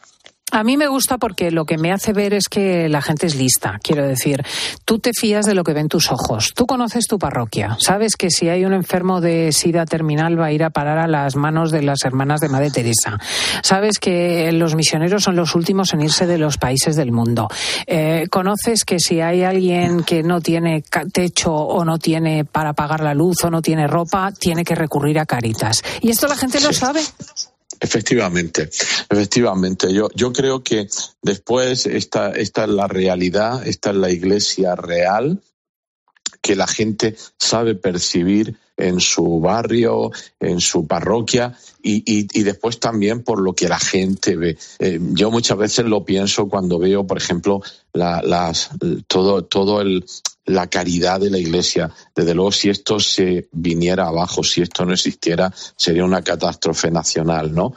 A 0.54 0.62
mí 0.62 0.76
me 0.76 0.86
gusta 0.86 1.18
porque 1.18 1.50
lo 1.50 1.64
que 1.64 1.78
me 1.78 1.90
hace 1.90 2.12
ver 2.12 2.32
es 2.32 2.48
que 2.48 2.88
la 2.88 3.02
gente 3.02 3.26
es 3.26 3.34
lista. 3.34 3.80
Quiero 3.82 4.06
decir, 4.06 4.40
tú 4.84 5.00
te 5.00 5.10
fías 5.12 5.46
de 5.46 5.54
lo 5.56 5.64
que 5.64 5.72
ven 5.72 5.88
tus 5.88 6.12
ojos. 6.12 6.52
Tú 6.54 6.64
conoces 6.64 7.08
tu 7.08 7.18
parroquia. 7.18 7.76
Sabes 7.80 8.14
que 8.14 8.30
si 8.30 8.48
hay 8.48 8.64
un 8.64 8.72
enfermo 8.72 9.20
de 9.20 9.50
sida 9.50 9.84
terminal 9.84 10.38
va 10.38 10.46
a 10.46 10.52
ir 10.52 10.62
a 10.62 10.70
parar 10.70 10.98
a 10.98 11.08
las 11.08 11.34
manos 11.34 11.72
de 11.72 11.82
las 11.82 12.04
hermanas 12.04 12.40
de 12.40 12.50
Madre 12.50 12.70
Teresa. 12.70 13.18
Sabes 13.64 13.98
que 13.98 14.52
los 14.52 14.76
misioneros 14.76 15.24
son 15.24 15.34
los 15.34 15.56
últimos 15.56 15.92
en 15.92 16.02
irse 16.02 16.24
de 16.24 16.38
los 16.38 16.56
países 16.56 16.94
del 16.94 17.10
mundo. 17.10 17.48
Eh, 17.88 18.28
conoces 18.30 18.84
que 18.84 19.00
si 19.00 19.20
hay 19.20 19.42
alguien 19.42 20.04
que 20.04 20.22
no 20.22 20.40
tiene 20.40 20.84
techo 21.12 21.52
o 21.52 21.84
no 21.84 21.98
tiene 21.98 22.44
para 22.44 22.74
pagar 22.74 23.00
la 23.00 23.12
luz 23.12 23.42
o 23.42 23.50
no 23.50 23.60
tiene 23.60 23.88
ropa, 23.88 24.30
tiene 24.30 24.62
que 24.62 24.76
recurrir 24.76 25.18
a 25.18 25.26
Caritas. 25.26 25.82
Y 26.00 26.10
esto 26.10 26.28
la 26.28 26.36
gente 26.36 26.60
lo 26.60 26.72
sabe. 26.72 27.00
Efectivamente, 27.80 28.70
efectivamente. 29.10 29.92
Yo, 29.92 30.08
yo 30.14 30.32
creo 30.32 30.62
que 30.62 30.88
después 31.22 31.86
esta, 31.86 32.30
esta 32.30 32.64
es 32.64 32.70
la 32.70 32.86
realidad, 32.86 33.66
esta 33.66 33.90
es 33.90 33.96
la 33.96 34.10
iglesia 34.10 34.74
real 34.74 35.40
que 36.40 36.56
la 36.56 36.66
gente 36.66 37.16
sabe 37.38 37.74
percibir 37.74 38.56
en 38.76 39.00
su 39.00 39.40
barrio, 39.40 40.10
en 40.40 40.60
su 40.60 40.86
parroquia 40.86 41.56
y, 41.82 42.02
y, 42.06 42.42
después 42.42 42.80
también 42.80 43.22
por 43.22 43.40
lo 43.40 43.54
que 43.54 43.68
la 43.68 43.78
gente 43.78 44.36
ve. 44.36 44.58
Eh, 44.78 44.98
yo 45.12 45.30
muchas 45.30 45.56
veces 45.56 45.86
lo 45.86 46.04
pienso 46.04 46.48
cuando 46.48 46.78
veo, 46.78 47.06
por 47.06 47.16
ejemplo, 47.16 47.62
la, 47.92 48.20
las, 48.22 48.70
todo, 49.06 49.44
todo 49.44 49.80
el, 49.80 50.04
la 50.46 50.68
caridad 50.68 51.20
de 51.20 51.30
la 51.30 51.38
Iglesia. 51.38 51.90
Desde 52.14 52.34
luego, 52.34 52.52
si 52.52 52.70
esto 52.70 53.00
se 53.00 53.48
viniera 53.52 54.08
abajo, 54.08 54.42
si 54.42 54.62
esto 54.62 54.84
no 54.84 54.92
existiera, 54.92 55.52
sería 55.76 56.04
una 56.04 56.22
catástrofe 56.22 56.90
nacional, 56.90 57.54
¿no? 57.54 57.74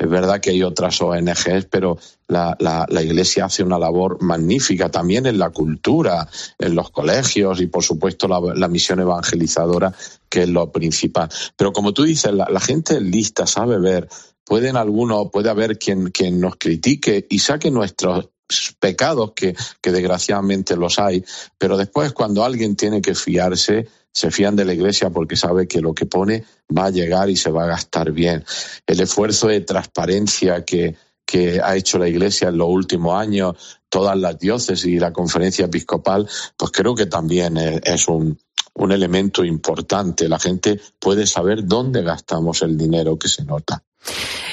Es 0.00 0.08
verdad 0.08 0.40
que 0.40 0.48
hay 0.48 0.62
otras 0.62 1.02
ONGs, 1.02 1.66
pero 1.70 1.98
la, 2.26 2.56
la, 2.58 3.02
Iglesia 3.02 3.44
hace 3.44 3.62
una 3.62 3.78
labor 3.78 4.22
magnífica 4.22 4.90
también 4.90 5.26
en 5.26 5.38
la 5.38 5.50
cultura, 5.50 6.26
en 6.58 6.74
los 6.74 6.90
colegios 6.90 7.60
y, 7.60 7.66
por 7.66 7.84
supuesto, 7.84 8.26
la, 8.26 8.40
la 8.54 8.68
misión 8.68 9.00
evangelizadora, 9.00 9.92
que 10.30 10.44
es 10.44 10.48
lo 10.48 10.72
principal. 10.72 11.28
Pero 11.54 11.74
como 11.74 11.92
tú 11.92 12.04
dices, 12.04 12.32
la, 12.32 12.60
gente 12.60 12.94
es 12.94 13.02
lista, 13.02 13.46
sabe 13.46 13.78
ver. 13.78 14.08
Pueden 14.42 14.78
algunos, 14.78 15.28
puede 15.30 15.50
haber 15.50 15.78
quien, 15.78 16.10
quien 16.10 16.40
nos 16.40 16.56
critique 16.56 17.26
y 17.28 17.40
saque 17.40 17.70
nuestros 17.70 18.30
pecados, 18.78 19.32
que, 19.34 19.54
que 19.80 19.92
desgraciadamente 19.92 20.76
los 20.76 20.98
hay, 20.98 21.24
pero 21.58 21.76
después 21.76 22.12
cuando 22.12 22.44
alguien 22.44 22.76
tiene 22.76 23.00
que 23.00 23.14
fiarse, 23.14 23.88
se 24.12 24.30
fían 24.30 24.56
de 24.56 24.64
la 24.64 24.74
Iglesia 24.74 25.10
porque 25.10 25.36
sabe 25.36 25.68
que 25.68 25.80
lo 25.80 25.94
que 25.94 26.06
pone 26.06 26.44
va 26.76 26.86
a 26.86 26.90
llegar 26.90 27.30
y 27.30 27.36
se 27.36 27.50
va 27.50 27.64
a 27.64 27.68
gastar 27.68 28.12
bien. 28.12 28.44
El 28.86 29.00
esfuerzo 29.00 29.48
de 29.48 29.60
transparencia 29.60 30.64
que, 30.64 30.96
que 31.24 31.60
ha 31.62 31.76
hecho 31.76 31.98
la 31.98 32.08
Iglesia 32.08 32.48
en 32.48 32.58
los 32.58 32.68
últimos 32.68 33.14
años, 33.14 33.80
todas 33.88 34.16
las 34.16 34.38
diócesis 34.38 34.86
y 34.86 34.98
la 34.98 35.12
conferencia 35.12 35.66
episcopal, 35.66 36.28
pues 36.56 36.72
creo 36.72 36.94
que 36.94 37.06
también 37.06 37.56
es, 37.56 38.08
un, 38.08 38.38
un 38.74 38.92
elemento 38.92 39.44
importante. 39.44 40.28
La 40.28 40.38
gente 40.38 40.80
puede 40.98 41.26
saber 41.26 41.66
dónde 41.66 42.02
gastamos 42.02 42.62
el 42.62 42.76
dinero 42.76 43.18
que 43.18 43.28
se 43.28 43.44
nota 43.44 43.82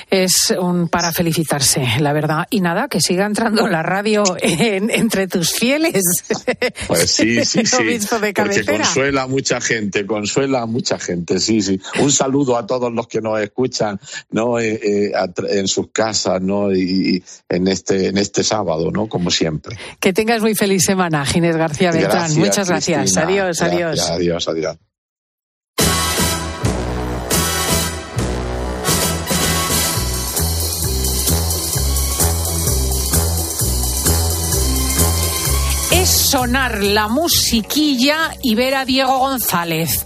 es 0.10 0.54
un 0.58 0.88
para 0.88 1.12
felicitarse, 1.12 1.86
la 2.00 2.14
verdad. 2.14 2.48
Y 2.50 2.62
nada, 2.62 2.88
que 2.88 3.02
siga 3.02 3.26
entrando 3.26 3.68
la 3.68 3.84
radio 3.84 4.24
en, 4.42 4.90
entre 4.90 5.28
tus 5.28 5.52
fieles. 5.52 6.04
Pues 6.88 7.12
sí, 7.12 7.44
sí, 7.44 7.66
sí. 7.66 8.00
Porque 8.36 8.66
consuela 8.66 9.24
a 9.24 9.28
mucha 9.28 9.60
gente, 9.60 10.06
consuela 10.06 10.62
a 10.62 10.66
mucha 10.66 10.98
gente, 11.00 11.40
sí, 11.40 11.62
sí. 11.62 11.80
Un 12.00 12.12
saludo 12.12 12.58
a 12.58 12.66
todos 12.66 12.92
los 12.92 13.08
que 13.08 13.22
nos 13.22 13.40
escuchan, 13.42 14.00
¿no? 14.32 14.60
Eh, 14.60 14.80
eh, 14.82 15.12
en 15.50 15.68
sus 15.68 15.92
casas, 15.92 16.42
¿no? 16.42 16.74
Y, 16.74 17.24
en 17.50 17.68
este, 17.68 18.08
en 18.08 18.18
este 18.18 18.44
sábado, 18.44 18.92
¿no? 18.92 19.08
Como 19.08 19.30
siempre. 19.30 19.78
Que 20.00 20.14
tengas 20.14 20.42
muy 20.42 20.56
feliz 20.56 20.84
semana, 20.86 21.26
Ginés 21.26 21.58
García 21.58 21.92
Beltrán. 21.92 22.36
Muchas 22.38 22.70
gracias. 22.70 23.00
Cristina. 23.02 23.24
Adiós, 23.26 23.62
adiós. 23.62 23.96
Gracias, 23.96 24.10
adiós, 24.10 24.48
adiós. 24.48 24.87
Sonar 36.30 36.84
la 36.84 37.08
musiquilla 37.08 38.32
y 38.44 38.56
ver 38.56 38.76
a 38.76 38.84
Diego 38.84 39.18
González 39.18 40.06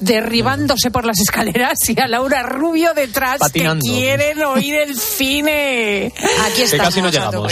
derribándose 0.00 0.90
por 0.90 1.06
las 1.06 1.18
escaleras 1.18 1.78
y 1.88 1.98
a 1.98 2.06
Laura 2.06 2.42
Rubio 2.42 2.92
detrás 2.92 3.38
Patinando. 3.38 3.82
que 3.82 3.90
quieren 3.90 4.42
oír 4.44 4.74
el 4.74 4.98
cine. 4.98 6.12
Aquí 6.44 6.62
está. 6.62 6.76
casi 6.76 7.00
no 7.00 7.08
llegamos. 7.08 7.50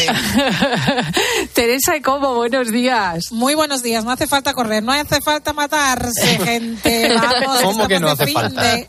Teresa 1.54 1.96
Ecomo, 1.96 2.34
buenos 2.34 2.70
días. 2.70 3.32
Muy 3.32 3.54
buenos 3.54 3.82
días. 3.82 4.04
No 4.04 4.10
hace 4.10 4.26
falta 4.26 4.52
correr, 4.52 4.82
no 4.82 4.92
hace 4.92 5.22
falta 5.22 5.54
matarse, 5.54 6.38
gente. 6.38 7.14
Vamos, 7.14 7.60
¿Cómo 7.62 7.88
que 7.88 7.98
no 8.00 8.08
hace 8.10 8.26
falta? 8.26 8.62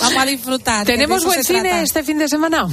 Vamos 0.00 0.18
a 0.22 0.26
disfrutar. 0.26 0.84
¿Tenemos 0.86 1.24
buen 1.24 1.42
cine 1.42 1.60
trata. 1.62 1.80
este 1.82 2.02
fin 2.02 2.18
de 2.18 2.28
semana? 2.28 2.68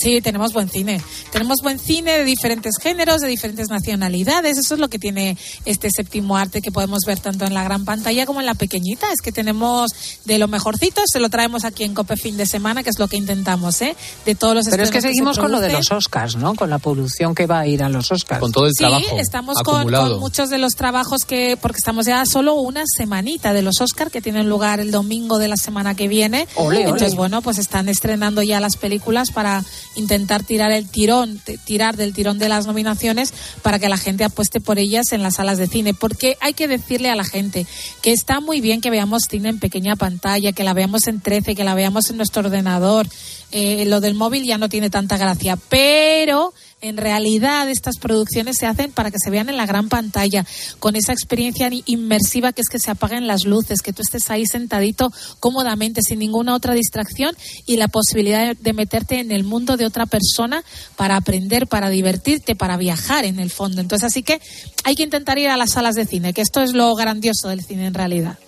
Sí, 0.00 0.22
tenemos 0.22 0.54
buen 0.54 0.70
cine. 0.70 0.98
Tenemos 1.30 1.58
buen 1.62 1.78
cine 1.78 2.12
de 2.12 2.24
diferentes 2.24 2.76
géneros, 2.80 3.20
de 3.20 3.28
diferentes 3.28 3.68
nacionalidades. 3.68 4.56
Eso 4.56 4.74
es 4.74 4.80
lo 4.80 4.88
que 4.88 4.98
tiene 4.98 5.36
este 5.66 5.90
séptimo 5.94 6.38
arte 6.38 6.62
que 6.62 6.72
podemos 6.72 7.00
ver 7.06 7.20
tanto 7.20 7.44
en 7.44 7.52
la 7.52 7.62
gran 7.62 7.84
pantalla 7.84 8.24
como 8.24 8.40
en 8.40 8.46
la 8.46 8.54
pequeñita. 8.54 9.12
Es 9.12 9.20
que 9.20 9.30
tenemos 9.30 9.90
de 10.24 10.38
lo 10.38 10.48
mejorcito, 10.48 11.02
se 11.04 11.20
lo 11.20 11.28
traemos 11.28 11.66
aquí 11.66 11.84
en 11.84 11.92
Cope 11.92 12.16
fin 12.16 12.38
de 12.38 12.46
semana, 12.46 12.82
que 12.82 12.88
es 12.88 12.98
lo 12.98 13.08
que 13.08 13.18
intentamos, 13.18 13.82
¿eh? 13.82 13.94
De 14.24 14.34
todos 14.34 14.54
los 14.54 14.68
Pero 14.70 14.84
es 14.84 14.90
que 14.90 15.02
seguimos 15.02 15.36
que 15.36 15.42
con 15.42 15.52
lo 15.52 15.60
de 15.60 15.70
los 15.70 15.90
Oscars, 15.90 16.36
¿no? 16.36 16.54
Con 16.54 16.70
la 16.70 16.78
producción 16.78 17.34
que 17.34 17.46
va 17.46 17.60
a 17.60 17.66
ir 17.66 17.82
a 17.82 17.90
los 17.90 18.10
Oscars. 18.10 18.40
Con 18.40 18.52
todo 18.52 18.64
el 18.64 18.72
sí, 18.72 18.78
trabajo. 18.78 19.18
estamos 19.18 19.58
con, 19.62 19.90
con, 19.92 20.18
muchos 20.18 20.48
de 20.48 20.56
los 20.56 20.72
trabajos 20.76 21.26
que, 21.26 21.58
porque 21.60 21.76
estamos 21.76 22.06
ya 22.06 22.24
solo 22.24 22.54
una 22.54 22.84
semanita 22.86 23.52
de 23.52 23.60
los 23.60 23.82
Oscars 23.82 24.10
que 24.10 24.22
tienen 24.22 24.48
lugar 24.48 24.80
el 24.80 24.92
domingo 24.92 25.38
de 25.38 25.48
la 25.48 25.58
semana 25.58 25.94
que 25.94 26.08
viene. 26.08 26.48
Ole, 26.54 26.84
Entonces, 26.84 27.10
ole. 27.10 27.16
bueno, 27.18 27.42
pues 27.42 27.58
están 27.58 27.90
estrenando 27.90 28.42
ya 28.42 28.60
las 28.60 28.76
películas 28.76 29.30
para 29.30 29.62
intentar 29.96 30.44
tirar 30.44 30.70
el 30.70 30.88
tirón, 30.88 31.40
tirar 31.64 31.96
del 31.96 32.12
tirón 32.12 32.38
de 32.38 32.48
las 32.48 32.66
nominaciones 32.66 33.32
para 33.62 33.78
que 33.78 33.88
la 33.88 33.98
gente 33.98 34.24
apueste 34.24 34.60
por 34.60 34.78
ellas 34.78 35.12
en 35.12 35.22
las 35.22 35.36
salas 35.36 35.58
de 35.58 35.66
cine. 35.66 35.94
Porque 35.94 36.36
hay 36.40 36.54
que 36.54 36.68
decirle 36.68 37.10
a 37.10 37.16
la 37.16 37.24
gente 37.24 37.66
que 38.02 38.12
está 38.12 38.40
muy 38.40 38.60
bien 38.60 38.80
que 38.80 38.90
veamos 38.90 39.24
cine 39.28 39.48
en 39.48 39.58
pequeña 39.58 39.96
pantalla, 39.96 40.52
que 40.52 40.64
la 40.64 40.74
veamos 40.74 41.06
en 41.06 41.20
13, 41.20 41.54
que 41.54 41.64
la 41.64 41.74
veamos 41.74 42.10
en 42.10 42.16
nuestro 42.16 42.42
ordenador. 42.42 43.06
Eh, 43.52 43.84
lo 43.86 44.00
del 44.00 44.14
móvil 44.14 44.44
ya 44.44 44.58
no 44.58 44.68
tiene 44.68 44.90
tanta 44.90 45.16
gracia, 45.16 45.58
pero 45.68 46.54
en 46.80 46.96
realidad 46.96 47.68
estas 47.68 47.98
producciones 47.98 48.56
se 48.58 48.66
hacen 48.66 48.92
para 48.92 49.10
que 49.10 49.18
se 49.18 49.30
vean 49.30 49.48
en 49.48 49.56
la 49.56 49.66
gran 49.66 49.88
pantalla, 49.88 50.46
con 50.78 50.96
esa 50.96 51.12
experiencia 51.12 51.70
inmersiva 51.86 52.52
que 52.52 52.62
es 52.62 52.68
que 52.68 52.78
se 52.78 52.90
apaguen 52.90 53.26
las 53.26 53.44
luces, 53.44 53.82
que 53.82 53.92
tú 53.92 54.02
estés 54.02 54.30
ahí 54.30 54.46
sentadito 54.46 55.12
cómodamente, 55.40 56.02
sin 56.02 56.18
ninguna 56.18 56.54
otra 56.54 56.74
distracción 56.74 57.36
y 57.66 57.76
la 57.76 57.88
posibilidad 57.88 58.56
de 58.56 58.72
meterte 58.72 59.20
en 59.20 59.30
el 59.30 59.44
mundo 59.44 59.76
de 59.76 59.86
otra 59.86 60.06
persona 60.06 60.64
para 60.96 61.16
aprender, 61.16 61.66
para 61.66 61.90
divertirte, 61.90 62.56
para 62.56 62.76
viajar 62.76 63.24
en 63.24 63.38
el 63.38 63.50
fondo. 63.50 63.80
Entonces, 63.80 64.06
así 64.06 64.22
que 64.22 64.40
hay 64.84 64.94
que 64.94 65.02
intentar 65.02 65.38
ir 65.38 65.48
a 65.48 65.56
las 65.56 65.72
salas 65.72 65.94
de 65.94 66.06
cine, 66.06 66.32
que 66.32 66.40
esto 66.40 66.62
es 66.62 66.72
lo 66.72 66.94
grandioso 66.94 67.48
del 67.48 67.62
cine 67.62 67.86
en 67.86 67.94
realidad. 67.94 68.38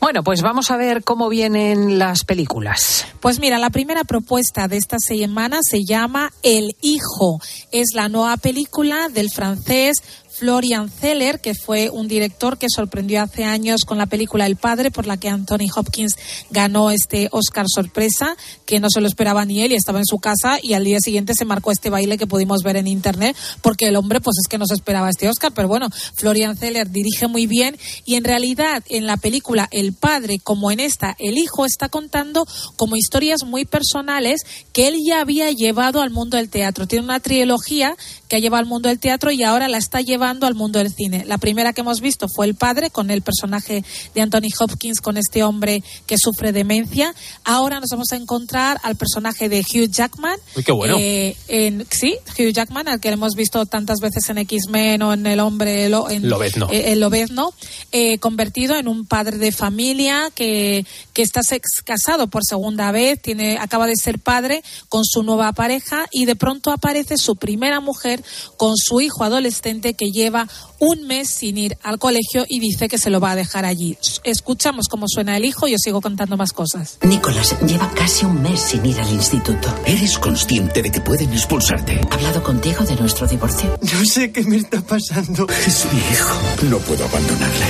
Bueno, 0.00 0.22
pues 0.22 0.42
vamos 0.42 0.70
a 0.70 0.76
ver 0.76 1.04
cómo 1.04 1.28
vienen 1.28 1.98
las 1.98 2.24
películas. 2.24 3.06
Pues 3.20 3.38
mira, 3.38 3.58
la 3.58 3.70
primera 3.70 4.04
propuesta 4.04 4.68
de 4.68 4.76
esta 4.76 4.96
semana 4.98 5.60
se 5.62 5.84
llama 5.84 6.32
El 6.42 6.76
Hijo. 6.80 7.41
Es 7.70 7.88
la 7.94 8.08
nueva 8.08 8.36
película 8.36 9.08
del 9.08 9.30
francés 9.30 10.02
Florian 10.42 10.90
Zeller, 10.90 11.38
que 11.38 11.54
fue 11.54 11.88
un 11.88 12.08
director 12.08 12.58
que 12.58 12.66
sorprendió 12.68 13.22
hace 13.22 13.44
años 13.44 13.84
con 13.84 13.96
la 13.96 14.06
película 14.06 14.44
El 14.44 14.56
Padre, 14.56 14.90
por 14.90 15.06
la 15.06 15.16
que 15.16 15.28
Anthony 15.28 15.70
Hopkins 15.72 16.16
ganó 16.50 16.90
este 16.90 17.28
Oscar 17.30 17.66
sorpresa, 17.72 18.36
que 18.66 18.80
no 18.80 18.88
se 18.92 19.00
lo 19.00 19.06
esperaba 19.06 19.44
ni 19.44 19.62
él 19.62 19.70
y 19.70 19.76
estaba 19.76 20.00
en 20.00 20.04
su 20.04 20.18
casa 20.18 20.58
y 20.60 20.74
al 20.74 20.82
día 20.82 20.98
siguiente 20.98 21.34
se 21.38 21.44
marcó 21.44 21.70
este 21.70 21.90
baile 21.90 22.18
que 22.18 22.26
pudimos 22.26 22.64
ver 22.64 22.74
en 22.74 22.88
internet, 22.88 23.36
porque 23.60 23.86
el 23.86 23.94
hombre 23.94 24.20
pues 24.20 24.34
es 24.44 24.48
que 24.48 24.58
no 24.58 24.66
se 24.66 24.74
esperaba 24.74 25.10
este 25.10 25.28
Oscar, 25.28 25.52
pero 25.54 25.68
bueno, 25.68 25.86
Florian 26.16 26.56
Zeller 26.56 26.90
dirige 26.90 27.28
muy 27.28 27.46
bien 27.46 27.76
y 28.04 28.16
en 28.16 28.24
realidad 28.24 28.82
en 28.88 29.06
la 29.06 29.18
película 29.18 29.68
El 29.70 29.92
Padre, 29.92 30.40
como 30.42 30.72
en 30.72 30.80
esta, 30.80 31.14
el 31.20 31.38
hijo 31.38 31.66
está 31.66 31.88
contando 31.88 32.44
como 32.74 32.96
historias 32.96 33.44
muy 33.44 33.64
personales 33.64 34.40
que 34.72 34.88
él 34.88 34.96
ya 35.06 35.20
había 35.20 35.52
llevado 35.52 36.02
al 36.02 36.10
mundo 36.10 36.36
del 36.36 36.48
teatro. 36.48 36.88
Tiene 36.88 37.04
una 37.04 37.20
trilogía 37.20 37.96
que 38.32 38.36
ha 38.36 38.38
llevado 38.38 38.62
al 38.62 38.66
mundo 38.66 38.88
del 38.88 38.98
teatro 38.98 39.30
y 39.30 39.42
ahora 39.42 39.68
la 39.68 39.76
está 39.76 40.00
llevando 40.00 40.46
al 40.46 40.54
mundo 40.54 40.78
del 40.78 40.90
cine. 40.90 41.22
La 41.26 41.36
primera 41.36 41.74
que 41.74 41.82
hemos 41.82 42.00
visto 42.00 42.28
fue 42.34 42.46
El 42.46 42.54
Padre, 42.54 42.88
con 42.88 43.10
el 43.10 43.20
personaje 43.20 43.84
de 44.14 44.20
Anthony 44.22 44.48
Hopkins, 44.58 45.02
con 45.02 45.18
este 45.18 45.42
hombre 45.42 45.84
que 46.06 46.16
sufre 46.16 46.50
demencia. 46.50 47.14
Ahora 47.44 47.78
nos 47.78 47.90
vamos 47.90 48.10
a 48.12 48.16
encontrar 48.16 48.80
al 48.84 48.96
personaje 48.96 49.50
de 49.50 49.60
Hugh 49.60 49.90
Jackman. 49.90 50.38
Uy, 50.56 50.62
qué 50.62 50.72
bueno. 50.72 50.96
Eh, 50.98 51.36
en, 51.48 51.86
sí, 51.90 52.16
Hugh 52.38 52.54
Jackman, 52.54 52.88
al 52.88 53.00
que 53.00 53.10
hemos 53.10 53.34
visto 53.34 53.66
tantas 53.66 54.00
veces 54.00 54.26
en 54.30 54.38
X-Men 54.38 55.02
o 55.02 55.12
en 55.12 55.26
El 55.26 55.38
Hombre 55.38 55.90
lo, 55.90 56.08
en, 56.08 56.26
Lobezno. 56.26 56.70
Eh, 56.72 56.92
el 56.92 57.00
Lobezno, 57.00 57.52
eh, 57.90 58.16
convertido 58.16 58.76
en 58.76 58.88
un 58.88 59.04
padre 59.04 59.36
de 59.36 59.52
familia 59.52 60.30
que, 60.34 60.86
que 61.12 61.20
está 61.20 61.42
casado 61.84 62.28
por 62.28 62.46
segunda 62.46 62.92
vez, 62.92 63.20
tiene, 63.20 63.58
acaba 63.58 63.86
de 63.86 63.96
ser 63.96 64.18
padre 64.18 64.64
con 64.88 65.04
su 65.04 65.22
nueva 65.22 65.52
pareja 65.52 66.06
y 66.10 66.24
de 66.24 66.34
pronto 66.34 66.70
aparece 66.70 67.18
su 67.18 67.36
primera 67.36 67.80
mujer 67.80 68.21
con 68.56 68.76
su 68.76 69.00
hijo 69.00 69.24
adolescente 69.24 69.94
que 69.94 70.10
lleva 70.10 70.48
un 70.78 71.06
mes 71.06 71.28
sin 71.30 71.58
ir 71.58 71.76
al 71.82 71.98
colegio 71.98 72.44
y 72.48 72.58
dice 72.60 72.88
que 72.88 72.98
se 72.98 73.10
lo 73.10 73.20
va 73.20 73.32
a 73.32 73.36
dejar 73.36 73.64
allí. 73.64 73.96
Escuchamos 74.24 74.88
cómo 74.88 75.06
suena 75.08 75.36
el 75.36 75.44
hijo 75.44 75.68
y 75.68 75.74
os 75.74 75.80
sigo 75.82 76.00
contando 76.00 76.36
más 76.36 76.52
cosas. 76.52 76.98
Nicolás 77.02 77.54
lleva 77.66 77.90
casi 77.94 78.24
un 78.24 78.42
mes 78.42 78.60
sin 78.60 78.84
ir 78.86 78.98
al 79.00 79.10
instituto. 79.12 79.74
¿Eres 79.86 80.18
consciente 80.18 80.82
de 80.82 80.90
que 80.90 81.00
pueden 81.00 81.32
expulsarte? 81.32 82.00
¿He 82.10 82.14
hablado 82.14 82.42
contigo 82.42 82.84
de 82.84 82.96
nuestro 82.96 83.26
divorcio? 83.26 83.78
No 83.80 84.04
sé 84.04 84.32
qué 84.32 84.42
me 84.44 84.56
está 84.56 84.80
pasando. 84.80 85.46
Es 85.66 85.86
mi 85.92 85.98
hijo. 86.00 86.38
No 86.70 86.78
puedo 86.78 87.04
abandonarle. 87.04 87.66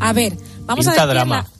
A 0.00 0.12
ver, 0.12 0.36
vamos 0.66 0.84
Pinta 0.86 1.02
a 1.02 1.06
decir 1.06 1.14
drama. 1.14 1.36
la- 1.36 1.57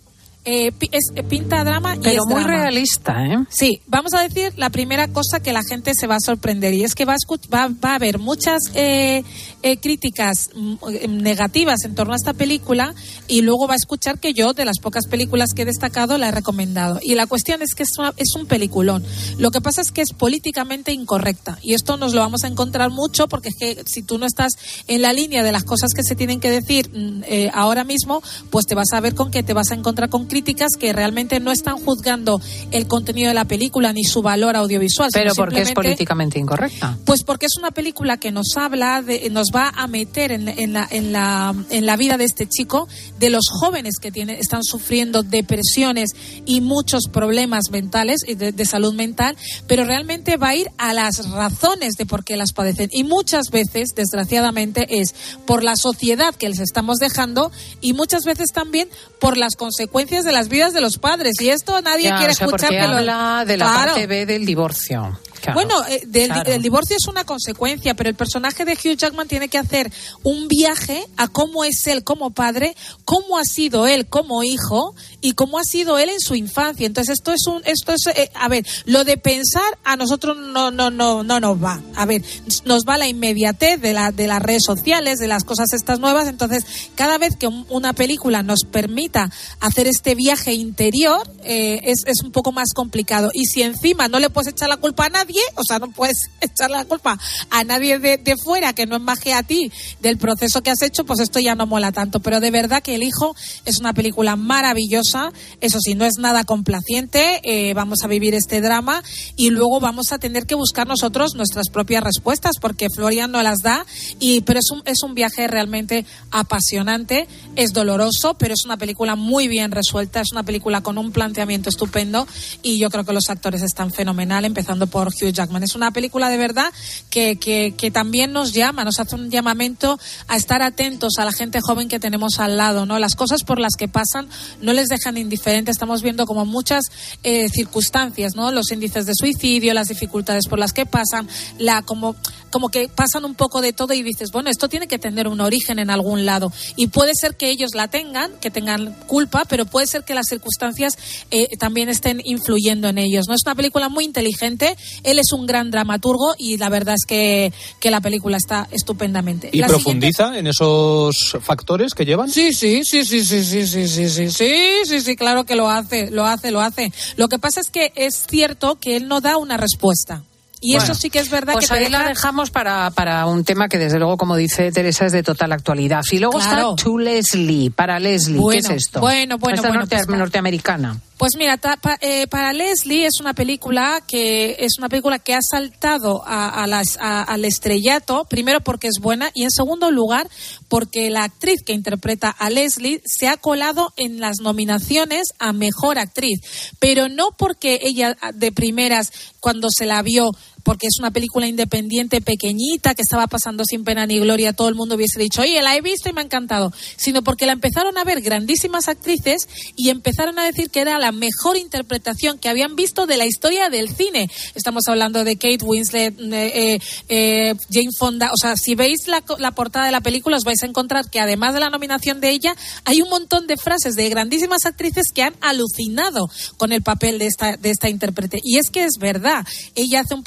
eh, 0.48 0.72
es, 0.92 1.04
eh, 1.14 1.22
pinta 1.22 1.62
drama 1.62 1.96
y 1.96 2.00
Pero 2.00 2.22
es 2.22 2.26
muy 2.26 2.42
drama. 2.42 2.62
realista, 2.62 3.26
¿eh? 3.26 3.36
Sí, 3.50 3.80
vamos 3.86 4.14
a 4.14 4.22
decir 4.22 4.52
la 4.56 4.70
primera 4.70 5.08
cosa 5.08 5.40
que 5.40 5.52
la 5.52 5.62
gente 5.62 5.92
se 5.94 6.06
va 6.06 6.16
a 6.16 6.20
sorprender 6.20 6.72
y 6.74 6.84
es 6.84 6.94
que 6.94 7.04
va 7.04 7.12
a, 7.14 7.16
va, 7.54 7.68
va 7.84 7.90
a 7.92 7.94
haber 7.96 8.18
muchas 8.18 8.62
eh, 8.74 9.22
eh, 9.62 9.78
críticas 9.78 10.50
mm, 10.54 10.74
eh, 10.92 11.08
negativas 11.08 11.84
en 11.84 11.94
torno 11.94 12.12
a 12.12 12.16
esta 12.16 12.32
película 12.32 12.94
y 13.26 13.42
luego 13.42 13.66
va 13.66 13.74
a 13.74 13.76
escuchar 13.76 14.18
que 14.18 14.32
yo, 14.32 14.52
de 14.52 14.64
las 14.64 14.78
pocas 14.78 15.06
películas 15.06 15.52
que 15.54 15.62
he 15.62 15.64
destacado, 15.64 16.16
la 16.18 16.28
he 16.28 16.30
recomendado. 16.30 17.00
Y 17.02 17.14
la 17.14 17.26
cuestión 17.26 17.62
es 17.62 17.74
que 17.74 17.82
es, 17.82 17.90
una- 17.98 18.14
es 18.16 18.34
un 18.36 18.46
peliculón. 18.46 19.04
Lo 19.38 19.50
que 19.50 19.60
pasa 19.60 19.80
es 19.80 19.90
que 19.92 20.02
es 20.02 20.12
políticamente 20.12 20.92
incorrecta 20.92 21.58
y 21.62 21.74
esto 21.74 21.96
nos 21.96 22.14
lo 22.14 22.20
vamos 22.20 22.44
a 22.44 22.48
encontrar 22.48 22.90
mucho 22.90 23.28
porque 23.28 23.48
es 23.48 23.56
que 23.58 23.82
si 23.86 24.02
tú 24.02 24.18
no 24.18 24.26
estás 24.26 24.52
en 24.86 25.02
la 25.02 25.12
línea 25.12 25.42
de 25.42 25.52
las 25.52 25.64
cosas 25.64 25.90
que 25.94 26.02
se 26.02 26.14
tienen 26.14 26.40
que 26.40 26.50
decir 26.50 26.90
mm, 26.92 27.22
eh, 27.26 27.50
ahora 27.52 27.84
mismo, 27.84 28.22
pues 28.50 28.66
te 28.66 28.74
vas 28.74 28.92
a 28.92 29.00
ver 29.00 29.14
con 29.14 29.30
que 29.30 29.42
te 29.42 29.52
vas 29.54 29.70
a 29.70 29.74
encontrar 29.74 30.08
con 30.08 30.26
críticas 30.26 30.70
que 30.78 30.92
realmente 30.92 31.40
no 31.40 31.50
están 31.52 31.76
juzgando 31.78 32.40
el 32.70 32.86
contenido 32.86 33.28
de 33.28 33.34
la 33.34 33.44
película 33.46 33.92
ni 33.92 34.04
su 34.04 34.22
valor 34.22 34.56
audiovisual. 34.56 35.10
Pero 35.12 35.34
porque 35.34 35.62
es 35.62 35.72
políticamente 35.72 36.38
incorrecta. 36.38 36.96
pues 37.04 37.22
porque 37.24 37.46
es 37.46 37.56
una 37.58 37.70
película 37.70 38.18
que 38.18 38.30
nos 38.32 38.56
habla, 38.56 39.02
de, 39.02 39.30
nos 39.30 39.47
va 39.54 39.68
a 39.74 39.86
meter 39.86 40.32
en, 40.32 40.48
en 40.48 40.72
la, 40.72 40.86
en, 40.90 41.12
la, 41.12 41.54
en 41.70 41.86
la 41.86 41.96
vida 41.96 42.16
de 42.16 42.24
este 42.24 42.46
chico, 42.46 42.88
de 43.18 43.30
los 43.30 43.46
jóvenes 43.48 43.94
que 44.00 44.10
tiene, 44.12 44.38
están 44.38 44.62
sufriendo 44.64 45.22
depresiones 45.22 46.10
y 46.46 46.60
muchos 46.60 47.04
problemas 47.12 47.70
mentales 47.70 48.20
y 48.26 48.34
de, 48.34 48.52
de 48.52 48.64
salud 48.64 48.94
mental, 48.94 49.36
pero 49.66 49.84
realmente 49.84 50.36
va 50.36 50.48
a 50.50 50.54
ir 50.56 50.68
a 50.78 50.92
las 50.94 51.30
razones 51.30 51.94
de 51.94 52.06
por 52.06 52.24
qué 52.24 52.36
las 52.36 52.52
padecen. 52.52 52.88
Y 52.92 53.04
muchas 53.04 53.50
veces, 53.50 53.90
desgraciadamente, 53.94 55.00
es 55.00 55.14
por 55.46 55.62
la 55.64 55.76
sociedad 55.76 56.34
que 56.34 56.48
les 56.48 56.60
estamos 56.60 56.98
dejando 56.98 57.50
y 57.80 57.92
muchas 57.92 58.24
veces 58.24 58.52
también 58.52 58.88
por 59.20 59.36
las 59.36 59.54
consecuencias 59.56 60.24
de 60.24 60.32
las 60.32 60.48
vidas 60.48 60.72
de 60.72 60.80
los 60.80 60.98
padres. 60.98 61.40
Y 61.40 61.48
esto 61.50 61.80
nadie 61.82 62.04
Ya, 62.04 62.18
quiere 62.18 62.32
o 62.32 62.36
sea, 62.36 62.46
escuchar 62.46 62.70
que 62.70 62.86
lo- 62.88 62.96
de 62.96 63.04
la 63.04 63.44
Claro. 63.46 63.92
parte 63.92 64.06
B 64.06 64.26
del 64.26 64.44
divorcio. 64.46 65.18
Claro. 65.40 65.54
Bueno, 65.60 65.74
eh, 65.88 66.02
del, 66.06 66.28
Claro. 66.28 66.52
el 66.52 66.62
divorcio 66.62 66.96
es 66.96 67.06
una 67.08 67.24
consecuencia, 67.24 67.94
pero 67.94 68.08
el 68.10 68.16
personaje 68.16 68.64
de 68.64 68.72
Hugh 68.72 68.96
Jackman 68.96 69.28
tiene 69.28 69.48
que 69.48 69.58
hacer 69.58 69.92
un 70.22 70.48
viaje 70.48 71.04
a 71.16 71.28
cómo 71.28 71.64
es 71.64 71.86
él 71.86 72.04
como 72.04 72.30
padre, 72.30 72.74
cómo 73.04 73.38
ha 73.38 73.44
sido 73.44 73.86
él 73.86 74.06
como 74.08 74.42
hijo 74.42 74.94
y 75.20 75.32
cómo 75.32 75.58
ha 75.58 75.64
sido 75.64 75.98
él 75.98 76.08
en 76.08 76.20
su 76.20 76.34
infancia. 76.34 76.86
Entonces 76.86 77.14
esto 77.18 77.32
es 77.32 77.46
un, 77.46 77.62
esto 77.64 77.92
es, 77.92 78.06
eh, 78.16 78.30
a 78.34 78.48
ver, 78.48 78.66
lo 78.84 79.04
de 79.04 79.16
pensar 79.16 79.78
a 79.84 79.96
nosotros 79.96 80.36
no, 80.36 80.70
no, 80.70 80.90
no, 80.90 81.22
no 81.22 81.40
nos 81.40 81.62
va. 81.62 81.80
A 81.94 82.04
ver, 82.06 82.22
nos 82.64 82.84
va 82.84 82.98
la 82.98 83.08
inmediatez 83.08 83.80
de 83.80 83.92
la, 83.92 84.12
de 84.12 84.26
las 84.26 84.42
redes 84.42 84.62
sociales, 84.64 85.18
de 85.18 85.28
las 85.28 85.44
cosas 85.44 85.72
estas 85.72 85.98
nuevas. 86.00 86.28
Entonces 86.28 86.64
cada 86.94 87.18
vez 87.18 87.36
que 87.36 87.46
un- 87.46 87.66
una 87.68 87.92
película 87.92 88.42
nos 88.42 88.60
permita 88.70 89.30
hacer 89.60 89.86
este 89.86 90.14
viaje 90.14 90.52
interior 90.54 91.20
eh, 91.44 91.80
es, 91.84 91.98
es 92.06 92.22
un 92.24 92.32
poco 92.32 92.52
más 92.52 92.68
complicado. 92.74 93.30
Y 93.34 93.46
si 93.46 93.62
encima 93.62 94.08
no 94.08 94.18
le 94.18 94.30
puedes 94.30 94.52
echar 94.52 94.68
la 94.68 94.76
culpa 94.76 95.06
a 95.06 95.08
nadie, 95.10 95.27
o 95.54 95.62
sea, 95.62 95.78
no 95.78 95.90
puedes 95.90 96.30
echar 96.40 96.70
la 96.70 96.84
culpa 96.84 97.18
a 97.50 97.64
nadie 97.64 97.98
de, 97.98 98.16
de 98.16 98.36
fuera 98.36 98.72
que 98.72 98.86
no 98.86 98.96
es 98.96 99.02
más 99.02 99.18
a 99.26 99.42
ti 99.42 99.70
del 100.00 100.18
proceso 100.18 100.62
que 100.62 100.70
has 100.70 100.82
hecho, 100.82 101.04
pues 101.04 101.20
esto 101.20 101.40
ya 101.40 101.54
no 101.54 101.66
mola 101.66 101.92
tanto. 101.92 102.20
Pero 102.20 102.40
de 102.40 102.50
verdad 102.50 102.82
que 102.82 102.94
El 102.94 103.02
Hijo 103.02 103.34
es 103.64 103.78
una 103.78 103.92
película 103.92 104.36
maravillosa. 104.36 105.32
Eso 105.60 105.78
sí, 105.80 105.94
no 105.94 106.04
es 106.04 106.14
nada 106.18 106.44
complaciente. 106.44 107.40
eh, 107.42 107.74
vamos 107.74 107.98
a 108.02 108.06
vivir 108.06 108.34
este 108.34 108.60
drama 108.60 109.02
y 109.36 109.50
luego 109.50 109.80
vamos 109.80 110.12
a 110.12 110.18
tener 110.18 110.46
que 110.46 110.54
buscar 110.54 110.86
nosotros 110.86 111.34
nuestras 111.34 111.68
propias 111.68 112.02
respuestas 112.02 112.56
porque 112.60 112.88
Florian 112.94 113.30
no 113.30 113.42
las 113.42 113.58
da. 113.58 113.84
Y, 114.18 114.42
pero 114.42 114.60
es 114.60 114.70
un, 114.70 114.82
es 114.86 115.02
un 115.02 115.14
viaje 115.14 115.46
realmente 115.46 116.06
apasionante. 116.30 117.26
Es 117.56 117.72
doloroso, 117.72 118.34
pero 118.34 118.54
es 118.54 118.64
una 118.64 118.76
película 118.76 119.16
muy 119.16 119.48
bien 119.48 119.72
resuelta. 119.72 120.20
Es 120.20 120.32
una 120.32 120.42
película 120.42 120.80
con 120.80 120.98
un 120.98 121.12
planteamiento 121.12 121.68
estupendo 121.68 122.26
y 122.62 122.78
yo 122.78 122.90
creo 122.90 123.04
que 123.04 123.12
los 123.12 123.28
actores 123.30 123.62
están 123.62 123.92
fenomenal, 123.92 124.44
empezando 124.44 124.86
por 124.86 125.12
Hugh 125.20 125.32
Jackman. 125.32 125.62
Es 125.62 125.74
una 125.74 125.90
película 125.90 126.28
de 126.28 126.36
verdad 126.36 126.72
que, 127.10 127.38
que, 127.38 127.90
también 127.90 128.32
nos 128.32 128.52
llama, 128.52 128.84
nos 128.84 129.00
hace 129.00 129.14
un 129.14 129.30
llamamiento 129.30 129.98
a 130.26 130.36
estar 130.36 130.62
atentos 130.62 131.14
a 131.18 131.24
la 131.24 131.32
gente 131.32 131.60
joven 131.60 131.88
que 131.88 131.98
tenemos 131.98 132.38
al 132.38 132.56
lado, 132.56 132.86
¿no? 132.86 132.98
Las 132.98 133.14
cosas 133.14 133.44
por 133.44 133.58
las 133.58 133.74
que 133.76 133.88
pasan 133.88 134.28
no 134.60 134.72
les 134.72 134.88
dejan 134.88 135.16
indiferentes. 135.16 135.76
Estamos 135.76 136.02
viendo 136.02 136.26
como 136.26 136.44
muchas 136.44 136.84
eh, 137.22 137.48
circunstancias, 137.48 138.34
¿no? 138.36 138.50
Los 138.52 138.70
índices 138.70 139.06
de 139.06 139.12
suicidio, 139.14 139.74
las 139.74 139.88
dificultades 139.88 140.46
por 140.48 140.58
las 140.58 140.72
que 140.72 140.86
pasan, 140.86 141.28
la 141.58 141.82
como 141.82 142.14
como 142.50 142.68
que 142.68 142.88
pasan 142.88 143.24
un 143.24 143.34
poco 143.34 143.60
de 143.60 143.72
todo 143.72 143.92
y 143.94 144.02
dices, 144.02 144.30
bueno, 144.32 144.50
esto 144.50 144.68
tiene 144.68 144.88
que 144.88 144.98
tener 144.98 145.28
un 145.28 145.40
origen 145.40 145.78
en 145.78 145.90
algún 145.90 146.26
lado. 146.26 146.52
Y 146.76 146.88
puede 146.88 147.12
ser 147.14 147.36
que 147.36 147.50
ellos 147.50 147.74
la 147.74 147.88
tengan, 147.88 148.32
que 148.40 148.50
tengan 148.50 148.94
culpa, 149.06 149.44
pero 149.48 149.66
puede 149.66 149.86
ser 149.86 150.04
que 150.04 150.14
las 150.14 150.26
circunstancias 150.28 150.94
eh, 151.30 151.56
también 151.58 151.88
estén 151.88 152.20
influyendo 152.24 152.88
en 152.88 152.98
ellos. 152.98 153.28
No 153.28 153.34
es 153.34 153.42
una 153.44 153.54
película 153.54 153.88
muy 153.88 154.04
inteligente, 154.04 154.76
él 155.10 155.18
es 155.18 155.32
un 155.32 155.46
gran 155.46 155.70
dramaturgo 155.70 156.34
y 156.38 156.56
la 156.56 156.68
verdad 156.68 156.94
es 156.94 157.04
que, 157.06 157.52
que 157.80 157.90
la 157.90 158.00
película 158.00 158.36
está 158.36 158.68
estupendamente. 158.70 159.50
¿Y 159.52 159.58
La 159.58 159.66
profundiza 159.66 160.38
en 160.38 160.46
esos 160.46 161.36
factores 161.40 161.94
que 161.94 162.04
llevan? 162.04 162.30
Sí, 162.30 162.52
sí, 162.52 162.84
sí, 162.84 163.04
sí, 163.04 163.24
sí, 163.24 163.44
sí, 163.44 163.66
sí, 163.66 163.88
sí, 163.88 164.08
sí, 164.08 164.30
sí, 164.30 164.70
sí, 164.84 165.00
sí, 165.00 165.16
claro 165.16 165.44
que 165.44 165.56
lo 165.56 165.68
hace, 165.68 166.10
lo 166.10 166.24
hace, 166.24 166.50
lo 166.50 166.60
hace. 166.60 166.92
Lo 167.16 167.28
que 167.28 167.38
pasa 167.38 167.60
es 167.60 167.70
que 167.70 167.92
es 167.94 168.26
cierto 168.28 168.76
que 168.76 168.96
él 168.96 169.08
no 169.08 169.20
da 169.20 169.36
una 169.36 169.56
respuesta. 169.56 170.24
Y 170.60 170.74
eso 170.76 170.94
sí 170.94 171.08
que 171.10 171.20
es 171.20 171.30
verdad 171.30 171.52
pues 171.52 171.68
que 171.68 171.74
ahí 171.74 171.88
la 171.88 171.98
deja- 172.00 172.08
dejamos 172.10 172.50
para, 172.50 172.90
para 172.90 173.24
un 173.26 173.44
tema 173.44 173.68
que 173.68 173.78
desde 173.78 173.98
luego, 173.98 174.16
como 174.16 174.36
dice 174.36 174.72
Teresa, 174.72 175.06
es 175.06 175.12
de 175.12 175.22
total 175.22 175.52
actualidad. 175.52 176.02
Y 176.10 176.18
luego 176.18 176.38
Claro. 176.38 176.70
está 176.76 176.84
To 176.84 176.98
Leslie, 176.98 177.70
para 177.70 177.98
Leslie, 178.00 178.38
Bueno, 178.38 178.68
¿qué 178.68 178.74
es 178.74 178.82
esto? 178.86 179.00
bueno, 179.00 179.38
bueno, 179.38 179.56
Esta 179.56 179.68
bueno, 179.68 179.80
norte- 179.82 179.96
pues 180.04 180.18
norteamericana. 180.18 181.00
Pues 181.16 181.32
mira, 181.36 181.56
ta- 181.56 181.76
pa- 181.76 181.98
eh, 182.00 182.28
para 182.28 182.52
Leslie 182.52 183.04
es 183.06 183.20
una 183.20 183.34
película 183.34 184.00
que 184.06 184.54
es 184.60 184.78
una 184.78 184.88
película 184.88 185.18
que 185.18 185.34
ha 185.34 185.40
saltado 185.42 186.22
a, 186.24 186.62
a 186.62 186.66
las- 186.68 186.96
a- 187.00 187.22
al 187.24 187.44
estrellato, 187.44 188.24
primero 188.26 188.60
porque 188.60 188.86
es 188.86 189.00
buena 189.00 189.30
y 189.34 189.42
en 189.42 189.50
segundo 189.50 189.90
lugar 189.90 190.28
porque 190.68 191.10
la 191.10 191.24
actriz 191.24 191.62
que 191.64 191.72
interpreta 191.72 192.30
a 192.30 192.50
Leslie 192.50 193.00
se 193.04 193.26
ha 193.26 193.36
colado 193.36 193.92
en 193.96 194.20
las 194.20 194.36
nominaciones 194.40 195.24
a 195.40 195.52
mejor 195.52 195.98
actriz, 195.98 196.40
pero 196.78 197.08
no 197.08 197.30
porque 197.36 197.80
ella 197.82 198.16
de 198.34 198.52
primeras 198.52 199.10
cuando 199.40 199.68
se 199.76 199.86
la 199.86 200.00
vio 200.02 200.30
porque 200.68 200.86
es 200.86 200.98
una 200.98 201.10
película 201.10 201.46
independiente 201.46 202.20
pequeñita 202.20 202.94
que 202.94 203.00
estaba 203.00 203.26
pasando 203.26 203.64
sin 203.64 203.84
pena 203.84 204.04
ni 204.04 204.18
gloria, 204.18 204.52
todo 204.52 204.68
el 204.68 204.74
mundo 204.74 204.96
hubiese 204.96 205.18
dicho, 205.18 205.40
oye, 205.40 205.62
la 205.62 205.74
he 205.74 205.80
visto 205.80 206.10
y 206.10 206.12
me 206.12 206.20
ha 206.20 206.24
encantado, 206.24 206.74
sino 206.98 207.22
porque 207.22 207.46
la 207.46 207.52
empezaron 207.52 207.96
a 207.96 208.04
ver 208.04 208.20
grandísimas 208.20 208.86
actrices 208.86 209.48
y 209.76 209.88
empezaron 209.88 210.38
a 210.38 210.44
decir 210.44 210.68
que 210.68 210.82
era 210.82 210.98
la 210.98 211.10
mejor 211.10 211.56
interpretación 211.56 212.36
que 212.36 212.50
habían 212.50 212.76
visto 212.76 213.06
de 213.06 213.16
la 213.16 213.24
historia 213.24 213.70
del 213.70 213.88
cine. 213.88 214.30
Estamos 214.54 214.82
hablando 214.88 215.24
de 215.24 215.36
Kate 215.36 215.64
Winslet, 215.64 216.20
eh, 216.20 216.78
eh, 217.08 217.54
Jane 217.72 217.88
Fonda, 217.98 218.30
o 218.34 218.36
sea, 218.36 218.54
si 218.58 218.74
veis 218.74 219.08
la, 219.08 219.24
la 219.38 219.52
portada 219.52 219.86
de 219.86 219.92
la 219.92 220.02
película 220.02 220.36
os 220.36 220.44
vais 220.44 220.62
a 220.62 220.66
encontrar 220.66 221.08
que 221.08 221.18
además 221.18 221.54
de 221.54 221.60
la 221.60 221.70
nominación 221.70 222.20
de 222.20 222.28
ella, 222.28 222.54
hay 222.84 223.00
un 223.00 223.08
montón 223.08 223.46
de 223.46 223.56
frases 223.56 223.94
de 223.94 224.06
grandísimas 224.10 224.66
actrices 224.66 225.06
que 225.14 225.22
han 225.22 225.34
alucinado 225.40 226.28
con 226.58 226.72
el 226.72 226.82
papel 226.82 227.18
de 227.18 227.26
esta, 227.26 227.56
de 227.56 227.70
esta 227.70 227.88
intérprete. 227.88 228.38
Y 228.44 228.58
es 228.58 228.68
que 228.68 228.84
es 228.84 228.98
verdad, 229.00 229.46
ella 229.74 230.00
hace 230.00 230.12
un 230.12 230.24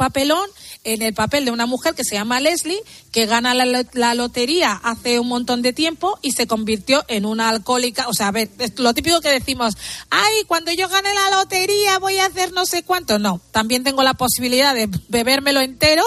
en 0.84 1.02
el 1.02 1.14
papel 1.14 1.46
de 1.46 1.52
una 1.52 1.66
mujer 1.66 1.94
que 1.94 2.04
se 2.04 2.16
llama 2.16 2.40
Leslie, 2.40 2.82
que 3.12 3.26
gana 3.26 3.54
la, 3.54 3.66
lo- 3.66 3.84
la 3.94 4.16
lotería 4.16 4.74
hace 4.84 5.20
un 5.20 5.28
montón 5.28 5.62
de 5.62 5.74
tiempo 5.74 6.18
y 6.22 6.32
se 6.32 6.48
convirtió 6.48 7.04
en 7.10 7.26
una 7.26 7.50
alcohólica. 7.50 8.08
O 8.08 8.14
sea, 8.14 8.30
a 8.30 8.32
ver, 8.32 8.50
es 8.60 8.80
lo 8.80 8.94
típico 8.94 9.20
que 9.20 9.30
decimos, 9.30 9.76
ay, 10.10 10.44
cuando 10.48 10.72
yo 10.72 10.88
gane 10.88 11.10
la 11.14 11.38
lotería 11.38 12.00
voy 12.00 12.18
a 12.20 12.26
hacer 12.28 12.54
no 12.54 12.66
sé 12.66 12.84
cuánto. 12.84 13.20
No, 13.20 13.42
también 13.52 13.84
tengo 13.84 14.02
la 14.04 14.14
posibilidad 14.14 14.74
de 14.74 14.88
bebérmelo 15.10 15.60
entero, 15.60 16.04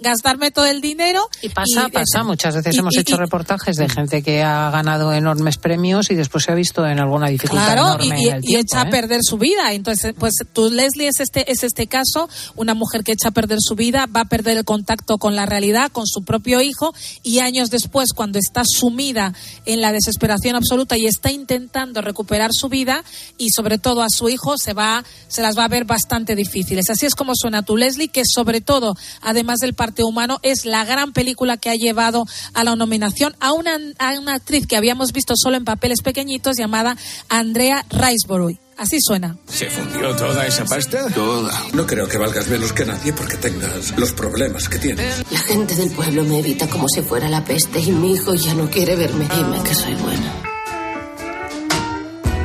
gastarme 0.00 0.50
todo 0.50 0.66
el 0.66 0.80
dinero. 0.80 1.28
Y 1.42 1.48
pasa, 1.50 1.88
pasa. 1.90 2.24
Muchas 2.24 2.56
veces 2.56 2.76
hemos 2.76 2.96
hecho 2.96 3.16
reportajes 3.16 3.76
de 3.76 3.88
gente 3.88 4.22
que 4.22 4.42
ha 4.42 4.70
ganado 4.70 5.12
enormes 5.12 5.58
premios 5.58 6.10
y 6.10 6.16
después 6.16 6.42
se 6.44 6.50
ha 6.52 6.54
visto 6.56 6.84
en 6.86 6.98
alguna 6.98 7.28
dificultad 7.28 7.74
Claro, 7.74 7.96
y, 8.02 8.06
enorme 8.08 8.20
y- 8.22 8.28
en 8.28 8.34
el 8.36 8.44
y 8.44 8.46
tiempo, 8.48 8.66
echa 8.66 8.82
a 8.82 8.88
¿eh? 8.88 8.90
perder 8.90 9.20
su 9.22 9.38
vida. 9.38 9.72
Entonces, 9.74 10.12
pues 10.18 10.34
tú, 10.52 10.70
Leslie, 10.70 11.06
es 11.06 11.20
este, 11.20 11.52
es 11.52 11.62
este 11.62 11.86
caso, 11.86 12.28
una 12.56 12.74
mujer 12.74 13.04
que 13.04 13.12
echa 13.12 13.28
a 13.28 13.30
perder 13.30 13.58
su 13.60 13.76
vida, 13.76 14.06
va 14.06 14.22
a 14.22 14.24
perder 14.24 14.56
el 14.58 14.64
contacto 14.64 15.18
con 15.18 15.36
la 15.36 15.46
realidad, 15.46 15.92
con 15.92 16.04
su 16.06 16.24
propio 16.24 16.47
hijo, 16.48 16.94
y 17.22 17.38
años 17.40 17.70
después, 17.70 18.12
cuando 18.14 18.38
está 18.38 18.62
sumida 18.64 19.34
en 19.66 19.80
la 19.80 19.92
desesperación 19.92 20.56
absoluta 20.56 20.96
y 20.96 21.06
está 21.06 21.30
intentando 21.30 22.00
recuperar 22.00 22.50
su 22.52 22.68
vida, 22.68 23.04
y 23.36 23.50
sobre 23.50 23.78
todo 23.78 24.02
a 24.02 24.08
su 24.08 24.28
hijo, 24.28 24.58
se 24.58 24.72
va, 24.72 25.04
se 25.28 25.42
las 25.42 25.56
va 25.56 25.64
a 25.64 25.68
ver 25.68 25.84
bastante 25.84 26.34
difíciles. 26.34 26.90
Así 26.90 27.06
es 27.06 27.14
como 27.14 27.32
suena 27.34 27.62
tu 27.62 27.76
Leslie, 27.76 28.08
que 28.08 28.22
sobre 28.24 28.60
todo, 28.60 28.96
además 29.20 29.58
del 29.58 29.74
parte 29.74 30.02
humano, 30.02 30.38
es 30.42 30.64
la 30.64 30.84
gran 30.84 31.12
película 31.12 31.56
que 31.56 31.70
ha 31.70 31.74
llevado 31.74 32.24
a 32.54 32.64
la 32.64 32.76
nominación 32.76 33.34
a 33.40 33.52
una, 33.52 33.78
a 33.98 34.18
una 34.18 34.34
actriz 34.34 34.66
que 34.66 34.76
habíamos 34.76 35.12
visto 35.12 35.34
solo 35.36 35.56
en 35.56 35.64
papeles 35.64 36.02
pequeñitos 36.02 36.56
llamada 36.56 36.96
Andrea 37.28 37.84
Riseborough. 37.90 38.67
Así 38.78 38.98
suena. 39.00 39.36
¿Se 39.48 39.68
fundió 39.68 40.14
toda 40.14 40.46
esa 40.46 40.64
pasta? 40.64 41.10
Toda. 41.10 41.52
No 41.74 41.84
creo 41.84 42.06
que 42.06 42.16
valgas 42.16 42.46
menos 42.46 42.72
que 42.72 42.84
nadie 42.84 43.12
porque 43.12 43.36
tengas 43.36 43.98
los 43.98 44.12
problemas 44.12 44.68
que 44.68 44.78
tienes. 44.78 45.24
La 45.32 45.40
gente 45.40 45.74
del 45.74 45.90
pueblo 45.90 46.22
me 46.22 46.38
evita 46.38 46.68
como 46.68 46.88
si 46.88 47.02
fuera 47.02 47.28
la 47.28 47.44
peste 47.44 47.80
y 47.80 47.90
mi 47.90 48.12
hijo 48.12 48.34
ya 48.34 48.54
no 48.54 48.70
quiere 48.70 48.94
verme. 48.94 49.28
Dime 49.34 49.62
que 49.64 49.74
soy 49.74 49.94
buena. 49.94 50.32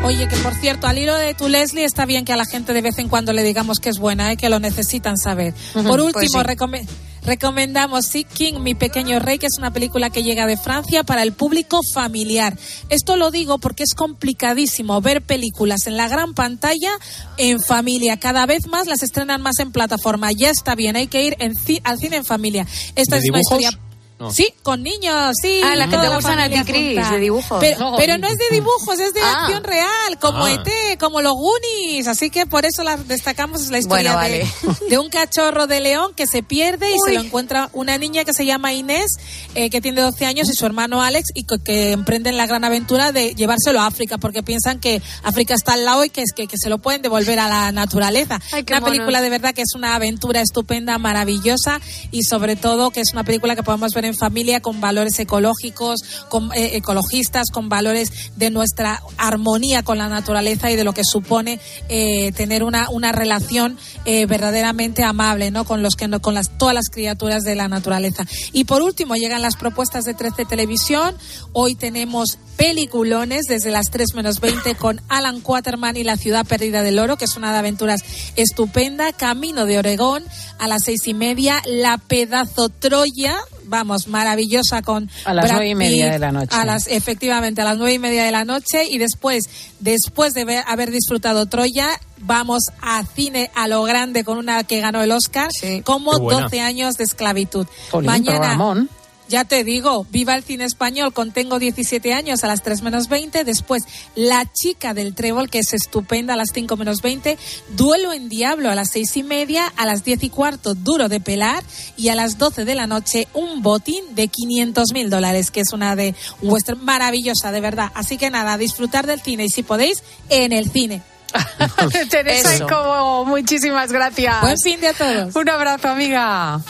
Oye, 0.03 0.27
que 0.27 0.36
por 0.38 0.55
cierto, 0.55 0.88
al 0.88 0.97
hilo 0.97 1.15
de 1.15 1.36
tu 1.36 1.47
Leslie, 1.47 1.86
está 1.86 2.05
bien 2.05 2.25
que 2.25 2.34
a 2.34 2.38
la 2.38 2.45
gente 2.45 2.73
de 2.73 2.81
vez 2.81 2.97
en 2.97 3.09
cuando 3.09 3.31
le 3.31 3.43
digamos 3.43 3.79
que 3.79 3.89
es 3.89 3.99
buena, 3.99 4.31
¿eh? 4.31 4.38
que 4.38 4.49
lo 4.49 4.59
necesitan 4.59 5.17
saber. 5.17 5.53
Por 5.71 5.84
pues 5.84 6.01
último, 6.01 6.41
sí. 6.41 6.88
Recome- 7.26 7.53
recomendamos 7.53 8.05
Sea 8.05 8.24
King, 8.24 8.59
Mi 8.61 8.74
Pequeño 8.76 9.19
Rey, 9.19 9.38
que 9.38 9.45
es 9.47 9.57
una 9.57 9.71
película 9.71 10.09
que 10.09 10.24
llega 10.24 10.45
de 10.45 10.57
Francia 10.57 11.03
para 11.03 11.24
el 11.24 11.34
público 11.34 11.80
familiar. 11.93 12.57
Esto 12.89 13.15
lo 13.15 13.32
digo 13.32 13.57
porque 13.59 13.84
es 13.84 13.93
complicadísimo 13.93 14.99
ver 15.01 15.21
películas 15.21 15.88
en 15.88 15.97
la 15.97 16.07
gran 16.07 16.34
pantalla 16.34 16.91
en 17.38 17.61
familia. 17.61 18.17
Cada 18.17 18.45
vez 18.45 18.67
más 18.67 18.88
las 18.88 19.03
estrenan 19.03 19.41
más 19.41 19.59
en 19.59 19.71
plataforma. 19.71 20.32
Ya 20.32 20.49
está 20.49 20.76
bien, 20.76 20.95
hay 20.95 21.07
que 21.07 21.24
ir 21.24 21.36
en 21.39 21.53
ci- 21.53 21.82
al 21.84 21.97
cine 21.99 22.17
en 22.17 22.26
familia. 22.26 22.65
Esta 22.95 23.15
¿De 23.17 23.21
es 23.24 23.30
una 23.30 23.39
dibujos? 23.39 23.59
historia. 23.61 23.80
No. 24.24 24.32
Sí, 24.32 24.47
con 24.63 24.82
niños, 24.84 25.34
sí. 25.41 25.61
Ah, 25.63 25.76
la 25.76 25.88
que 25.88 25.97
te 25.97 26.07
gustan 26.09 26.39
a 26.39 26.49
ti, 26.49 26.63
Cris, 26.63 27.09
de 27.09 27.19
dibujos. 27.19 27.59
Pero, 27.59 27.80
No. 27.80 27.97
pero 27.97 28.17
no 28.17 28.28
es 28.28 28.38
de 28.38 28.45
dibujos, 28.51 28.99
es 28.99 29.13
de 29.13 29.21
Ah. 29.21 29.43
acción 29.43 29.63
real, 29.63 30.17
como 30.19 30.45
Ah. 30.45 30.51
ET, 30.53 30.97
como 30.99 31.21
los 31.21 31.34
Goonies. 31.34 32.07
Así 32.07 32.30
que 32.30 32.45
por 32.45 32.65
eso 32.65 32.84
la 32.84 32.97
destacamos 32.97 33.61
es 33.61 33.69
la 33.69 33.80
historia 33.80 34.13
Bueno, 34.15 34.28
de, 34.30 34.47
de 34.89 34.97
un 34.99 35.09
cachorro 35.09 35.67
de 35.67 35.80
león 35.82 36.13
que 36.15 36.26
se 36.28 36.43
pierde 36.43 36.89
y 36.89 36.95
se 37.05 37.13
lo 37.13 37.21
encuentra 37.21 37.69
una 37.74 37.97
niña 37.97 38.24
que 38.24 38.34
se 38.34 38.45
llama 38.45 38.74
Inés, 38.74 39.11
eh, 39.55 39.69
que 39.69 39.82
tiene 39.82 40.01
12 40.01 40.26
años, 40.26 40.49
y 40.49 40.53
su 40.53 40.65
hermano 40.65 41.01
Alex, 41.01 41.30
y 41.34 41.43
que, 41.43 41.57
que 41.63 41.91
emprenden 41.91 42.38
la 42.38 42.45
gran 42.47 42.63
aventura 42.63 43.11
de 43.11 43.36
llevárselo 43.36 43.82
a 43.82 43.88
África, 43.88 44.17
porque 44.17 44.43
piensan 44.43 44.80
que 44.80 45.01
África 45.24 45.53
está 45.53 45.74
al 45.74 45.86
lado 45.86 46.03
y 46.05 46.09
que, 46.09 46.21
es 46.21 46.32
que, 46.34 46.47
que 46.47 46.57
se 46.57 46.69
lo 46.69 46.78
pueden 46.80 47.01
devolver 47.01 47.39
a 47.39 47.47
la 47.49 47.71
naturaleza. 47.71 48.39
Ay, 48.51 48.63
una 48.69 48.82
película 48.82 49.21
de 49.21 49.30
verdad 49.30 49.53
que 49.53 49.61
es 49.63 49.74
una 49.76 49.95
aventura 49.95 50.41
estupenda, 50.41 50.97
maravillosa, 50.97 51.80
y 52.11 52.24
sobre 52.24 52.55
todo 52.55 52.91
que 52.91 53.01
es 53.01 53.11
una 53.13 53.24
película 53.24 53.55
que 53.55 53.63
podemos 53.63 53.91
ver 53.93 54.05
en 54.05 54.12
familia 54.16 54.61
con 54.61 54.82
valores 54.82 55.20
ecológicos, 55.20 56.01
con, 56.30 56.51
eh, 56.53 56.76
ecologistas, 56.78 57.49
con 57.51 57.70
valores 57.70 58.11
de 58.36 58.49
nuestra 58.49 59.01
armonía 59.18 59.84
con 59.84 59.97
la 59.97 60.09
naturaleza 60.09 60.72
y 60.72 60.76
de 60.76 60.84
lo 60.84 60.93
que 60.93 61.03
supone 61.03 61.59
eh, 61.89 62.32
tener 62.34 62.64
una, 62.64 62.89
una 62.89 63.11
relación 63.11 63.78
eh, 64.05 64.26
verdaderamente 64.26 65.03
amable 65.03 65.51
¿no? 65.51 65.66
con, 65.66 65.82
los 65.84 65.95
que, 65.95 66.07
no- 66.07 66.22
con 66.22 66.34
las, 66.34 66.57
todas 66.57 66.74
las 66.76 66.89
criaturas 66.89 67.43
de 67.43 67.55
la 67.55 67.68
naturaleza. 67.68 68.26
Y 68.51 68.66
por 68.66 68.82
último, 68.82 69.16
llegan 69.16 69.41
las 69.41 69.55
propuestas 69.55 70.03
de 70.03 70.14
13 70.14 70.45
Televisión. 70.45 71.16
Hoy 71.53 71.76
tenemos 71.76 72.38
peliculones 72.57 73.45
desde 73.47 73.72
las 73.72 73.89
3 73.91 74.14
menos 74.16 74.39
20 74.39 74.76
con 74.76 75.01
Alan 75.09 75.41
Quaterman 75.41 75.97
y 75.97 76.03
La 76.03 76.18
ciudad 76.18 76.45
perdida 76.45 76.84
del 76.84 76.99
oro, 76.99 77.18
que 77.18 77.26
es 77.26 77.36
una 77.38 77.51
de 77.51 77.59
aventuras 77.59 78.01
estupenda. 78.36 79.14
Camino 79.14 79.66
de 79.66 79.78
Oregón 79.80 80.24
a 80.59 80.68
las 80.68 80.84
seis 80.84 81.07
y 81.07 81.14
media. 81.14 81.61
La 81.66 81.97
pedazo 81.97 82.70
Troya, 82.70 83.38
vamos, 83.74 84.07
maravillosa 84.07 84.84
con 84.84 85.09
A 85.26 85.34
las 85.34 85.51
nueve 85.51 85.69
y 85.69 85.76
media 85.76 86.11
de 86.11 86.19
la 86.19 86.32
noche. 86.32 86.55
A 86.55 86.63
las, 86.63 86.86
efectivamente, 86.88 87.61
a 87.61 87.65
las 87.65 87.78
nueve 87.78 87.93
y 87.93 87.99
media 87.99 88.24
de 88.24 88.32
la 88.32 88.45
noche. 88.45 88.86
Y 88.88 88.99
después, 88.99 89.45
después 89.80 90.34
de 90.34 90.45
ver- 90.45 90.63
haber 90.67 90.91
disfrutado 90.91 91.47
Troya, 91.47 91.89
vamos 92.19 92.65
a 92.82 93.03
cine 93.15 93.49
a 93.55 93.67
lo 93.67 93.82
grande 93.84 94.24
con 94.24 94.38
una 94.38 94.63
que 94.63 94.80
ganó 94.80 95.01
el 95.01 95.11
Oscar, 95.11 95.49
como 95.84 96.11
Qué 96.11 96.19
buena. 96.21 96.41
12 96.41 96.61
años 96.61 96.93
de 96.95 97.03
esclavitud. 97.05 97.65
Jolín, 97.89 98.05
Mañana. 98.11 98.38
programón. 98.38 98.89
Ya 99.30 99.45
te 99.45 99.63
digo, 99.63 100.05
viva 100.09 100.36
el 100.36 100.43
cine 100.43 100.65
español 100.65 101.13
con 101.13 101.32
Tengo 101.32 101.59
17 101.59 102.13
años 102.13 102.43
a 102.43 102.47
las 102.47 102.61
3 102.61 102.82
menos 102.82 103.07
20. 103.09 103.43
Después, 103.43 103.84
La 104.15 104.45
chica 104.51 104.93
del 104.93 105.15
trébol, 105.15 105.49
que 105.49 105.59
es 105.59 105.74
estupenda 105.74 106.34
a 106.34 106.38
las 106.38 106.49
5 106.53 106.76
menos 106.78 107.01
20. 107.01 107.38
Duelo 107.69 108.13
en 108.13 108.30
Diablo 108.30 108.69
a 108.69 108.76
las 108.76 108.91
6 108.91 109.17
y 109.17 109.24
media. 109.24 109.71
A 109.78 109.86
las 109.86 110.03
10 110.03 110.24
y 110.24 110.30
cuarto, 110.30 110.76
Duro 110.76 111.09
de 111.09 111.19
pelar. 111.19 111.63
Y 111.97 112.09
a 112.09 112.15
las 112.15 112.38
12 112.38 112.65
de 112.65 112.76
la 112.76 112.88
noche, 112.88 113.28
un 113.34 113.61
botín 113.61 114.15
de 114.15 114.28
500 114.28 114.93
mil 114.93 115.09
dólares, 115.09 115.51
que 115.51 115.61
es 115.61 115.74
una 115.74 115.95
de 115.95 116.15
western 116.41 116.84
maravillosa, 116.84 117.51
de 117.51 117.61
verdad. 117.61 117.91
Así 117.95 118.17
que 118.17 118.30
nada, 118.30 118.57
disfrutar 118.57 119.07
del 119.07 119.21
cine 119.21 119.45
y 119.45 119.49
si 119.49 119.63
podéis, 119.63 120.03
en 120.30 120.51
el 120.51 120.69
cine. 120.69 121.01
Teresa 122.09 122.65
Cobo, 122.67 123.26
muchísimas 123.26 123.91
gracias. 123.91 124.41
Buen 124.41 124.57
fin 124.59 124.80
de 124.80 124.89
a 124.89 124.93
todos. 124.93 125.36
Un 125.36 125.49
abrazo, 125.49 125.89
amiga. 125.89 126.61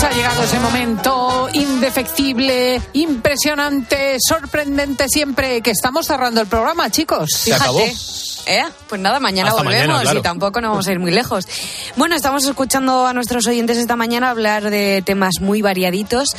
Pues 0.00 0.12
ha 0.12 0.16
llegado 0.16 0.42
ese 0.44 0.58
momento 0.60 1.48
indefectible, 1.52 2.80
impresionante, 2.94 4.16
sorprendente 4.18 5.06
siempre 5.10 5.60
que 5.60 5.72
estamos 5.72 6.06
cerrando 6.06 6.40
el 6.40 6.46
programa, 6.46 6.88
chicos. 6.88 7.28
Se 7.36 7.52
acabó. 7.52 7.80
¿Eh? 7.80 8.64
Pues 8.88 8.98
nada, 8.98 9.20
mañana 9.20 9.50
Hasta 9.50 9.62
volvemos 9.62 9.88
mañana, 9.88 10.02
claro. 10.02 10.18
y 10.18 10.22
tampoco 10.22 10.62
nos 10.62 10.70
vamos 10.70 10.88
a 10.88 10.92
ir 10.92 11.00
muy 11.00 11.10
lejos. 11.10 11.46
Bueno, 11.96 12.16
estamos 12.16 12.46
escuchando 12.46 13.06
a 13.06 13.12
nuestros 13.12 13.46
oyentes 13.46 13.76
esta 13.76 13.94
mañana 13.94 14.30
hablar 14.30 14.70
de 14.70 15.02
temas 15.04 15.34
muy 15.42 15.60
variaditos. 15.60 16.30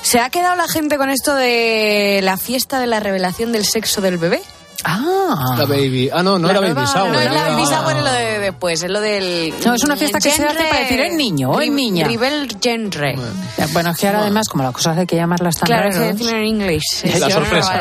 ¿Se 0.00 0.18
ha 0.18 0.30
quedado 0.30 0.56
la 0.56 0.66
gente 0.66 0.96
con 0.96 1.10
esto 1.10 1.34
de 1.34 2.20
la 2.22 2.38
fiesta 2.38 2.80
de 2.80 2.86
la 2.86 3.00
revelación 3.00 3.52
del 3.52 3.66
sexo 3.66 4.00
del 4.00 4.16
bebé? 4.16 4.40
Ah. 4.84 5.54
La 5.58 5.64
baby. 5.66 6.08
Ah, 6.12 6.22
no, 6.22 6.38
no 6.38 6.46
La 6.46 6.52
era 6.52 6.60
nueva- 6.60 6.74
baby 6.82 6.92
shower. 6.94 7.12
No 7.12 7.18
es 7.20 7.24
la 7.26 7.32
era- 7.32 7.48
baby 7.56 7.62
shower, 7.64 7.96
es 7.96 8.02
lo 8.04 8.12
de 8.12 8.38
después, 8.40 8.82
es 8.82 8.90
lo 8.90 9.00
del... 9.00 9.54
No, 9.64 9.74
es 9.74 9.84
una 9.84 9.96
fiesta 9.96 10.18
que 10.18 10.30
se 10.30 10.44
hace 10.44 10.64
para 10.64 10.80
decir 10.80 11.00
el 11.00 11.16
niño 11.16 11.50
o 11.50 11.60
el 11.60 11.74
niña. 11.74 12.06
Rivel 12.08 12.48
genre. 12.62 13.10
Eh, 13.12 13.66
Bueno, 13.72 13.90
es 13.90 13.98
que 13.98 14.06
ahora 14.06 14.20
además, 14.22 14.48
como 14.48 14.62
las 14.64 14.72
cosas 14.72 14.96
hay 14.98 15.06
que 15.06 15.16
llamarlas 15.16 15.56
tan 15.56 15.66
Claro, 15.66 15.84
hay 15.86 15.90
que 15.92 15.98
raros. 15.98 16.18
decirlo 16.18 16.38
en 16.38 16.44
inglés. 16.46 16.82
La 17.20 17.30
sorpresa. 17.30 17.80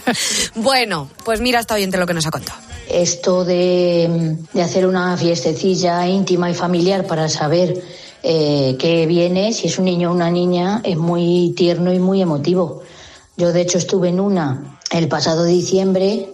bueno, 0.54 1.08
pues 1.24 1.40
mira 1.40 1.60
esta 1.60 1.74
oyente 1.74 1.96
lo 1.98 2.06
que 2.06 2.14
nos 2.14 2.26
ha 2.26 2.30
contado. 2.30 2.58
Esto 2.88 3.44
de, 3.44 4.36
de 4.52 4.62
hacer 4.62 4.86
una 4.86 5.16
fiestecilla 5.16 6.06
íntima 6.06 6.50
y 6.50 6.54
familiar 6.54 7.06
para 7.06 7.28
saber 7.28 7.82
eh, 8.22 8.76
qué 8.78 9.06
viene, 9.06 9.52
si 9.52 9.66
es 9.68 9.78
un 9.78 9.86
niño 9.86 10.10
o 10.10 10.14
una 10.14 10.30
niña, 10.30 10.80
es 10.84 10.96
muy 10.96 11.52
tierno 11.56 11.92
y 11.92 11.98
muy 11.98 12.22
emotivo. 12.22 12.82
Yo, 13.36 13.52
de 13.52 13.60
hecho, 13.62 13.78
estuve 13.78 14.08
en 14.10 14.20
una 14.20 14.75
el 14.96 15.08
pasado 15.08 15.44
diciembre 15.44 16.28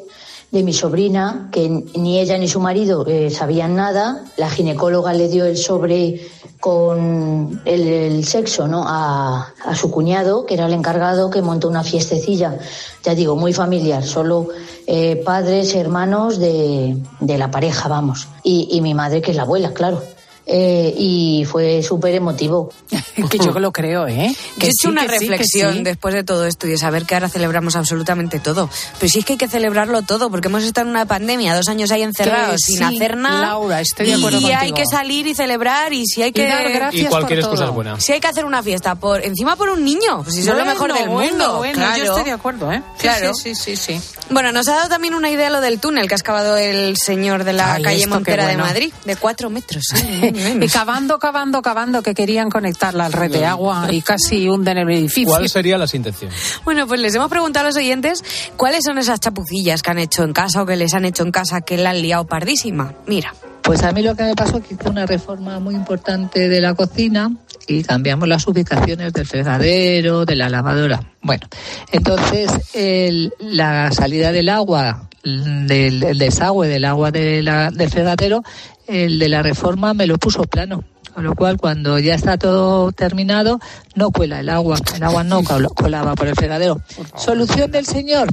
de 0.53 0.63
mi 0.63 0.75
sobrina, 0.75 1.49
que 1.51 1.69
ni 1.69 2.21
ella 2.21 2.37
ni 2.37 2.47
su 2.47 2.61
marido 2.61 3.07
eh, 3.07 3.31
sabían 3.31 3.75
nada. 3.75 4.25
La 4.37 4.51
ginecóloga 4.51 5.15
le 5.15 5.29
dio 5.29 5.47
el 5.47 5.57
sobre 5.57 6.21
con 6.61 7.63
el, 7.65 8.25
sexo 8.25 8.69
¿no? 8.69 8.85
a, 8.87 9.53
su 9.75 9.91
cuñado, 9.91 10.45
que 10.45 10.55
era 10.55 10.67
el 10.67 10.75
encargado, 10.75 11.31
que 11.31 11.41
montó 11.41 11.69
una 11.69 11.83
fiestecilla, 11.83 12.59
ya 13.03 13.15
digo, 13.15 13.35
muy 13.35 13.53
familiar, 13.53 14.05
solo 14.05 14.49
eh, 14.87 15.17
padres, 15.25 15.75
hermanos 15.75 16.39
de, 16.39 16.99
de 17.19 17.39
la 17.39 17.51
pareja, 17.51 17.89
vamos. 17.89 18.29
Y 18.45 18.81
mi 18.83 18.95
madre, 18.95 19.23
que 19.23 19.31
es 19.31 19.37
la 19.37 19.45
abuela, 19.45 19.73
claro. 19.73 20.03
Eh, 20.45 20.93
y 20.99 21.45
fue 21.49 21.83
súper 21.85 22.15
emotivo. 22.17 22.73
que 23.31 23.39
yo 23.39 23.53
lo 23.61 23.71
creo, 23.73 24.09
¿eh? 24.09 24.35
Yo 24.57 24.67
he 24.67 24.71
hecho 24.71 24.75
sí, 24.83 24.89
una 24.89 25.03
sí, 25.03 25.09
reflexión 25.09 25.75
sí. 25.75 25.83
después 25.85 26.15
de 26.15 26.25
todo 26.25 26.47
esto 26.47 26.67
y 26.67 26.71
de 26.71 26.79
saber 26.79 27.05
que 27.07 27.15
ahora 27.15 27.29
celebramos 27.29 27.77
absolutamente 27.77 28.41
todo. 28.41 28.69
Pero 28.99 29.09
sí 29.13 29.21
es 29.21 29.25
que 29.25 29.35
hay 29.35 29.39
que 29.39 29.47
celebrarlo 29.49 30.03
todo, 30.03 30.31
porque 30.31 30.49
hemos 30.49 30.65
estado 30.65 30.87
en 30.87 30.91
una 30.91 31.07
pandemia, 31.07 31.55
dos 31.55 31.69
años 31.69 31.93
ahí 31.93 32.03
encerrados 32.03 32.61
Que 32.67 32.73
sin 32.73 32.83
hacer 32.83 33.17
nada. 33.17 33.41
Laura, 33.43 33.81
estoy 33.81 34.07
de 34.07 34.15
acuerdo 34.15 34.41
y 34.41 34.47
hay 34.47 34.71
contigo. 34.71 34.77
que 34.79 34.87
salir 34.87 35.27
y 35.29 35.35
celebrar 35.35 35.93
y 35.93 36.07
si 36.07 36.23
hay 36.23 36.33
que... 36.33 36.47
dar 36.49 36.69
gracias 36.73 37.05
Y 37.05 37.07
cualquier 37.07 37.39
por 37.41 37.51
excusa 37.51 37.63
todo. 37.63 37.69
es 37.71 37.75
buena. 37.75 38.01
Si 38.01 38.13
hay 38.13 38.19
que 38.21 38.27
hacer 38.27 38.45
una 38.45 38.63
fiesta, 38.65 38.97
por 38.97 39.25
encima 39.25 39.55
por 39.55 39.71
un 39.71 39.85
niño, 39.85 40.23
pues 40.25 40.35
si 40.35 40.43
son 40.43 40.59
lo 40.59 40.65
Bueno, 40.65 40.73
mejor 40.73 40.93
del 40.99 41.09
bueno, 41.09 41.31
mundo. 41.31 41.57
bueno, 41.59 41.75
claro. 41.75 41.97
yo 41.97 42.05
estoy 42.05 42.25
de 42.25 42.33
acuerdo, 42.33 42.73
¿eh? 42.73 42.83
Sí, 42.97 43.03
Claro. 43.03 43.33
Sí, 43.35 43.55
sí, 43.55 43.77
sí, 43.77 44.01
sí. 44.01 44.01
Bueno, 44.31 44.51
nos 44.53 44.67
ha 44.69 44.75
dado 44.75 44.89
también 44.89 45.15
una 45.15 45.31
idea 45.31 45.51
lo 45.51 45.61
del 45.61 45.79
túnel 45.79 46.09
que 46.09 46.15
ha 46.15 46.17
excavado 46.17 46.57
el 46.57 46.97
señor 46.97 47.45
de 47.45 47.53
la 47.53 47.75
Ay, 47.75 47.83
calle 47.83 48.07
Montera 48.07 48.45
de 48.47 48.55
bueno. 48.55 48.65
Madrid, 48.65 48.93
de 49.05 49.17
cuatro 49.17 49.51
metros. 49.51 49.85
¿eh? 50.37 50.59
Y 50.61 50.69
cavando, 50.69 51.19
cavando, 51.19 51.63
cavando, 51.63 52.03
que 52.03 52.15
querían 52.15 52.51
conectar 52.51 52.95
la 52.95 53.09
red 53.09 53.31
de 53.31 53.45
agua 53.47 53.89
y 53.91 54.03
casi 54.03 54.49
hunden 54.49 54.79
el 54.79 54.91
edificio. 54.91 55.29
¿Cuál 55.35 55.49
sería 55.49 55.79
las 55.79 55.95
intenciones? 55.95 56.61
Bueno, 56.65 56.87
pues 56.87 57.01
les 57.01 57.15
hemos 57.15 57.29
preguntado 57.29 57.67
a 57.67 57.69
los 57.69 57.77
oyentes 57.77 58.23
cuáles 58.57 58.85
son 58.85 58.99
esas 58.99 59.21
chapucillas 59.21 59.83
que 59.83 59.91
han 59.91 59.99
hecho 59.99 60.23
en 60.25 60.33
casa 60.33 60.63
o 60.63 60.67
que 60.67 60.77
les 60.77 60.95
han 60.95 61.05
hecho 61.05 61.23
en 61.23 61.31
casa 61.33 61.61
que 61.61 61.77
la 61.77 61.91
han 61.91 62.03
liado 62.03 62.27
pardísima. 62.27 62.95
Mira. 63.07 63.35
Pues 63.63 63.85
a 63.85 63.93
mí 63.93 64.03
lo 64.03 64.17
que 64.17 64.25
me 64.25 64.35
pasó 64.35 64.59
es 64.59 64.65
que 64.65 64.75
hice 64.75 64.89
una 64.89 65.07
reforma 65.07 65.61
muy 65.61 65.77
importante 65.77 66.49
de 66.49 66.61
la 66.61 66.75
cocina 66.75 67.31
y 67.69 67.85
cambiamos 67.85 68.27
las 68.27 68.45
ubicaciones 68.49 69.13
del 69.13 69.25
fregadero, 69.25 70.25
de 70.25 70.35
la 70.35 70.49
lavadora. 70.49 71.01
Bueno, 71.23 71.47
entonces 71.93 72.51
el- 72.75 73.33
la 73.39 73.93
salida 73.93 74.33
del 74.33 74.49
agua, 74.49 75.09
del, 75.23 76.03
el 76.03 76.19
desagüe 76.19 76.67
del 76.67 76.85
agua 76.85 77.13
de 77.13 77.43
la- 77.43 77.71
del 77.71 77.89
fregadero, 77.89 78.43
el 78.87 79.19
de 79.19 79.29
la 79.29 79.43
reforma 79.43 79.95
me 79.95 80.07
lo 80.07 80.19
puso 80.19 80.43
plano. 80.45 80.85
Con 81.15 81.25
lo 81.25 81.35
cual, 81.35 81.59
cuando 81.59 81.99
ya 81.99 82.15
está 82.15 82.39
todo 82.39 82.91
terminado, 82.93 83.61
no 83.95 84.11
cuela 84.11 84.41
el 84.41 84.49
agua. 84.49 84.79
El 84.95 85.03
agua 85.03 85.23
no 85.25 85.43
col- 85.45 85.69
colaba 85.75 86.15
por 86.15 86.27
el 86.27 86.35
fregadero. 86.35 86.81
Solución 87.19 87.71
del 87.71 87.85
señor, 87.85 88.29